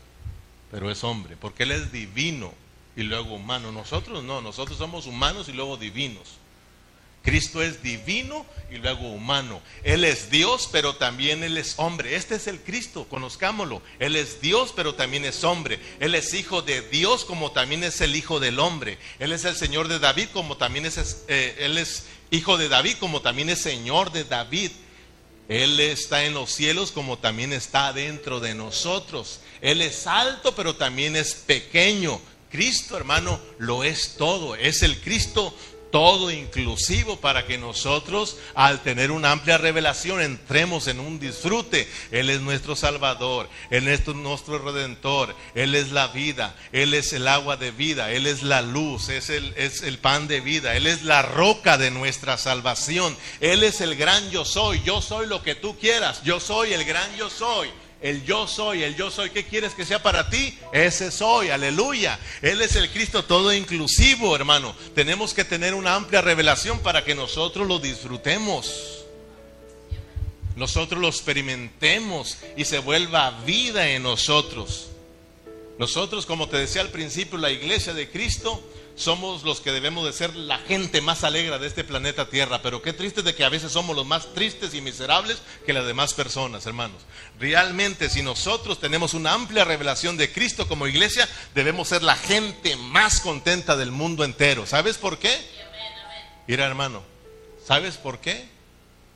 pero 0.72 0.90
es 0.92 1.04
hombre, 1.04 1.36
porque 1.38 1.64
Él 1.64 1.72
es 1.72 1.92
divino 1.92 2.54
y 2.96 3.04
luego 3.04 3.36
humano. 3.36 3.72
Nosotros 3.72 4.24
no, 4.24 4.42
nosotros 4.42 4.78
somos 4.78 5.06
humanos 5.06 5.50
y 5.50 5.54
luego 5.54 5.78
divinos. 5.78 6.40
Cristo 7.26 7.64
es 7.64 7.82
divino 7.82 8.46
y 8.72 8.76
luego 8.76 9.10
humano. 9.10 9.60
Él 9.84 10.04
es 10.04 10.30
Dios, 10.30 10.70
pero 10.72 10.96
también 10.96 11.44
Él 11.44 11.58
es 11.58 11.74
hombre. 11.78 12.16
Este 12.16 12.36
es 12.36 12.46
el 12.46 12.62
Cristo, 12.62 13.08
conozcámoslo. 13.10 13.82
Él 13.98 14.16
es 14.16 14.42
Dios, 14.42 14.72
pero 14.76 14.94
también 14.94 15.26
es 15.26 15.44
hombre. 15.44 15.80
Él 16.00 16.14
es 16.14 16.36
hijo 16.36 16.62
de 16.62 16.82
Dios, 16.82 17.26
como 17.26 17.52
también 17.52 17.84
es 17.84 18.00
el 18.02 18.16
hijo 18.16 18.40
del 18.40 18.60
hombre. 18.60 19.00
Él 19.18 19.32
es 19.32 19.44
el 19.44 19.56
Señor 19.56 19.88
de 19.88 19.98
David, 19.98 20.28
como 20.34 20.58
también 20.58 20.86
es, 20.86 21.26
eh, 21.28 21.56
Él 21.60 21.80
es 21.80 22.06
hijo 22.30 22.58
de 22.60 22.70
David, 22.70 22.98
como 23.00 23.22
también 23.22 23.50
es 23.50 23.60
Señor 23.60 24.12
de 24.12 24.24
David. 24.24 24.72
Él 25.48 25.80
está 25.80 26.26
en 26.26 26.34
los 26.34 26.52
cielos 26.52 26.92
como 26.92 27.20
también 27.20 27.54
está 27.54 27.94
dentro 27.94 28.40
de 28.40 28.56
nosotros. 28.56 29.40
Él 29.62 29.82
es 29.82 30.08
alto, 30.08 30.56
pero 30.56 30.76
también 30.76 31.16
es 31.16 31.36
pequeño. 31.36 32.20
Cristo, 32.50 32.98
hermano, 32.98 33.40
lo 33.60 33.84
es 33.84 34.16
todo. 34.18 34.56
Es 34.56 34.82
el 34.82 35.00
Cristo 35.02 35.54
todo 35.96 36.30
inclusivo 36.30 37.22
para 37.22 37.46
que 37.46 37.58
nosotros, 37.58 38.36
al 38.54 38.84
tener 38.84 39.12
una 39.12 39.32
amplia 39.32 39.58
revelación, 39.58 40.20
entremos 40.20 40.90
en 40.90 41.00
un 41.00 41.22
disfrute. 41.22 41.90
Él 42.12 42.30
es 42.30 42.42
nuestro 42.42 42.76
Salvador, 42.76 43.48
Él 43.70 43.88
es 43.88 44.06
nuestro 44.08 44.60
Redentor, 44.60 45.34
Él 45.54 45.74
es 45.74 45.94
la 45.94 46.08
vida, 46.08 46.54
Él 46.74 46.94
es 46.94 47.14
el 47.14 47.30
agua 47.30 47.56
de 47.56 47.72
vida, 47.72 48.12
Él 48.12 48.28
es 48.28 48.44
la 48.44 48.62
luz, 48.62 49.08
es 49.08 49.30
el, 49.30 49.54
es 49.56 49.84
el 49.84 49.98
pan 49.98 50.28
de 50.28 50.42
vida, 50.42 50.76
Él 50.76 50.86
es 50.86 51.04
la 51.04 51.22
roca 51.22 51.78
de 51.78 51.92
nuestra 51.92 52.38
salvación, 52.38 53.16
Él 53.40 53.64
es 53.64 53.80
el 53.80 53.96
gran 53.96 54.30
yo 54.32 54.44
soy, 54.44 54.82
yo 54.84 55.02
soy 55.02 55.28
lo 55.28 55.44
que 55.44 55.56
tú 55.56 55.80
quieras, 55.80 56.22
yo 56.26 56.42
soy 56.42 56.74
el 56.74 56.84
gran 56.84 57.16
yo 57.16 57.30
soy 57.30 57.70
el 58.06 58.24
yo 58.24 58.48
soy, 58.48 58.84
el 58.84 58.96
yo 58.96 59.10
soy, 59.10 59.32
¿qué 59.32 59.46
quieres 59.46 59.74
que 59.74 59.84
sea 59.84 60.04
para 60.04 60.30
ti? 60.30 60.56
Ese 60.72 61.10
soy, 61.10 61.50
aleluya. 61.50 62.20
Él 62.44 62.62
es 62.62 62.76
el 62.76 62.92
Cristo 62.92 63.26
todo 63.26 63.52
inclusivo, 63.52 64.36
hermano. 64.36 64.76
Tenemos 64.94 65.34
que 65.34 65.44
tener 65.44 65.74
una 65.74 65.96
amplia 65.96 66.22
revelación 66.22 66.78
para 66.82 67.04
que 67.04 67.16
nosotros 67.16 67.68
lo 67.68 67.80
disfrutemos. 67.80 69.06
Nosotros 70.56 71.02
lo 71.02 71.08
experimentemos 71.08 72.38
y 72.56 72.66
se 72.66 72.78
vuelva 72.78 73.42
vida 73.44 73.90
en 73.90 74.04
nosotros. 74.04 74.90
Nosotros, 75.80 76.28
como 76.28 76.48
te 76.48 76.58
decía 76.58 76.82
al 76.82 76.90
principio, 76.90 77.40
la 77.40 77.50
iglesia 77.50 77.96
de 77.96 78.08
Cristo 78.12 78.64
somos 78.96 79.44
los 79.44 79.60
que 79.60 79.72
debemos 79.72 80.06
de 80.06 80.14
ser 80.14 80.36
la 80.36 80.58
gente 80.60 81.02
más 81.02 81.24
alegre 81.24 81.60
de 81.60 81.68
este 81.68 81.84
planeta 81.84 82.30
Tierra, 82.30 82.62
pero 82.62 82.82
qué 82.82 82.94
triste 82.94 83.22
de 83.22 83.36
que 83.36 83.44
a 83.44 83.50
veces 83.50 83.72
somos 83.72 83.96
los 83.96 84.06
más 84.06 84.34
tristes 84.34 84.74
y 84.74 84.82
miserables 84.82 85.42
que 85.66 85.74
las 85.74 85.86
demás 85.86 86.14
personas, 86.14 86.66
hermanos. 86.66 87.02
Realmente, 87.40 88.10
si 88.10 88.22
nosotros 88.22 88.80
tenemos 88.80 89.14
una 89.14 89.34
amplia 89.34 89.66
revelación 89.66 90.16
de 90.16 90.32
Cristo 90.32 90.68
como 90.68 90.88
iglesia, 90.88 91.28
debemos 91.54 91.90
ser 91.90 92.02
la 92.02 92.16
gente 92.16 92.76
más 92.78 93.20
contenta 93.20 93.76
del 93.76 93.92
mundo 93.92 94.24
entero. 94.24 94.66
¿Sabes 94.66 94.98
por 94.98 95.20
qué? 95.20 95.38
Mira, 96.48 96.66
hermano, 96.66 97.04
¿sabes 97.66 97.98
por 97.98 98.20
qué? 98.20 98.46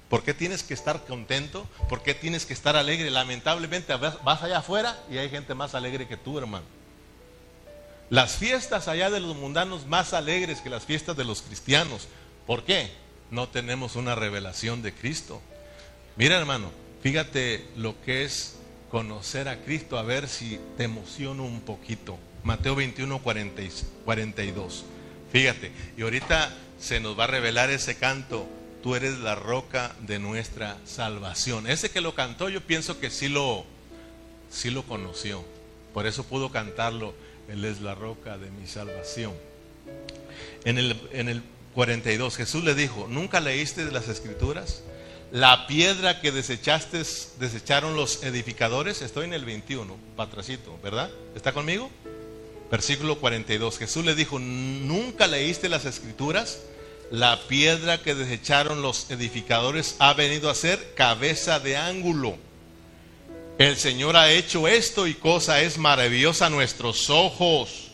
¿Por 0.09 0.24
qué 0.24 0.34
tienes 0.34 0.63
que 0.63 0.74
estar 0.74 1.05
contento? 1.05 1.67
¿Por 1.88 2.01
qué 2.01 2.13
tienes 2.13 2.45
que 2.45 2.53
estar 2.53 2.76
alegre? 2.76 3.09
Lamentablemente 3.09 3.93
vas 3.95 4.43
allá 4.43 4.57
afuera 4.57 4.97
y 5.09 5.17
hay 5.17 5.30
gente 5.30 5.53
más 5.53 5.76
alegre 5.76 6.07
que 6.07 6.17
tú, 6.17 6.38
hermano. 6.39 6.65
Las 8.09 8.36
fiestas 8.36 8.88
allá 8.88 9.11
de 9.11 9.20
los 9.20 9.36
mundanos 9.36 9.86
más 9.86 10.13
alegres 10.13 10.61
que 10.61 10.70
las 10.70 10.84
fiestas 10.84 11.15
de 11.15 11.24
los 11.24 11.43
cristianos. 11.43 12.07
¿Por 12.47 12.63
qué? 12.63 12.91
No 13.30 13.47
tenemos 13.47 13.95
una 13.95 14.15
revelación 14.15 14.82
de 14.82 14.93
Cristo. 14.93 15.41
Mira 16.15 16.36
hermano, 16.38 16.72
fíjate 17.02 17.66
lo 17.76 18.00
que 18.02 18.24
es 18.24 18.56
conocer 18.89 19.47
a 19.47 19.62
Cristo, 19.64 19.97
a 19.97 20.04
ver 20.04 20.28
si 20.28 20.60
te 20.78 20.84
emociono 20.84 21.43
un 21.43 21.62
poquito. 21.62 22.18
Mateo 22.43 22.76
21, 22.76 23.20
42. 23.20 24.86
Fíjate, 25.32 25.72
y 25.97 26.02
ahorita 26.02 26.56
se 26.80 27.00
nos 27.00 27.20
va 27.20 27.26
a 27.26 27.28
revelar 27.28 27.70
ese 27.70 27.95
canto 27.95 28.47
tú 28.82 28.95
eres 28.95 29.20
la 29.20 29.36
roca 29.36 29.95
de 30.02 30.20
nuestra 30.20 30.78
salvación. 30.86 31.68
Ese 31.68 31.89
que 31.89 32.02
lo 32.02 32.16
cantó 32.16 32.50
yo 32.50 32.62
pienso 32.62 33.00
que 33.00 33.10
sí 33.10 33.28
lo, 33.28 33.66
sí 34.50 34.70
lo 34.70 34.84
conoció. 34.84 35.43
Por 35.93 36.08
eso 36.08 36.24
pudo 36.24 36.52
cantarlo. 36.52 37.14
Él 37.47 37.66
es 37.66 37.82
la 37.82 37.95
roca 37.95 38.38
de 38.38 38.52
mi 38.52 38.68
salvación. 38.68 39.34
En 40.66 40.78
el, 40.78 41.00
en 41.12 41.30
el 41.30 41.41
42 41.74 42.36
Jesús 42.38 42.64
le 42.64 42.76
dijo, 42.76 43.08
¿nunca 43.10 43.39
leíste 43.39 43.84
las 43.91 44.08
escrituras? 44.08 44.84
La 45.32 45.68
piedra 45.68 46.22
que 46.22 46.32
desechaste, 46.32 47.04
desecharon 47.40 47.96
los 47.96 48.24
edificadores. 48.24 49.04
Estoy 49.04 49.26
en 49.26 49.34
el 49.34 49.46
21, 49.46 49.96
patracito, 50.16 50.80
¿verdad? 50.82 51.12
¿Está 51.36 51.54
conmigo? 51.54 51.92
Versículo 52.72 53.20
42. 53.20 53.78
Jesús 53.78 54.04
le 54.06 54.16
dijo, 54.16 54.40
¿nunca 54.40 55.28
leíste 55.28 55.70
las 55.70 55.86
escrituras? 55.86 56.62
La 57.12 57.42
piedra 57.48 58.02
que 58.02 58.16
desecharon 58.16 58.82
los 58.82 59.12
edificadores 59.12 59.96
ha 60.00 60.14
venido 60.14 60.50
a 60.50 60.56
ser 60.56 60.96
cabeza 60.96 61.60
de 61.60 61.78
ángulo. 61.78 62.36
El 63.60 63.78
Señor 63.78 64.18
ha 64.18 64.32
hecho 64.32 64.68
esto 64.68 65.06
y 65.06 65.14
cosa 65.14 65.62
es 65.62 65.78
maravillosa 65.78 66.48
a 66.48 66.50
nuestros 66.50 67.10
ojos. 67.12 67.90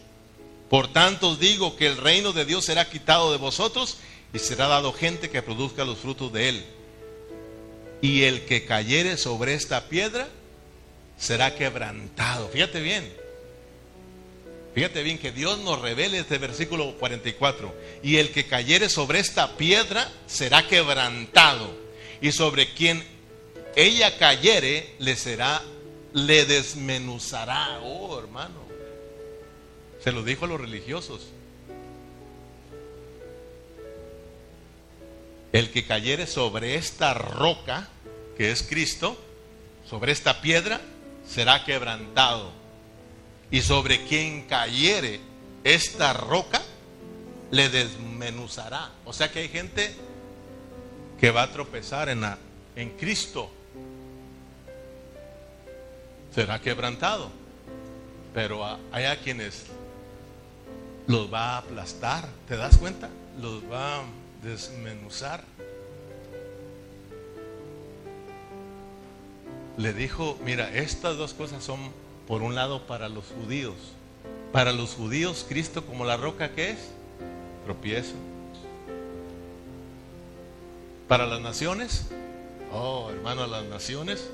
Por 0.70 0.88
tanto 0.88 1.32
os 1.32 1.40
digo 1.40 1.76
que 1.76 1.88
el 1.88 1.98
reino 1.98 2.32
de 2.32 2.46
Dios 2.46 2.64
será 2.64 2.90
quitado 2.90 3.32
de 3.32 3.38
vosotros 3.38 3.98
y 4.34 4.40
será 4.40 4.68
dado 4.68 4.94
gente 4.94 5.30
que 5.30 5.42
produzca 5.42 5.84
los 5.84 5.98
frutos 5.98 6.32
de 6.32 6.50
él. 6.50 6.66
Y 8.06 8.26
el 8.26 8.45
que 8.45 8.66
cayere 8.66 9.18
sobre 9.18 9.56
esta 9.56 9.89
piedra 9.89 10.28
será 11.18 11.56
quebrantado. 11.56 12.49
Fíjate 12.49 12.80
bien. 12.80 13.12
Fíjate 14.76 15.01
bien 15.01 15.18
que 15.18 15.32
Dios 15.32 15.58
nos 15.62 15.82
revele 15.82 16.20
este 16.20 16.38
versículo 16.38 16.93
44. 16.99 17.74
Y 18.03 18.18
el 18.18 18.30
que 18.30 18.45
cayere 18.45 18.89
sobre 18.89 19.18
esta 19.18 19.58
piedra 19.58 20.08
será 20.28 20.68
quebrantado. 20.68 21.76
Y 22.22 22.32
sobre 22.32 22.76
quien 22.76 23.03
ella 23.76 24.20
cayere 24.20 24.93
le 24.99 25.16
será, 25.16 25.64
le 26.14 26.45
desmenuzará. 26.45 27.80
Oh, 27.82 28.20
hermano. 28.20 28.66
Se 30.03 30.12
lo 30.12 30.22
dijo 30.22 30.45
a 30.45 30.49
los 30.49 30.62
religiosos. 30.62 31.22
El 35.51 35.72
que 35.72 35.88
cayere 35.88 36.28
sobre 36.28 36.76
esta 36.76 37.16
roca, 37.16 37.89
que 38.38 38.52
es 38.52 38.64
Cristo, 38.64 39.18
sobre 39.88 40.12
esta 40.12 40.42
piedra, 40.42 40.82
será 41.28 41.64
quebrantado. 41.64 42.52
Y 43.52 43.62
sobre 43.62 44.06
quien 44.06 44.44
cayere 44.44 45.20
esta 45.64 46.14
roca, 46.14 46.62
le 47.52 47.70
desmenuzará. 47.70 48.92
O 49.06 49.14
sea 49.14 49.32
que 49.32 49.40
hay 49.40 49.50
gente 49.50 49.96
que 51.20 51.32
va 51.32 51.44
a 51.44 51.52
tropezar 51.52 52.10
en, 52.10 52.24
en 52.76 52.90
Cristo. 52.98 53.50
Será 56.34 56.60
quebrantado. 56.60 57.32
Pero 58.34 58.66
hay 58.92 59.06
a 59.06 59.22
quienes 59.22 59.68
los 61.08 61.34
va 61.34 61.54
a 61.54 61.58
aplastar. 61.60 62.28
¿Te 62.48 62.58
das 62.58 62.78
cuenta? 62.78 63.10
Los 63.40 63.64
va 63.72 64.00
a 64.00 64.04
desmenuzar. 64.44 65.44
Le 69.78 69.93
dijo, 69.93 70.38
mira, 70.45 70.73
estas 70.73 71.17
dos 71.17 71.34
cosas 71.34 71.63
son, 71.63 71.80
por 72.28 72.41
un 72.41 72.55
lado, 72.55 72.88
para 72.88 73.09
los 73.09 73.26
judíos. 73.26 73.76
Para 74.51 74.71
los 74.71 74.93
judíos, 74.93 75.45
Cristo 75.47 75.86
como 75.86 76.05
la 76.05 76.15
roca 76.15 76.51
que 76.51 76.71
es, 76.71 76.78
tropiezo. 77.65 78.15
Para 81.09 81.26
las 81.26 81.41
naciones, 81.41 82.07
oh 82.71 83.09
hermano, 83.11 83.45
las 83.47 83.65
naciones, 83.65 84.30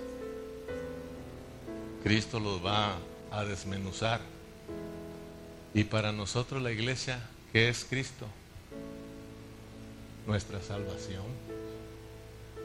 Cristo 2.03 2.39
los 2.39 2.63
va 2.63 2.95
a 3.31 3.43
desmenuzar. 3.43 4.21
Y 5.73 5.85
para 5.85 6.11
nosotros 6.11 6.61
la 6.61 6.71
iglesia, 6.71 7.19
que 7.51 7.69
es 7.69 7.83
Cristo, 7.83 8.27
nuestra 10.27 10.61
salvación. 10.61 11.25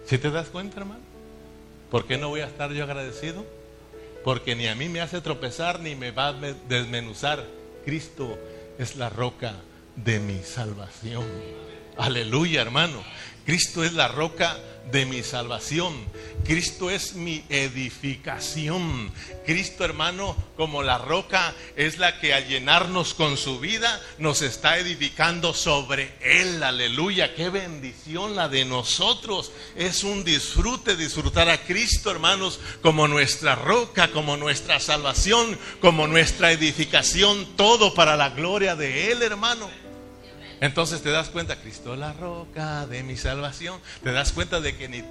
¿Si 0.04 0.18
te 0.18 0.30
das 0.30 0.48
cuenta, 0.48 0.80
hermano? 0.80 1.15
¿Por 1.90 2.06
qué 2.06 2.18
no 2.18 2.28
voy 2.28 2.40
a 2.40 2.46
estar 2.46 2.72
yo 2.72 2.84
agradecido? 2.84 3.44
Porque 4.24 4.56
ni 4.56 4.66
a 4.66 4.74
mí 4.74 4.88
me 4.88 5.00
hace 5.00 5.20
tropezar 5.20 5.80
ni 5.80 5.94
me 5.94 6.10
va 6.10 6.28
a 6.28 6.32
desmenuzar. 6.68 7.44
Cristo 7.84 8.36
es 8.78 8.96
la 8.96 9.08
roca 9.08 9.54
de 9.94 10.18
mi 10.18 10.42
salvación. 10.42 11.24
Aleluya, 11.98 12.60
hermano. 12.62 13.02
Cristo 13.44 13.84
es 13.84 13.92
la 13.92 14.08
roca 14.08 14.58
de 14.90 15.06
mi 15.06 15.22
salvación. 15.22 15.94
Cristo 16.44 16.90
es 16.90 17.14
mi 17.14 17.44
edificación. 17.48 19.10
Cristo, 19.44 19.84
hermano, 19.84 20.36
como 20.56 20.82
la 20.82 20.98
roca, 20.98 21.54
es 21.76 21.98
la 21.98 22.20
que 22.20 22.34
al 22.34 22.46
llenarnos 22.46 23.14
con 23.14 23.36
su 23.36 23.58
vida 23.58 24.00
nos 24.18 24.42
está 24.42 24.78
edificando 24.78 25.54
sobre 25.54 26.12
Él. 26.20 26.62
Aleluya. 26.62 27.34
Qué 27.34 27.48
bendición 27.48 28.36
la 28.36 28.48
de 28.48 28.64
nosotros. 28.64 29.50
Es 29.76 30.04
un 30.04 30.22
disfrute 30.24 30.96
disfrutar 30.96 31.48
a 31.48 31.62
Cristo, 31.62 32.10
hermanos, 32.10 32.60
como 32.82 33.08
nuestra 33.08 33.54
roca, 33.54 34.08
como 34.08 34.36
nuestra 34.36 34.80
salvación, 34.80 35.58
como 35.80 36.06
nuestra 36.06 36.52
edificación. 36.52 37.56
Todo 37.56 37.94
para 37.94 38.16
la 38.16 38.30
gloria 38.30 38.76
de 38.76 39.10
Él, 39.12 39.22
hermano. 39.22 39.85
Entonces 40.60 41.02
te 41.02 41.10
das 41.10 41.28
cuenta, 41.28 41.56
Cristo 41.60 41.96
la 41.96 42.12
roca 42.12 42.86
de 42.86 43.02
mi 43.02 43.16
salvación. 43.16 43.80
Te 44.02 44.12
das 44.12 44.32
cuenta 44.32 44.60
de 44.60 44.76
que 44.76 44.88
ni, 44.88 45.04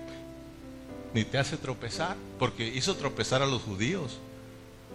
ni 1.14 1.24
te 1.24 1.38
hace 1.38 1.58
tropezar, 1.58 2.16
porque 2.40 2.68
hizo 2.68 2.96
tropezar 2.96 3.42
a 3.42 3.46
los 3.46 3.62
judíos 3.62 4.20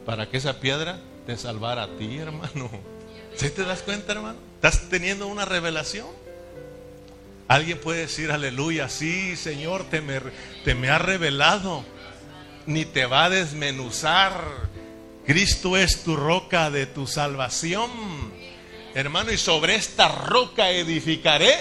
para 0.04 0.28
que 0.28 0.38
esa 0.38 0.60
piedra 0.60 0.98
te 1.26 1.36
salvara 1.36 1.84
a 1.84 1.88
ti, 1.96 2.18
hermano. 2.18 2.70
¿Sí 3.36 3.50
te 3.50 3.64
das 3.64 3.82
cuenta, 3.82 4.12
hermano? 4.12 4.38
¿Estás 4.56 4.88
teniendo 4.88 5.26
una 5.28 5.44
revelación? 5.44 6.08
Alguien 7.48 7.78
puede 7.78 8.00
decir, 8.02 8.30
aleluya, 8.30 8.88
sí, 8.88 9.36
Señor, 9.36 9.84
te 9.84 10.00
me, 10.00 10.20
te 10.64 10.74
me 10.74 10.88
ha 10.88 10.98
revelado, 10.98 11.84
ni 12.66 12.84
te 12.84 13.06
va 13.06 13.24
a 13.24 13.30
desmenuzar. 13.30 14.40
Cristo 15.26 15.76
es 15.76 16.02
tu 16.02 16.16
roca 16.16 16.70
de 16.70 16.86
tu 16.86 17.06
salvación. 17.06 17.90
Hermano, 18.94 19.30
y 19.30 19.38
sobre 19.38 19.76
esta 19.76 20.08
roca 20.08 20.70
edificaré 20.70 21.54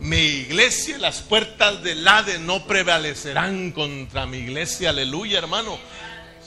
mi 0.00 0.16
iglesia. 0.16 0.98
Las 0.98 1.20
puertas 1.20 1.82
del 1.82 2.06
Hades 2.06 2.40
no 2.40 2.66
prevalecerán 2.66 3.70
contra 3.70 4.26
mi 4.26 4.38
iglesia. 4.38 4.90
Aleluya, 4.90 5.38
hermano. 5.38 5.78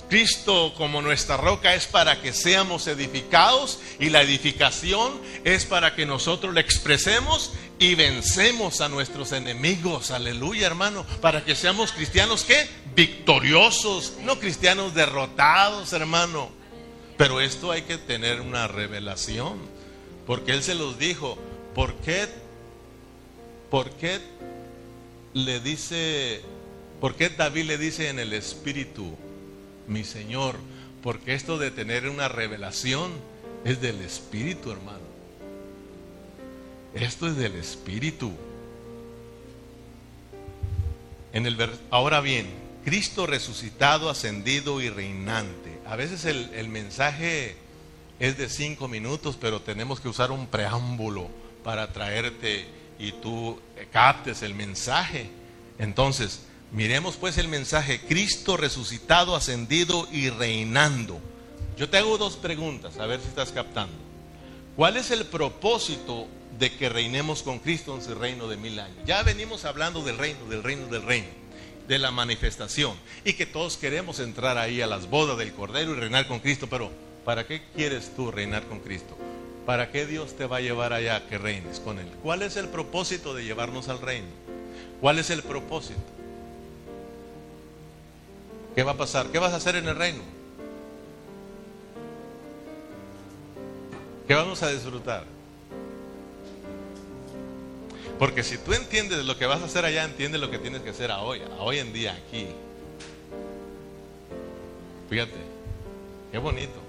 Cristo 0.10 0.74
como 0.78 1.02
nuestra 1.02 1.38
roca 1.38 1.74
es 1.74 1.88
para 1.88 2.22
que 2.22 2.32
seamos 2.32 2.86
edificados 2.88 3.80
y 4.00 4.10
la 4.10 4.22
edificación 4.22 5.20
es 5.44 5.66
para 5.66 5.96
que 5.96 6.06
nosotros 6.06 6.54
le 6.54 6.62
expresemos 6.62 7.54
y 7.80 7.96
vencemos 7.96 8.82
a 8.82 8.90
nuestros 8.90 9.32
enemigos. 9.32 10.12
Aleluya, 10.12 10.68
hermano. 10.68 11.06
Para 11.22 11.46
que 11.46 11.56
seamos 11.56 11.94
cristianos 11.94 12.44
que 12.44 12.68
victoriosos, 12.94 14.14
no 14.24 14.38
cristianos 14.38 14.94
derrotados, 14.94 15.94
hermano. 15.94 16.50
Pero 17.18 17.40
esto 17.40 17.72
hay 17.72 17.84
que 17.84 17.98
tener 17.98 18.42
una 18.42 18.68
revelación. 18.68 19.75
Porque 20.26 20.52
Él 20.52 20.64
se 20.64 20.76
los 20.76 20.98
dijo. 20.98 21.38
¿Por 21.74 21.94
qué? 21.96 22.28
¿Por 23.70 23.90
qué 23.92 24.20
le 25.34 25.60
dice, 25.60 26.42
por 27.02 27.16
qué 27.16 27.30
David 27.30 27.66
le 27.66 27.78
dice 27.78 28.10
en 28.10 28.20
el 28.20 28.34
Espíritu, 28.34 29.16
mi 29.88 30.04
Señor? 30.04 30.56
Porque 31.04 31.34
esto 31.34 31.58
de 31.58 31.72
tener 31.72 32.08
una 32.10 32.30
revelación 32.30 33.12
es 33.66 33.82
del 33.82 34.02
Espíritu, 34.02 34.72
hermano. 34.72 35.06
Esto 36.94 37.28
es 37.28 37.36
del 37.36 37.56
Espíritu. 37.56 38.32
En 41.34 41.46
el, 41.46 41.58
ahora 41.90 42.22
bien, 42.22 42.48
Cristo 42.86 43.28
resucitado, 43.28 44.10
ascendido 44.10 44.80
y 44.82 44.90
reinante. 44.90 45.80
A 45.86 45.98
veces 45.98 46.24
el, 46.24 46.50
el 46.54 46.70
mensaje 46.70 47.58
es 48.20 48.38
de 48.38 48.50
cinco 48.50 48.88
minutos, 48.88 49.38
pero 49.40 49.62
tenemos 49.62 50.00
que 50.00 50.10
usar 50.10 50.32
un 50.32 50.48
preámbulo 50.48 51.30
para 51.64 51.92
traerte 51.92 52.66
y 53.00 53.12
tú 53.12 53.60
captes 53.92 54.42
el 54.42 54.54
mensaje. 54.54 55.30
Entonces, 55.80 56.44
miremos 56.72 57.18
pues 57.18 57.38
el 57.38 57.48
mensaje, 57.48 58.00
Cristo 58.02 58.58
resucitado, 58.58 59.36
ascendido 59.36 60.08
y 60.12 60.30
reinando. 60.30 61.20
Yo 61.78 61.90
te 61.90 61.98
hago 61.98 62.18
dos 62.18 62.38
preguntas, 62.38 62.98
a 63.00 63.06
ver 63.06 63.20
si 63.20 63.28
estás 63.28 63.52
captando. 63.52 63.96
¿Cuál 64.76 64.98
es 64.98 65.12
el 65.12 65.26
propósito 65.26 66.28
de 66.58 66.72
que 66.72 66.88
reinemos 66.88 67.44
con 67.44 67.60
Cristo 67.60 67.96
en 67.96 68.02
su 68.02 68.16
reino 68.16 68.48
de 68.48 68.56
mil 68.56 68.80
años? 68.80 68.98
Ya 69.06 69.24
venimos 69.24 69.66
hablando 69.66 70.04
del 70.04 70.18
reino, 70.18 70.46
del 70.48 70.64
reino, 70.64 70.88
del 70.88 71.04
reino, 71.04 71.28
de 71.88 72.00
la 72.00 72.12
manifestación, 72.12 72.96
y 73.26 73.34
que 73.34 73.46
todos 73.46 73.76
queremos 73.78 74.20
entrar 74.20 74.58
ahí 74.58 74.82
a 74.82 74.88
las 74.88 75.10
bodas 75.10 75.38
del 75.38 75.54
Cordero 75.54 75.92
y 75.92 76.00
reinar 76.00 76.28
con 76.28 76.40
Cristo, 76.40 76.68
pero 76.70 76.92
¿Para 77.26 77.48
qué 77.48 77.64
quieres 77.76 78.12
tú 78.16 78.32
reinar 78.32 78.64
con 78.68 78.80
Cristo? 78.80 79.18
¿Para 79.66 79.92
qué 79.92 80.06
Dios 80.06 80.36
te 80.36 80.46
va 80.46 80.58
a 80.58 80.62
llevar 80.62 80.94
allá 80.94 81.28
que 81.28 81.40
reines 81.40 81.80
con 81.80 81.98
Él? 81.98 82.08
¿Cuál 82.22 82.44
es 82.44 82.56
el 82.56 82.70
propósito 82.70 83.34
de 83.34 83.44
llevarnos 83.44 83.90
al 83.90 84.00
reino? 84.00 84.28
¿Cuál 85.02 85.18
es 85.18 85.32
el 85.32 85.42
propósito? 85.42 86.00
¿Qué 88.76 88.84
va 88.84 88.92
a 88.92 88.98
pasar? 88.98 89.28
¿Qué 89.32 89.40
vas 89.40 89.54
a 89.54 89.56
hacer 89.56 89.76
en 89.76 89.88
el 89.88 89.96
reino? 89.96 90.22
¿Qué 94.28 94.36
vamos 94.36 94.62
a 94.62 94.70
disfrutar? 94.70 95.24
Porque 98.20 98.44
si 98.44 98.58
tú 98.60 98.74
entiendes 98.74 99.26
lo 99.26 99.38
que 99.38 99.48
vas 99.48 99.62
a 99.62 99.66
hacer 99.66 99.84
allá, 99.84 100.04
entiendes 100.04 100.40
lo 100.40 100.52
que 100.52 100.60
tienes 100.60 100.82
que 100.82 100.92
hacer 100.92 101.10
hoy, 101.12 101.42
hoy 101.60 101.80
en 101.80 101.92
día 101.92 102.14
aquí. 102.14 102.48
Fíjate, 105.10 105.34
qué 106.32 106.38
bonito. 106.38 106.85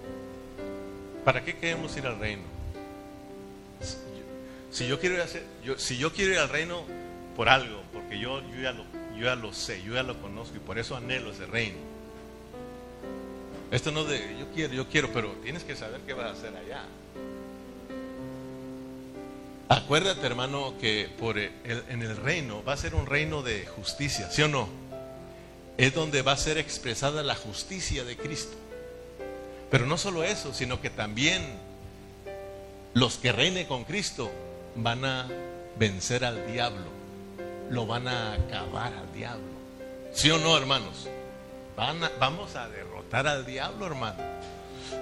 ¿Para 1.26 1.44
qué 1.44 1.56
queremos 1.56 1.96
ir 1.96 2.06
al 2.06 2.20
reino? 2.20 2.44
Si 4.70 4.86
yo 4.86 5.00
quiero 5.00 6.32
ir 6.32 6.38
al 6.38 6.48
reino 6.48 6.84
por 7.34 7.48
algo, 7.48 7.82
porque 7.92 8.16
yo, 8.16 8.40
ya 9.20 9.34
lo, 9.34 9.52
sé, 9.52 9.82
yo 9.82 9.94
ya 9.94 10.04
lo 10.04 10.22
conozco 10.22 10.54
y 10.54 10.60
por 10.60 10.78
eso 10.78 10.94
anhelo 10.96 11.32
ese 11.32 11.46
reino. 11.46 11.78
Esto 13.72 13.90
no 13.90 14.02
es 14.02 14.08
de 14.10 14.38
yo 14.38 14.46
quiero, 14.54 14.72
yo 14.74 14.86
quiero, 14.86 15.12
pero 15.12 15.32
tienes 15.42 15.64
que 15.64 15.74
saber 15.74 16.00
qué 16.06 16.12
vas 16.12 16.26
a 16.26 16.30
hacer 16.30 16.56
allá. 16.56 16.84
Acuérdate, 19.68 20.24
hermano, 20.24 20.74
que 20.80 21.08
en 21.88 22.02
el 22.02 22.16
reino 22.18 22.62
va 22.62 22.74
a 22.74 22.76
ser 22.76 22.94
un 22.94 23.04
reino 23.04 23.42
de 23.42 23.66
justicia, 23.66 24.30
¿sí 24.30 24.42
o 24.42 24.48
no? 24.48 24.68
Es 25.76 25.92
donde 25.92 26.22
va 26.22 26.30
a 26.30 26.36
ser 26.36 26.56
expresada 26.56 27.24
la 27.24 27.34
justicia 27.34 28.04
de 28.04 28.16
Cristo. 28.16 28.56
Pero 29.70 29.86
no 29.86 29.98
solo 29.98 30.22
eso, 30.24 30.54
sino 30.54 30.80
que 30.80 30.90
también 30.90 31.42
los 32.94 33.16
que 33.16 33.32
reinen 33.32 33.66
con 33.66 33.84
Cristo 33.84 34.30
van 34.76 35.04
a 35.04 35.28
vencer 35.78 36.24
al 36.24 36.50
diablo, 36.50 36.86
lo 37.70 37.86
van 37.86 38.08
a 38.08 38.34
acabar 38.34 38.92
al 38.94 39.12
diablo. 39.12 39.44
¿Sí 40.12 40.30
o 40.30 40.38
no, 40.38 40.56
hermanos? 40.56 41.08
vamos 41.76 42.56
a 42.56 42.68
derrotar 42.68 43.26
al 43.28 43.44
diablo, 43.44 43.86
hermano. 43.86 44.22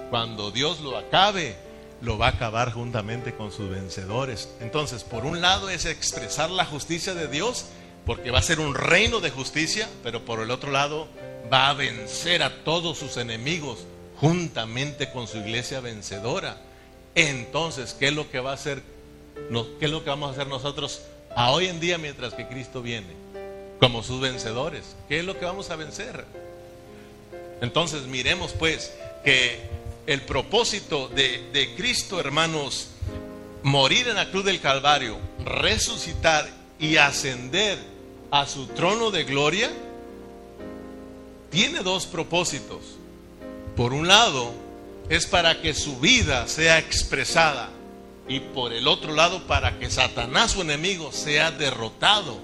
Cuando 0.09 0.51
Dios 0.51 0.81
lo 0.81 0.97
acabe, 0.97 1.55
lo 2.01 2.17
va 2.17 2.27
a 2.27 2.31
acabar 2.31 2.73
juntamente 2.73 3.33
con 3.33 3.51
sus 3.51 3.69
vencedores. 3.69 4.49
Entonces, 4.59 5.05
por 5.05 5.25
un 5.25 5.39
lado 5.39 5.69
es 5.69 5.85
expresar 5.85 6.49
la 6.49 6.65
justicia 6.65 7.13
de 7.13 7.27
Dios, 7.27 7.67
porque 8.05 8.29
va 8.29 8.39
a 8.39 8.43
ser 8.43 8.59
un 8.59 8.75
reino 8.75 9.21
de 9.21 9.31
justicia, 9.31 9.87
pero 10.03 10.25
por 10.25 10.41
el 10.41 10.51
otro 10.51 10.71
lado 10.71 11.07
va 11.51 11.69
a 11.69 11.73
vencer 11.73 12.43
a 12.43 12.63
todos 12.65 12.97
sus 12.97 13.15
enemigos 13.15 13.85
juntamente 14.25 15.11
con 15.11 15.27
su 15.27 15.37
iglesia 15.37 15.81
vencedora. 15.81 16.57
Entonces, 17.13 17.93
¿qué 17.93 18.07
es 18.07 18.13
lo 18.13 18.31
que 18.31 18.39
va 18.39 18.51
a 18.51 18.53
hacer? 18.55 18.81
¿Qué 19.79 19.85
es 19.85 19.91
lo 19.91 20.03
que 20.03 20.09
vamos 20.09 20.29
a 20.29 20.31
hacer 20.31 20.47
nosotros 20.47 21.03
a 21.35 21.51
hoy 21.51 21.67
en 21.67 21.79
día 21.79 21.99
mientras 21.99 22.33
que 22.33 22.47
Cristo 22.47 22.81
viene? 22.81 23.13
Como 23.79 24.01
sus 24.01 24.19
vencedores. 24.19 24.95
¿Qué 25.07 25.19
es 25.19 25.25
lo 25.25 25.37
que 25.37 25.45
vamos 25.45 25.69
a 25.69 25.75
vencer? 25.75 26.25
Entonces, 27.61 28.07
miremos 28.07 28.53
pues 28.53 28.91
que 29.23 29.59
el 30.07 30.21
propósito 30.23 31.07
de, 31.09 31.75
Cristo, 31.77 32.19
hermanos, 32.19 32.87
morir 33.61 34.07
en 34.07 34.15
la 34.15 34.31
cruz 34.31 34.43
del 34.43 34.59
Calvario, 34.59 35.19
resucitar 35.45 36.49
y 36.79 36.97
ascender 36.97 37.77
a 38.31 38.47
su 38.47 38.65
trono 38.69 39.11
de 39.11 39.23
gloria, 39.23 39.69
tiene 41.51 41.81
dos 41.81 42.07
propósitos. 42.07 42.94
Por 43.75 43.93
un 43.93 44.07
lado, 44.07 44.53
es 45.09 45.25
para 45.25 45.61
que 45.61 45.73
su 45.73 45.99
vida 45.99 46.47
sea 46.47 46.79
expresada 46.79 47.69
y 48.27 48.39
por 48.39 48.73
el 48.73 48.87
otro 48.87 49.13
lado, 49.13 49.45
para 49.45 49.77
que 49.77 49.89
Satanás, 49.89 50.51
su 50.51 50.61
enemigo, 50.61 51.11
sea 51.11 51.51
derrotado. 51.51 52.39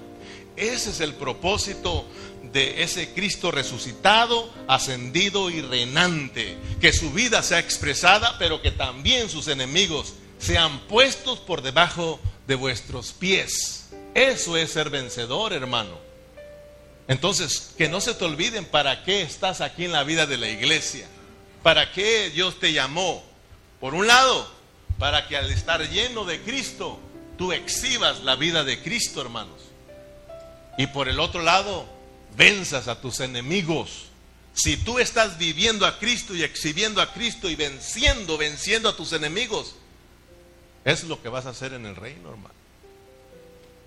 Ese 0.56 0.90
es 0.90 1.00
el 1.00 1.14
propósito 1.14 2.04
de 2.52 2.82
ese 2.82 3.12
Cristo 3.14 3.50
resucitado, 3.50 4.48
ascendido 4.68 5.50
y 5.50 5.62
reinante. 5.62 6.56
Que 6.80 6.92
su 6.92 7.10
vida 7.12 7.42
sea 7.42 7.58
expresada, 7.58 8.36
pero 8.38 8.62
que 8.62 8.70
también 8.70 9.28
sus 9.28 9.48
enemigos 9.48 10.14
sean 10.38 10.80
puestos 10.86 11.40
por 11.40 11.62
debajo 11.62 12.20
de 12.46 12.54
vuestros 12.54 13.12
pies. 13.12 13.88
Eso 14.14 14.56
es 14.56 14.70
ser 14.70 14.90
vencedor, 14.90 15.52
hermano. 15.52 15.98
Entonces, 17.08 17.72
que 17.76 17.88
no 17.88 18.00
se 18.00 18.14
te 18.14 18.24
olviden 18.24 18.64
para 18.64 19.02
qué 19.02 19.22
estás 19.22 19.60
aquí 19.60 19.86
en 19.86 19.92
la 19.92 20.04
vida 20.04 20.26
de 20.26 20.38
la 20.38 20.48
iglesia. 20.48 21.08
¿Para 21.62 21.92
qué 21.92 22.30
Dios 22.30 22.58
te 22.58 22.72
llamó? 22.72 23.22
Por 23.80 23.94
un 23.94 24.06
lado, 24.06 24.50
para 24.98 25.28
que 25.28 25.36
al 25.36 25.50
estar 25.50 25.88
lleno 25.88 26.24
de 26.24 26.40
Cristo, 26.40 26.98
tú 27.38 27.52
exhibas 27.52 28.20
la 28.20 28.36
vida 28.36 28.64
de 28.64 28.82
Cristo, 28.82 29.20
hermanos. 29.20 29.60
Y 30.78 30.86
por 30.88 31.08
el 31.08 31.20
otro 31.20 31.42
lado, 31.42 31.86
venzas 32.36 32.88
a 32.88 33.00
tus 33.00 33.20
enemigos. 33.20 34.06
Si 34.54 34.76
tú 34.76 34.98
estás 34.98 35.38
viviendo 35.38 35.86
a 35.86 35.98
Cristo 35.98 36.34
y 36.34 36.42
exhibiendo 36.42 37.00
a 37.00 37.12
Cristo 37.12 37.48
y 37.48 37.54
venciendo, 37.54 38.36
venciendo 38.36 38.88
a 38.88 38.96
tus 38.96 39.12
enemigos, 39.12 39.74
es 40.84 41.04
lo 41.04 41.22
que 41.22 41.28
vas 41.28 41.46
a 41.46 41.50
hacer 41.50 41.72
en 41.72 41.86
el 41.86 41.96
reino, 41.96 42.30
hermano. 42.30 42.54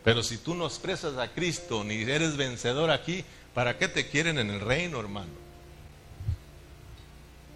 Pero 0.03 0.23
si 0.23 0.37
tú 0.37 0.53
no 0.53 0.65
expresas 0.65 1.17
a 1.17 1.33
Cristo 1.33 1.83
ni 1.83 2.01
eres 2.01 2.37
vencedor 2.37 2.89
aquí, 2.89 3.25
¿para 3.53 3.77
qué 3.77 3.87
te 3.87 4.07
quieren 4.09 4.37
en 4.37 4.49
el 4.49 4.61
reino, 4.61 4.99
hermano? 4.99 5.44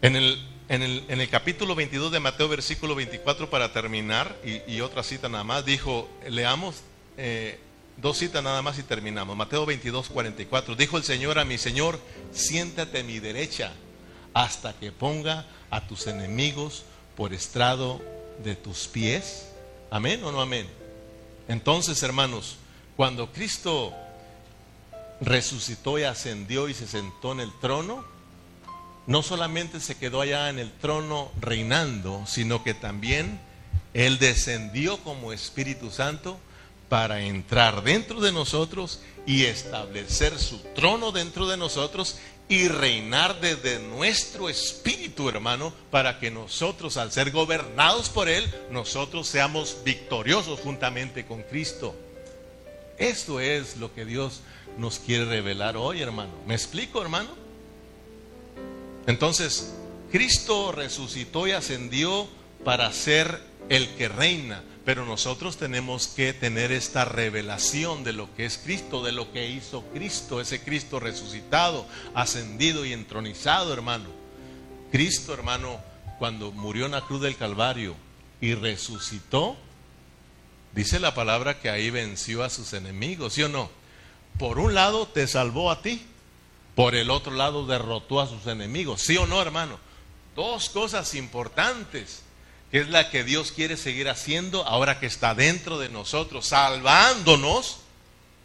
En 0.02 0.16
el, 0.16 0.42
en 0.70 0.82
el, 0.82 1.30
capítulo 1.30 1.76
22 1.76 2.12
de 2.12 2.20
Mateo, 2.20 2.48
versículo 2.48 2.96
24, 2.96 3.50
para 3.50 3.74
terminar, 3.74 4.38
y, 4.68 4.82
otra 4.82 5.04
cita 5.04 5.30
nada 5.30 5.44
más, 5.44 5.66
dijo, 5.66 6.10
leamos 6.28 6.82
eh, 7.18 7.60
Dos 8.02 8.18
citas 8.18 8.42
nada 8.42 8.62
más 8.62 8.80
y 8.80 8.84
terminamos. 8.84 9.36
Mateo 9.36 9.66
22, 9.66 10.08
44. 10.08 10.76
Dijo 10.76 10.96
el 10.96 11.04
Señor 11.04 11.38
a 11.38 11.44
mi 11.44 11.58
Señor, 11.58 12.00
siéntate 12.32 13.02
a 13.02 13.04
mi 13.04 13.20
derecha 13.20 13.74
hasta 14.34 14.72
que 14.74 14.94
ponga 14.94 15.46
a 15.70 15.86
tus 15.86 16.08
enemigos 16.08 16.84
por 17.18 17.34
estrado 17.34 18.02
de 18.42 18.56
tus 18.56 18.88
pies. 18.88 19.50
Amén 19.92 20.24
o 20.24 20.32
no 20.32 20.40
amén. 20.40 20.66
Entonces, 21.50 22.02
hermanos, 22.02 22.56
cuando 22.96 23.34
Cristo 23.34 23.94
resucitó 25.20 26.00
y 26.00 26.04
ascendió 26.04 26.70
y 26.70 26.74
se 26.74 26.88
sentó 26.88 27.34
en 27.34 27.42
el 27.42 27.52
trono, 27.60 28.06
no 29.10 29.24
solamente 29.24 29.80
se 29.80 29.98
quedó 29.98 30.22
allá 30.22 30.50
en 30.50 30.60
el 30.60 30.72
trono 30.72 31.32
reinando, 31.42 32.26
sino 32.28 32.64
que 32.64 32.76
también 32.76 33.40
Él 33.96 34.20
descendió 34.20 35.00
como 35.00 35.34
Espíritu 35.34 35.90
Santo 35.90 36.38
para 36.90 37.22
entrar 37.22 37.82
dentro 37.82 38.22
de 38.22 38.32
nosotros 38.32 39.02
y 39.26 39.46
establecer 39.46 40.38
su 40.38 40.60
trono 40.76 41.12
dentro 41.12 41.48
de 41.48 41.58
nosotros 41.58 42.20
y 42.50 42.68
reinar 42.68 43.42
desde 43.42 43.80
nuestro 43.80 44.48
espíritu, 44.48 45.28
hermano, 45.28 45.74
para 45.90 46.20
que 46.20 46.30
nosotros, 46.30 46.96
al 46.96 47.12
ser 47.12 47.32
gobernados 47.32 48.10
por 48.10 48.30
Él, 48.30 48.46
nosotros 48.70 49.28
seamos 49.28 49.78
victoriosos 49.84 50.60
juntamente 50.60 51.26
con 51.26 51.42
Cristo. 51.42 51.96
Esto 53.00 53.40
es 53.40 53.78
lo 53.78 53.92
que 53.92 54.06
Dios 54.06 54.42
nos 54.78 55.00
quiere 55.00 55.26
revelar 55.26 55.78
hoy, 55.78 56.00
hermano. 56.00 56.34
¿Me 56.46 56.54
explico, 56.54 57.02
hermano? 57.02 57.49
Entonces, 59.10 59.74
Cristo 60.12 60.72
resucitó 60.72 61.48
y 61.48 61.52
ascendió 61.52 62.28
para 62.64 62.94
ser 62.94 63.42
el 63.68 63.90
que 63.96 64.08
reina, 64.08 64.64
pero 64.86 65.04
nosotros 65.04 65.58
tenemos 65.58 66.10
que 66.10 66.32
tener 66.32 66.72
esta 66.72 67.06
revelación 67.06 68.04
de 68.04 68.14
lo 68.14 68.32
que 68.36 68.46
es 68.46 68.60
Cristo, 68.60 69.04
de 69.04 69.12
lo 69.12 69.32
que 69.32 69.50
hizo 69.50 69.82
Cristo, 69.94 70.40
ese 70.40 70.62
Cristo 70.62 71.00
resucitado, 71.00 71.88
ascendido 72.14 72.86
y 72.86 72.94
entronizado, 72.94 73.74
hermano. 73.74 74.10
Cristo, 74.92 75.34
hermano, 75.34 75.80
cuando 76.20 76.52
murió 76.52 76.86
en 76.86 76.92
la 76.92 77.02
cruz 77.02 77.22
del 77.22 77.36
Calvario 77.36 77.96
y 78.40 78.54
resucitó, 78.54 79.58
dice 80.76 81.00
la 81.00 81.16
palabra 81.16 81.60
que 81.60 81.72
ahí 81.72 81.90
venció 81.90 82.44
a 82.44 82.52
sus 82.52 82.74
enemigos, 82.74 83.34
¿sí 83.34 83.42
o 83.42 83.50
no? 83.50 83.72
Por 84.38 84.60
un 84.60 84.76
lado 84.76 85.08
te 85.08 85.26
salvó 85.26 85.72
a 85.72 85.82
ti, 85.82 86.06
por 86.80 86.96
el 86.96 87.12
otro 87.12 87.34
lado 87.34 87.66
derrotó 87.66 88.22
a 88.22 88.28
sus 88.30 88.48
enemigos, 88.48 89.02
¿sí 89.02 89.18
o 89.18 89.28
no, 89.28 89.42
hermano? 89.42 89.78
Dos 90.34 90.70
cosas 90.70 91.14
importantes 91.14 92.22
que 92.72 92.80
es 92.80 92.88
la 92.88 93.10
que 93.10 93.26
Dios 93.26 93.52
quiere 93.52 93.76
seguir 93.76 94.08
haciendo 94.08 94.66
ahora 94.66 94.98
que 94.98 95.06
está 95.06 95.36
dentro 95.36 95.78
de 95.78 95.90
nosotros, 95.90 96.48
salvándonos 96.48 97.80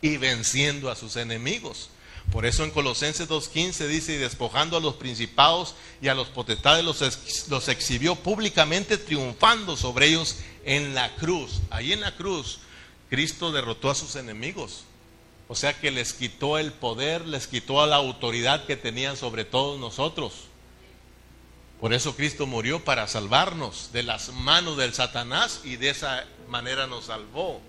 y 0.03 0.16
venciendo 0.16 0.91
a 0.91 0.97
sus 0.97 1.14
enemigos. 1.14 1.91
Por 2.32 2.45
eso 2.45 2.64
en 2.64 2.72
Colosenses 2.72 3.28
2.15 3.28 3.87
dice, 3.87 4.14
y 4.14 4.18
despojando 4.18 4.78
a 4.78 4.80
los 4.80 4.95
principados 4.95 5.76
y 6.03 6.09
a 6.09 6.14
los 6.16 6.26
potestades, 6.26 6.85
los, 6.85 7.68
exhibió 7.68 8.16
públicamente, 8.16 8.99
triunfando 8.99 9.76
sobre 9.76 10.09
ellos 10.09 10.39
en 10.64 10.93
la 10.93 11.14
cruz. 11.14 11.61
Ahí 11.70 11.93
en 11.93 12.01
la 12.01 12.16
cruz, 12.16 12.59
Cristo 13.11 13.53
derrotó 13.53 13.91
a 13.91 13.95
sus 13.95 14.16
enemigos. 14.16 14.87
O 15.49 15.55
sea 15.55 15.78
que 15.78 15.90
les 15.90 16.12
quitó 16.12 16.59
el 16.59 16.72
poder, 16.72 17.26
les 17.26 17.47
quitó 17.47 17.84
la 17.86 17.97
autoridad 17.97 18.64
que 18.64 18.76
tenían 18.76 19.16
sobre 19.16 19.45
todos 19.45 19.78
nosotros. 19.78 20.49
Por 21.80 21.92
eso 21.92 22.16
Cristo 22.16 22.47
murió 22.47 22.82
para 22.82 23.07
salvarnos 23.07 23.90
de 23.92 24.03
las 24.03 24.32
manos 24.32 24.78
del 24.78 24.95
Satanás 24.95 25.61
y 25.64 25.76
de 25.76 25.90
esa 25.90 26.24
manera 26.49 26.86
nos 26.86 27.07
salvó. 27.07 27.61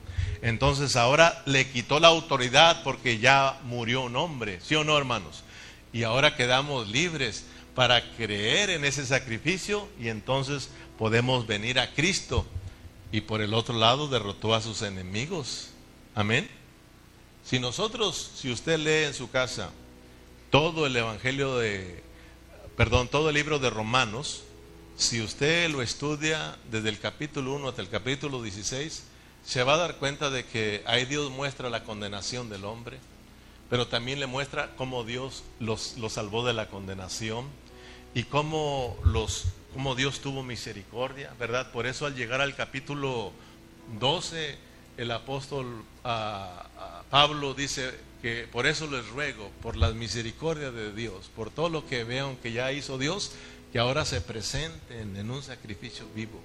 Entonces 0.42 0.96
ahora 0.96 1.44
le 1.46 1.70
quitó 1.70 2.00
la 2.00 2.08
autoridad 2.08 2.84
porque 2.84 3.20
ya 3.20 3.60
murió 3.64 4.04
un 4.04 4.16
hombre, 4.16 4.60
¿sí 4.62 4.76
o 4.76 4.84
no, 4.84 4.98
hermanos? 4.98 5.44
Y 5.92 6.04
ahora 6.04 6.36
quedamos 6.36 6.88
libres 6.88 7.46
para 7.74 8.12
creer 8.16 8.70
en 8.70 8.86
ese 8.86 9.06
sacrificio 9.06 9.90
y 10.00 10.08
entonces 10.08 10.70
podemos 10.98 11.46
venir 11.46 11.80
a 11.80 11.94
Cristo. 11.94 12.46
Y 13.12 13.22
por 13.22 13.42
el 13.42 13.54
otro 13.54 13.78
lado 13.78 14.08
derrotó 14.08 14.54
a 14.54 14.62
sus 14.62 14.82
enemigos. 14.82 15.72
Amén. 16.14 16.50
Si 17.46 17.60
nosotros, 17.60 18.32
si 18.36 18.52
usted 18.52 18.80
lee 18.80 19.06
en 19.06 19.14
su 19.14 19.30
casa 19.30 19.70
todo 20.50 20.88
el 20.88 20.96
Evangelio 20.96 21.58
de, 21.58 22.04
perdón, 22.76 23.08
todo 23.08 23.30
el 23.30 23.36
libro 23.36 23.60
de 23.60 23.70
Romanos, 23.70 24.42
si 24.98 25.22
usted 25.22 25.70
lo 25.70 25.84
estudia 25.84 26.58
desde 26.72 26.90
el 26.90 27.00
capítulo 27.00 27.54
1 27.54 27.70
hasta 27.70 27.84
el 27.84 27.90
capítulo 27.90 28.42
16, 28.42 29.04
se 29.46 29.64
va 29.64 29.76
a 29.76 29.78
dar 29.78 29.98
cuenta 29.98 30.32
de 30.32 30.44
que 30.44 30.82
ahí 30.88 31.06
Dios 31.06 31.30
muestra 31.30 31.70
la 31.70 31.84
condenación 31.84 32.50
del 32.50 32.66
hombre, 32.66 32.98
pero 33.70 33.88
también 33.88 34.20
le 34.20 34.26
muestra 34.26 34.72
cómo 34.76 35.04
Dios 35.04 35.44
los, 35.60 35.98
los 36.00 36.14
salvó 36.14 36.44
de 36.48 36.54
la 36.54 36.68
condenación 36.70 37.46
y 38.16 38.24
cómo, 38.24 38.98
los, 39.04 39.46
cómo 39.72 39.94
Dios 39.94 40.20
tuvo 40.20 40.42
misericordia, 40.42 41.32
¿verdad? 41.38 41.72
Por 41.72 41.86
eso 41.86 42.08
al 42.08 42.16
llegar 42.16 42.42
al 42.42 42.56
capítulo 42.56 43.34
12, 44.00 44.58
el 44.98 45.12
apóstol 45.12 45.84
Pablo 47.10 47.54
dice 47.54 47.92
que 48.22 48.48
por 48.52 48.66
eso 48.66 48.88
les 48.88 49.08
ruego, 49.10 49.52
por 49.62 49.78
la 49.78 49.92
misericordia 49.92 50.72
de 50.72 50.92
Dios, 50.94 51.30
por 51.36 51.50
todo 51.52 51.70
lo 51.70 51.86
que 51.86 52.04
vean 52.04 52.38
que 52.38 52.52
ya 52.52 52.72
hizo 52.72 52.98
Dios, 52.98 53.32
que 53.72 53.80
ahora 53.80 54.06
se 54.06 54.22
presenten 54.22 55.16
en 55.16 55.30
un 55.30 55.44
sacrificio 55.44 56.08
vivo. 56.16 56.42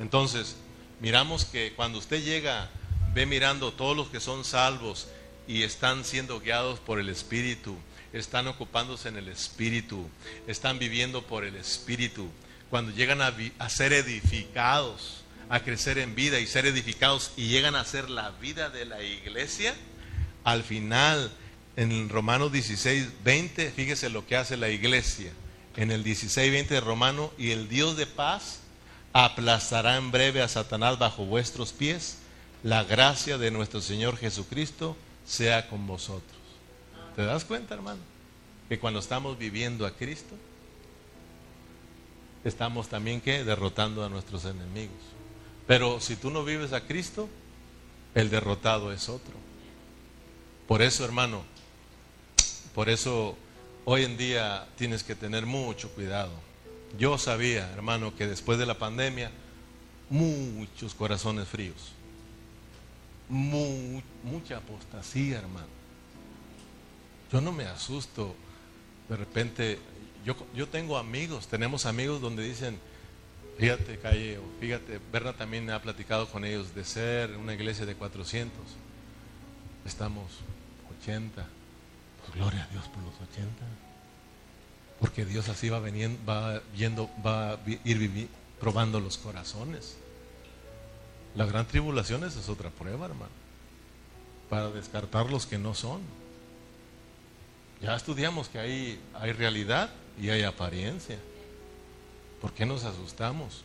Entonces, 0.00 0.56
miramos 1.00 1.44
que 1.44 1.74
cuando 1.74 1.98
usted 1.98 2.24
llega, 2.24 2.70
ve 3.14 3.26
mirando 3.26 3.72
todos 3.72 3.96
los 3.96 4.08
que 4.08 4.20
son 4.20 4.44
salvos 4.44 5.08
y 5.46 5.62
están 5.62 6.04
siendo 6.04 6.40
guiados 6.40 6.80
por 6.80 6.98
el 6.98 7.08
Espíritu, 7.08 7.76
están 8.12 8.46
ocupándose 8.48 9.08
en 9.08 9.16
el 9.16 9.28
Espíritu, 9.28 10.08
están 10.46 10.78
viviendo 10.78 11.22
por 11.22 11.44
el 11.44 11.56
Espíritu. 11.56 12.28
Cuando 12.70 12.90
llegan 12.90 13.20
a, 13.20 13.34
a, 13.58 13.68
ser 13.68 13.92
edificados, 13.92 15.24
a 15.48 15.60
crecer 15.60 15.98
en 15.98 16.14
vida 16.14 16.40
y 16.40 16.46
ser 16.46 16.66
edificados 16.66 17.32
y 17.36 17.48
llegan 17.48 17.74
a 17.74 17.84
ser 17.84 18.08
la 18.08 18.30
vida 18.30 18.70
de 18.70 18.86
la 18.86 19.02
iglesia, 19.02 19.74
al 20.44 20.62
final, 20.62 21.32
en 21.76 22.08
Romanos 22.08 22.52
16, 22.52 23.24
20, 23.24 23.70
fíjese 23.70 24.10
lo 24.10 24.26
que 24.26 24.36
hace 24.36 24.56
la 24.56 24.68
iglesia 24.68 25.32
en 25.76 25.90
el 25.90 26.04
16:20 26.04 26.68
de 26.68 26.80
Romano, 26.80 27.32
y 27.38 27.50
el 27.50 27.68
Dios 27.68 27.96
de 27.96 28.06
paz 28.06 28.60
aplastará 29.12 29.96
en 29.96 30.10
breve 30.10 30.42
a 30.42 30.48
Satanás 30.48 30.98
bajo 30.98 31.24
vuestros 31.24 31.72
pies. 31.72 32.18
La 32.62 32.84
gracia 32.84 33.38
de 33.38 33.50
nuestro 33.50 33.80
Señor 33.80 34.16
Jesucristo 34.16 34.96
sea 35.26 35.68
con 35.68 35.86
vosotros. 35.86 36.38
¿Te 37.16 37.24
das 37.24 37.44
cuenta, 37.44 37.74
hermano? 37.74 38.00
Que 38.68 38.78
cuando 38.78 39.00
estamos 39.00 39.38
viviendo 39.38 39.86
a 39.86 39.90
Cristo, 39.90 40.34
estamos 42.44 42.88
también 42.88 43.20
que 43.20 43.44
derrotando 43.44 44.04
a 44.04 44.08
nuestros 44.08 44.44
enemigos. 44.44 44.96
Pero 45.66 46.00
si 46.00 46.16
tú 46.16 46.30
no 46.30 46.44
vives 46.44 46.72
a 46.72 46.86
Cristo, 46.86 47.28
el 48.14 48.30
derrotado 48.30 48.92
es 48.92 49.08
otro. 49.08 49.34
Por 50.66 50.82
eso, 50.82 51.04
hermano, 51.04 51.42
por 52.74 52.88
eso 52.88 53.36
Hoy 53.84 54.04
en 54.04 54.16
día 54.16 54.68
tienes 54.76 55.02
que 55.02 55.16
tener 55.16 55.44
mucho 55.44 55.90
cuidado. 55.90 56.30
Yo 56.98 57.18
sabía, 57.18 57.68
hermano, 57.72 58.14
que 58.14 58.28
después 58.28 58.56
de 58.58 58.66
la 58.66 58.78
pandemia, 58.78 59.32
muchos 60.08 60.94
corazones 60.94 61.48
fríos, 61.48 61.92
mucha 63.28 64.58
apostasía, 64.58 65.38
hermano. 65.38 65.66
Yo 67.32 67.40
no 67.40 67.50
me 67.50 67.64
asusto. 67.64 68.36
De 69.08 69.16
repente, 69.16 69.80
yo, 70.24 70.36
yo 70.54 70.68
tengo 70.68 70.96
amigos, 70.96 71.48
tenemos 71.48 71.84
amigos 71.84 72.20
donde 72.20 72.44
dicen, 72.44 72.78
fíjate, 73.58 73.98
Calle, 73.98 74.38
o 74.38 74.44
fíjate, 74.60 75.00
Berna 75.10 75.32
también 75.32 75.68
ha 75.70 75.82
platicado 75.82 76.28
con 76.28 76.44
ellos 76.44 76.72
de 76.72 76.84
ser 76.84 77.36
una 77.36 77.52
iglesia 77.52 77.84
de 77.84 77.96
400. 77.96 78.54
Estamos 79.84 80.30
80 81.00 81.46
gloria 82.34 82.64
a 82.64 82.66
Dios 82.68 82.84
por 82.88 83.02
los 83.02 83.14
80. 83.14 83.50
Porque 85.00 85.24
Dios 85.24 85.48
así 85.48 85.68
va, 85.68 85.80
veniendo, 85.80 86.18
va, 86.24 86.62
viendo, 86.74 87.10
va 87.24 87.52
a 87.52 87.58
ir 87.84 88.28
probando 88.60 89.00
los 89.00 89.18
corazones. 89.18 89.96
La 91.34 91.46
gran 91.46 91.66
tribulación 91.66 92.24
es 92.24 92.48
otra 92.48 92.70
prueba, 92.70 93.06
hermano. 93.06 93.32
Para 94.48 94.70
descartar 94.70 95.30
los 95.30 95.46
que 95.46 95.58
no 95.58 95.74
son. 95.74 96.00
Ya 97.80 97.96
estudiamos 97.96 98.48
que 98.48 98.60
hay, 98.60 99.00
hay 99.14 99.32
realidad 99.32 99.90
y 100.20 100.30
hay 100.30 100.42
apariencia. 100.42 101.18
¿Por 102.40 102.52
qué 102.52 102.64
nos 102.64 102.84
asustamos? 102.84 103.64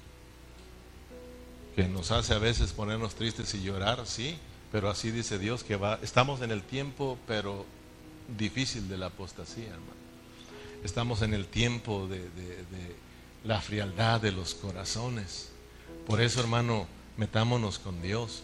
Que 1.75 1.87
nos 1.87 2.09
hace 2.09 2.33
a 2.33 2.39
veces 2.39 2.73
ponernos 2.73 3.13
tristes 3.13 3.53
y 3.53 3.61
llorar, 3.61 4.07
sí, 4.07 4.39
pero 4.71 4.89
así 4.89 5.11
dice 5.11 5.39
Dios 5.39 5.63
que 5.63 5.75
va, 5.75 5.99
estamos 6.01 6.41
en 6.41 6.51
el 6.51 6.61
tiempo, 6.63 7.17
pero 7.27 7.65
difícil 8.37 8.89
de 8.89 8.97
la 8.97 9.07
apostasía, 9.07 9.67
hermano. 9.67 9.97
Estamos 10.83 11.21
en 11.21 11.33
el 11.33 11.47
tiempo 11.47 12.07
de, 12.07 12.27
la 13.43 13.61
frialdad 13.61 14.21
de 14.21 14.31
los 14.31 14.55
corazones. 14.55 15.49
Por 16.05 16.21
eso, 16.21 16.41
hermano, 16.41 16.87
metámonos 17.17 17.79
con 17.79 18.01
Dios 18.01 18.43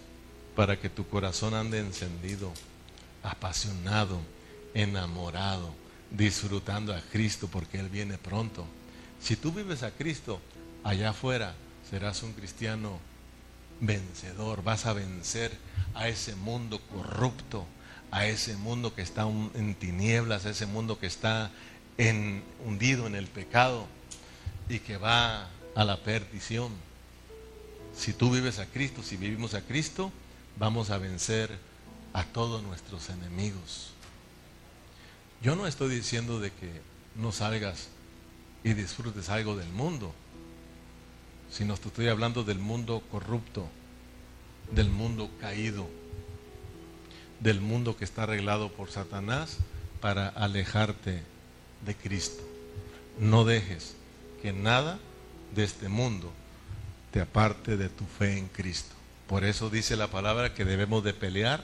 para 0.56 0.80
que 0.80 0.90
tu 0.90 1.08
corazón 1.08 1.54
ande 1.54 1.80
encendido, 1.80 2.52
apasionado, 3.22 4.20
enamorado, 4.74 5.74
disfrutando 6.12 6.94
a 6.94 7.02
Cristo 7.02 7.48
porque 7.52 7.80
Él 7.80 7.90
viene 7.90 8.18
pronto. 8.18 8.66
Si 9.22 9.36
tú 9.36 9.52
vives 9.52 9.84
a 9.84 9.92
Cristo, 9.92 10.40
allá 10.84 11.10
afuera 11.10 11.56
serás 11.90 12.24
un 12.24 12.34
cristiano 12.34 13.00
vencedor, 13.80 14.64
vas 14.64 14.86
a 14.86 14.94
vencer 14.94 15.52
a 15.94 16.08
ese 16.08 16.36
mundo 16.36 16.80
corrupto, 16.92 17.66
a 18.12 18.28
ese 18.28 18.56
mundo 18.58 18.94
que 18.94 19.02
está 19.02 19.24
en 19.24 19.76
tinieblas, 19.76 20.46
a 20.46 20.52
ese 20.52 20.66
mundo 20.66 21.00
que 21.00 21.08
está 21.08 21.52
hundido 22.66 23.08
en 23.08 23.16
el 23.16 23.28
pecado 23.28 23.88
y 24.70 24.80
que 24.80 24.98
va 24.98 25.50
a 25.76 25.84
la 25.84 25.98
perdición. 25.98 26.72
Si 27.96 28.14
tú 28.14 28.32
vives 28.32 28.60
a 28.60 28.66
Cristo, 28.66 29.04
si 29.04 29.18
vivimos 29.18 29.54
a 29.54 29.62
Cristo, 29.62 30.12
vamos 30.58 30.90
a 30.90 30.98
vencer 30.98 31.58
a 32.14 32.24
todos 32.24 32.64
nuestros 32.64 33.10
enemigos. 33.10 33.92
Yo 35.42 35.56
no 35.56 35.68
estoy 35.68 35.94
diciendo 35.96 36.40
de 36.40 36.52
que 36.52 36.82
no 37.16 37.32
salgas 37.32 37.90
y 38.64 38.74
disfrutes 38.74 39.30
algo 39.30 39.56
del 39.56 39.70
mundo, 39.70 40.14
sino 41.52 41.76
te 41.78 41.90
estoy 41.90 42.08
hablando 42.08 42.44
del 42.44 42.60
mundo 42.60 43.04
corrupto, 43.12 43.68
del 44.72 44.90
mundo 44.90 45.30
caído 45.40 45.88
del 47.44 47.60
mundo 47.60 47.98
que 47.98 48.06
está 48.06 48.24
arreglado 48.24 48.72
por 48.72 48.90
Satanás 48.90 49.58
para 50.00 50.30
alejarte 50.30 51.22
de 51.86 51.96
Cristo. 51.96 52.42
No 53.20 53.44
dejes 53.44 53.96
que 54.42 54.54
nada 54.54 54.98
de 55.54 55.66
este 55.66 55.90
mundo 55.90 56.32
te 57.12 57.22
aparte 57.22 57.76
de 57.76 57.90
tu 57.90 58.06
fe 58.06 58.38
en 58.38 58.48
Cristo. 58.48 58.96
Por 59.28 59.44
eso 59.44 59.70
dice 59.70 59.98
la 59.98 60.08
palabra 60.08 60.54
que 60.54 60.66
debemos 60.66 61.04
de 61.04 61.14
pelear 61.14 61.64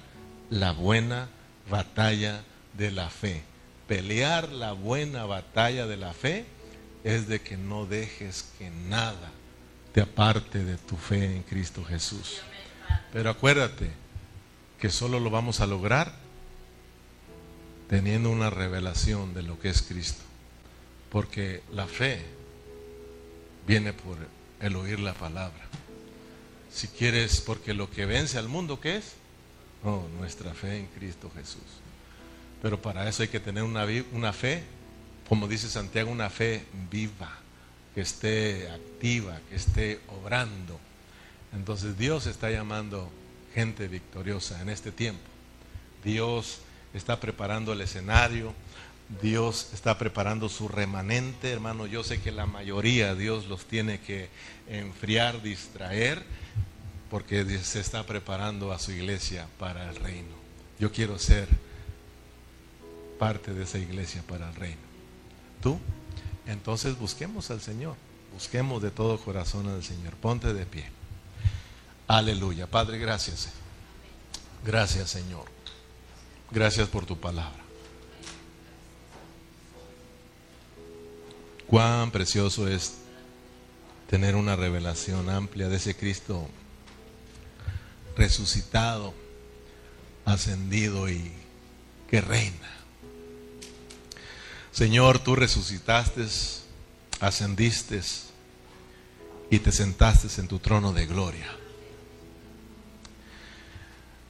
la 0.49 0.73
buena 0.73 1.29
batalla 1.69 2.43
de 2.77 2.91
la 2.91 3.09
fe. 3.09 3.41
Pelear 3.87 4.49
la 4.49 4.73
buena 4.73 5.25
batalla 5.25 5.87
de 5.87 5.97
la 5.97 6.13
fe 6.13 6.45
es 7.03 7.27
de 7.27 7.41
que 7.41 7.57
no 7.57 7.85
dejes 7.85 8.49
que 8.59 8.69
nada 8.69 9.31
te 9.93 10.01
aparte 10.01 10.63
de 10.63 10.77
tu 10.77 10.97
fe 10.97 11.37
en 11.37 11.43
Cristo 11.43 11.83
Jesús. 11.85 12.41
Pero 13.11 13.29
acuérdate, 13.29 13.91
que 14.79 14.89
solo 14.89 15.19
lo 15.19 15.29
vamos 15.29 15.59
a 15.59 15.67
lograr 15.67 16.13
teniendo 17.89 18.29
una 18.29 18.49
revelación 18.49 19.33
de 19.33 19.43
lo 19.43 19.59
que 19.59 19.69
es 19.69 19.81
Cristo. 19.81 20.23
Porque 21.11 21.63
la 21.73 21.87
fe 21.87 22.23
viene 23.67 23.93
por 23.93 24.17
el 24.61 24.75
oír 24.75 24.99
la 24.99 25.13
palabra. 25.13 25.67
Si 26.71 26.87
quieres, 26.87 27.41
porque 27.41 27.73
lo 27.73 27.89
que 27.89 28.05
vence 28.05 28.37
al 28.37 28.47
mundo, 28.47 28.79
¿qué 28.79 28.97
es? 28.97 29.13
Oh, 29.83 30.05
nuestra 30.19 30.53
fe 30.53 30.77
en 30.77 30.85
Cristo 30.87 31.31
Jesús. 31.35 31.63
Pero 32.61 32.81
para 32.81 33.07
eso 33.09 33.23
hay 33.23 33.29
que 33.29 33.39
tener 33.39 33.63
una, 33.63 33.85
una 34.13 34.33
fe, 34.33 34.63
como 35.27 35.47
dice 35.47 35.67
Santiago, 35.67 36.11
una 36.11 36.29
fe 36.29 36.63
viva, 36.91 37.31
que 37.95 38.01
esté 38.01 38.69
activa, 38.69 39.39
que 39.49 39.55
esté 39.55 39.99
obrando. 40.07 40.79
Entonces 41.53 41.97
Dios 41.97 42.27
está 42.27 42.49
llamando 42.51 43.09
gente 43.53 43.87
victoriosa 43.87 44.61
en 44.61 44.69
este 44.69 44.91
tiempo. 44.91 45.21
Dios 46.03 46.59
está 46.93 47.19
preparando 47.19 47.73
el 47.73 47.81
escenario, 47.81 48.53
Dios 49.21 49.69
está 49.73 49.97
preparando 49.97 50.49
su 50.49 50.67
remanente, 50.67 51.51
hermano. 51.51 51.87
Yo 51.87 52.03
sé 52.03 52.21
que 52.21 52.31
la 52.31 52.45
mayoría 52.45 53.15
Dios 53.15 53.47
los 53.47 53.65
tiene 53.65 53.99
que 53.99 54.29
enfriar, 54.67 55.41
distraer, 55.41 56.23
porque 57.09 57.43
se 57.59 57.79
está 57.79 58.05
preparando 58.05 58.71
a 58.71 58.79
su 58.79 58.91
iglesia 58.91 59.47
para 59.57 59.89
el 59.89 59.95
reino. 59.95 60.37
Yo 60.79 60.91
quiero 60.91 61.17
ser 61.17 61.47
parte 63.17 63.53
de 63.53 63.63
esa 63.63 63.79
iglesia 63.79 64.23
para 64.27 64.49
el 64.49 64.55
reino. 64.55 64.81
¿Tú? 65.61 65.79
Entonces 66.45 66.97
busquemos 66.97 67.49
al 67.51 67.61
Señor, 67.61 67.95
busquemos 68.33 68.81
de 68.81 68.91
todo 68.91 69.19
corazón 69.19 69.67
al 69.67 69.83
Señor. 69.83 70.13
Ponte 70.13 70.53
de 70.53 70.65
pie. 70.65 70.98
Aleluya. 72.09 72.65
Padre, 72.65 72.97
gracias. 72.97 73.49
Gracias, 74.65 75.11
Señor. 75.11 75.45
Gracias 76.49 76.89
por 76.89 77.05
tu 77.05 77.19
palabra. 77.19 77.63
Cuán 81.67 82.09
precioso 82.09 82.67
es 82.67 82.95
tener 84.09 84.35
una 84.35 84.55
revelación 84.55 85.29
amplia 85.29 85.69
de 85.69 85.75
ese 85.75 85.95
Cristo 85.95 86.49
resucitado, 88.15 89.13
ascendido 90.25 91.09
y 91.09 91.31
que 92.09 92.21
reina. 92.21 92.71
Señor, 94.71 95.19
tú 95.19 95.35
resucitaste, 95.35 96.25
ascendiste 97.19 98.01
y 99.51 99.59
te 99.59 99.71
sentaste 99.71 100.41
en 100.41 100.47
tu 100.47 100.57
trono 100.57 100.91
de 100.91 101.05
gloria. 101.05 101.59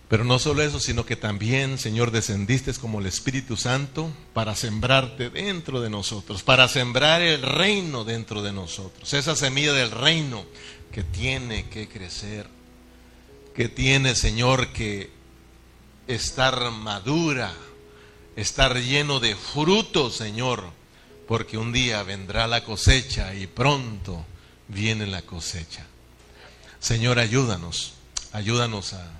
Pero 0.10 0.24
no 0.24 0.39
solo 0.39 0.64
eso, 0.64 0.80
sino 0.80 1.05
que 1.05 1.16
también, 1.16 1.78
Señor, 1.78 2.10
descendiste 2.10 2.74
como 2.74 2.99
el 2.99 3.05
Espíritu 3.05 3.55
Santo 3.55 4.12
para 4.34 4.55
sembrarte 4.55 5.30
dentro 5.30 5.82
de 5.82 5.91
nosotros, 5.91 6.41
para 6.41 6.68
sembrar 6.68 7.22
el 7.22 7.43
reino 7.43 8.03
dentro 8.03 8.41
de 8.41 8.51
nosotros. 8.51 9.14
Esa 9.14 9.36
semilla 9.36 9.72
del 9.72 9.91
reino 9.91 10.43
que 10.91 11.03
tiene 11.03 11.70
que 11.70 11.88
crecer, 11.88 12.47
que 13.53 13.70
tiene, 13.70 14.16
Señor, 14.16 14.70
que 14.74 15.12
estar 16.07 16.72
madura, 16.72 17.53
estar 18.36 18.80
lleno 18.80 19.20
de 19.20 19.36
fruto, 19.36 20.10
Señor, 20.10 20.64
porque 21.28 21.60
un 21.60 21.72
día 21.72 22.01
vendrá 22.01 22.47
la 22.47 22.64
cosecha 22.64 23.36
y 23.36 23.45
pronto 23.45 24.26
viene 24.70 25.05
la 25.05 25.22
cosecha. 25.22 25.86
Señor, 26.80 27.20
ayúdanos, 27.20 27.93
ayúdanos 28.32 28.93
a, 28.93 29.18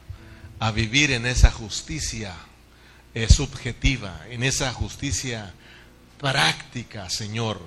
a 0.60 0.72
vivir 0.72 1.12
en 1.12 1.26
esa 1.26 1.52
justicia 1.52 2.36
subjetiva, 3.30 4.26
en 4.30 4.44
esa 4.44 4.72
justicia 4.74 5.54
práctica, 6.20 7.10
Señor, 7.10 7.60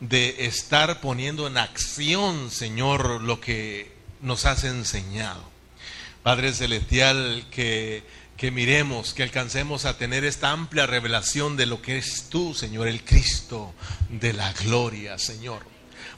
de 0.00 0.46
estar 0.46 1.00
poniendo 1.00 1.46
en 1.46 1.58
acción, 1.58 2.50
Señor, 2.50 3.22
lo 3.22 3.40
que 3.40 3.92
nos 4.20 4.44
has 4.44 4.64
enseñado. 4.64 5.42
Padre 6.22 6.52
Celestial, 6.52 7.46
que 7.50 8.04
que 8.36 8.50
miremos, 8.50 9.14
que 9.14 9.22
alcancemos 9.22 9.84
a 9.84 9.96
tener 9.96 10.24
esta 10.24 10.50
amplia 10.50 10.86
revelación 10.86 11.56
de 11.56 11.66
lo 11.66 11.80
que 11.80 11.98
es 11.98 12.28
tú, 12.28 12.54
Señor, 12.54 12.88
el 12.88 13.04
Cristo 13.04 13.74
de 14.08 14.32
la 14.32 14.52
gloria, 14.52 15.18
Señor. 15.18 15.73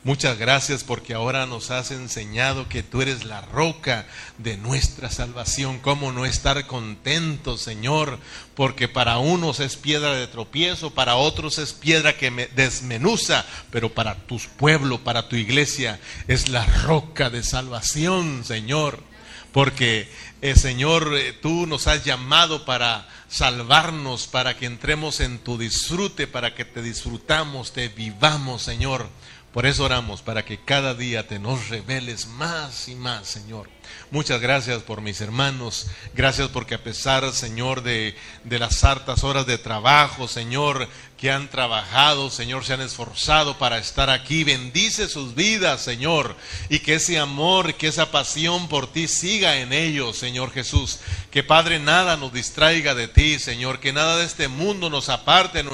Muchas 0.07 0.39
gracias 0.39 0.85
porque 0.85 1.15
ahora 1.15 1.47
nos 1.47 1.73
has 1.73 1.91
enseñado 1.91 2.69
que 2.69 2.85
tú 2.85 3.03
eres 3.03 3.25
la 3.25 3.41
roca 3.41 4.07
de 4.39 4.57
nuestra 4.57 5.11
salvación. 5.11 5.81
¿Cómo 5.81 6.13
no 6.13 6.25
estar 6.25 6.69
contentos, 6.69 7.63
Señor? 7.63 8.21
Porque 8.55 8.87
para 8.87 9.19
unos 9.19 9.59
es 9.59 9.75
piedra 9.75 10.15
de 10.15 10.29
tropiezo, 10.29 10.93
para 10.93 11.17
otros 11.17 11.59
es 11.59 11.73
piedra 11.73 12.17
que 12.17 12.31
me 12.31 12.47
desmenuza, 12.47 13.45
pero 13.73 13.93
para 13.95 14.15
tu 14.15 14.39
pueblo, 14.57 15.03
para 15.03 15.29
tu 15.29 15.35
iglesia, 15.35 15.99
es 16.29 16.51
la 16.51 16.65
roca 16.85 17.29
de 17.29 17.43
salvación, 17.43 18.45
Señor. 18.45 19.03
Porque 19.51 20.09
eh, 20.41 20.55
Señor, 20.55 21.17
eh, 21.17 21.33
tú 21.33 21.67
nos 21.67 21.89
has 21.89 22.05
llamado 22.05 22.65
para 22.65 23.09
salvarnos, 23.29 24.29
para 24.29 24.57
que 24.57 24.67
entremos 24.67 25.19
en 25.19 25.41
tu 25.41 25.59
disfrute, 25.59 26.29
para 26.29 26.55
que 26.55 26.65
te 26.65 26.81
disfrutamos, 26.81 27.73
te 27.73 27.89
vivamos, 27.89 28.63
Señor. 28.63 29.09
Por 29.57 29.65
eso 29.65 29.85
oramos, 29.85 30.21
para 30.21 30.45
que 30.45 30.59
cada 30.59 30.93
día 30.93 31.29
te 31.29 31.39
nos 31.39 31.71
reveles 31.71 32.27
más 32.27 32.91
y 32.91 32.95
más, 32.95 33.27
Señor. 33.27 33.71
Muchas 34.11 34.41
gracias 34.41 34.83
por 34.83 35.01
mis 35.01 35.21
hermanos. 35.21 35.89
Gracias 36.15 36.49
porque 36.49 36.77
a 36.77 36.83
pesar, 36.83 37.33
Señor, 37.33 37.83
de, 37.83 38.15
las 38.45 38.85
hartas 38.85 39.25
horas 39.25 39.47
de 39.47 39.59
trabajo, 39.59 40.29
Señor, 40.29 40.89
que 41.19 41.31
han 41.31 41.49
trabajado, 41.49 42.31
Señor, 42.31 42.65
se 42.65 42.75
han 42.75 42.83
esforzado 42.83 43.59
para 43.59 43.79
estar 43.79 44.11
aquí. 44.11 44.45
Bendice 44.45 45.09
sus 45.09 45.35
vidas, 45.35 45.81
Señor. 45.83 46.37
Y 46.69 46.81
que 46.81 46.95
ese 46.95 47.19
amor, 47.19 47.75
que 47.75 47.89
esa 47.89 48.11
pasión 48.11 48.69
por 48.69 48.93
ti 48.93 49.09
siga 49.09 49.57
en 49.57 49.73
ellos, 49.73 50.19
Señor 50.19 50.53
Jesús. 50.53 51.01
Que 51.31 51.43
Padre, 51.43 51.79
nada 51.79 52.17
nos 52.17 52.33
distraiga 52.33 52.95
de 52.95 53.09
ti, 53.09 53.39
Señor. 53.39 53.81
Que 53.81 53.93
nada 53.93 54.19
de 54.19 54.27
este 54.27 54.49
mundo 54.49 54.91
nos 54.91 55.09
aparte 55.09 55.65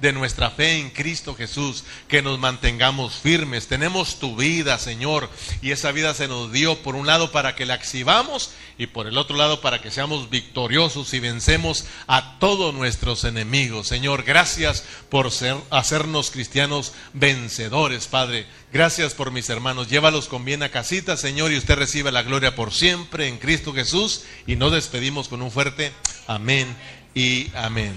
de 0.00 0.12
nuestra 0.12 0.50
fe 0.50 0.78
en 0.78 0.90
Cristo 0.90 1.34
Jesús. 1.34 1.84
Que 2.06 2.20
nos 2.20 2.38
mantengamos 2.38 3.14
firmes. 3.14 3.68
Tenemos 3.68 4.18
tu 4.18 4.36
vida, 4.36 4.78
Señor. 4.78 5.30
Y 5.62 5.70
esa 5.70 5.92
vida 5.92 6.12
se 6.12 6.28
nos 6.28 6.52
dio, 6.52 6.82
por 6.82 6.94
un 6.94 7.06
lado, 7.06 7.32
para 7.32 7.56
que 7.56 7.59
la 7.66 7.74
exhibamos 7.74 8.50
y 8.78 8.86
por 8.86 9.06
el 9.06 9.18
otro 9.18 9.36
lado, 9.36 9.60
para 9.60 9.80
que 9.80 9.90
seamos 9.90 10.30
victoriosos 10.30 11.12
y 11.14 11.20
vencemos 11.20 11.84
a 12.06 12.38
todos 12.38 12.74
nuestros 12.74 13.24
enemigos. 13.24 13.88
Señor, 13.88 14.22
gracias 14.22 14.84
por 15.08 15.30
ser, 15.30 15.56
hacernos 15.70 16.30
cristianos 16.30 16.92
vencedores, 17.12 18.06
Padre. 18.06 18.46
Gracias 18.72 19.14
por 19.14 19.32
mis 19.32 19.50
hermanos. 19.50 19.88
Llévalos 19.88 20.28
con 20.28 20.44
bien 20.44 20.62
a 20.62 20.70
casita, 20.70 21.16
Señor, 21.16 21.52
y 21.52 21.58
usted 21.58 21.76
recibe 21.76 22.12
la 22.12 22.22
gloria 22.22 22.54
por 22.54 22.72
siempre 22.72 23.28
en 23.28 23.38
Cristo 23.38 23.72
Jesús. 23.72 24.22
Y 24.46 24.56
nos 24.56 24.72
despedimos 24.72 25.28
con 25.28 25.42
un 25.42 25.50
fuerte 25.50 25.92
amén 26.26 26.76
y 27.14 27.50
amén. 27.54 27.94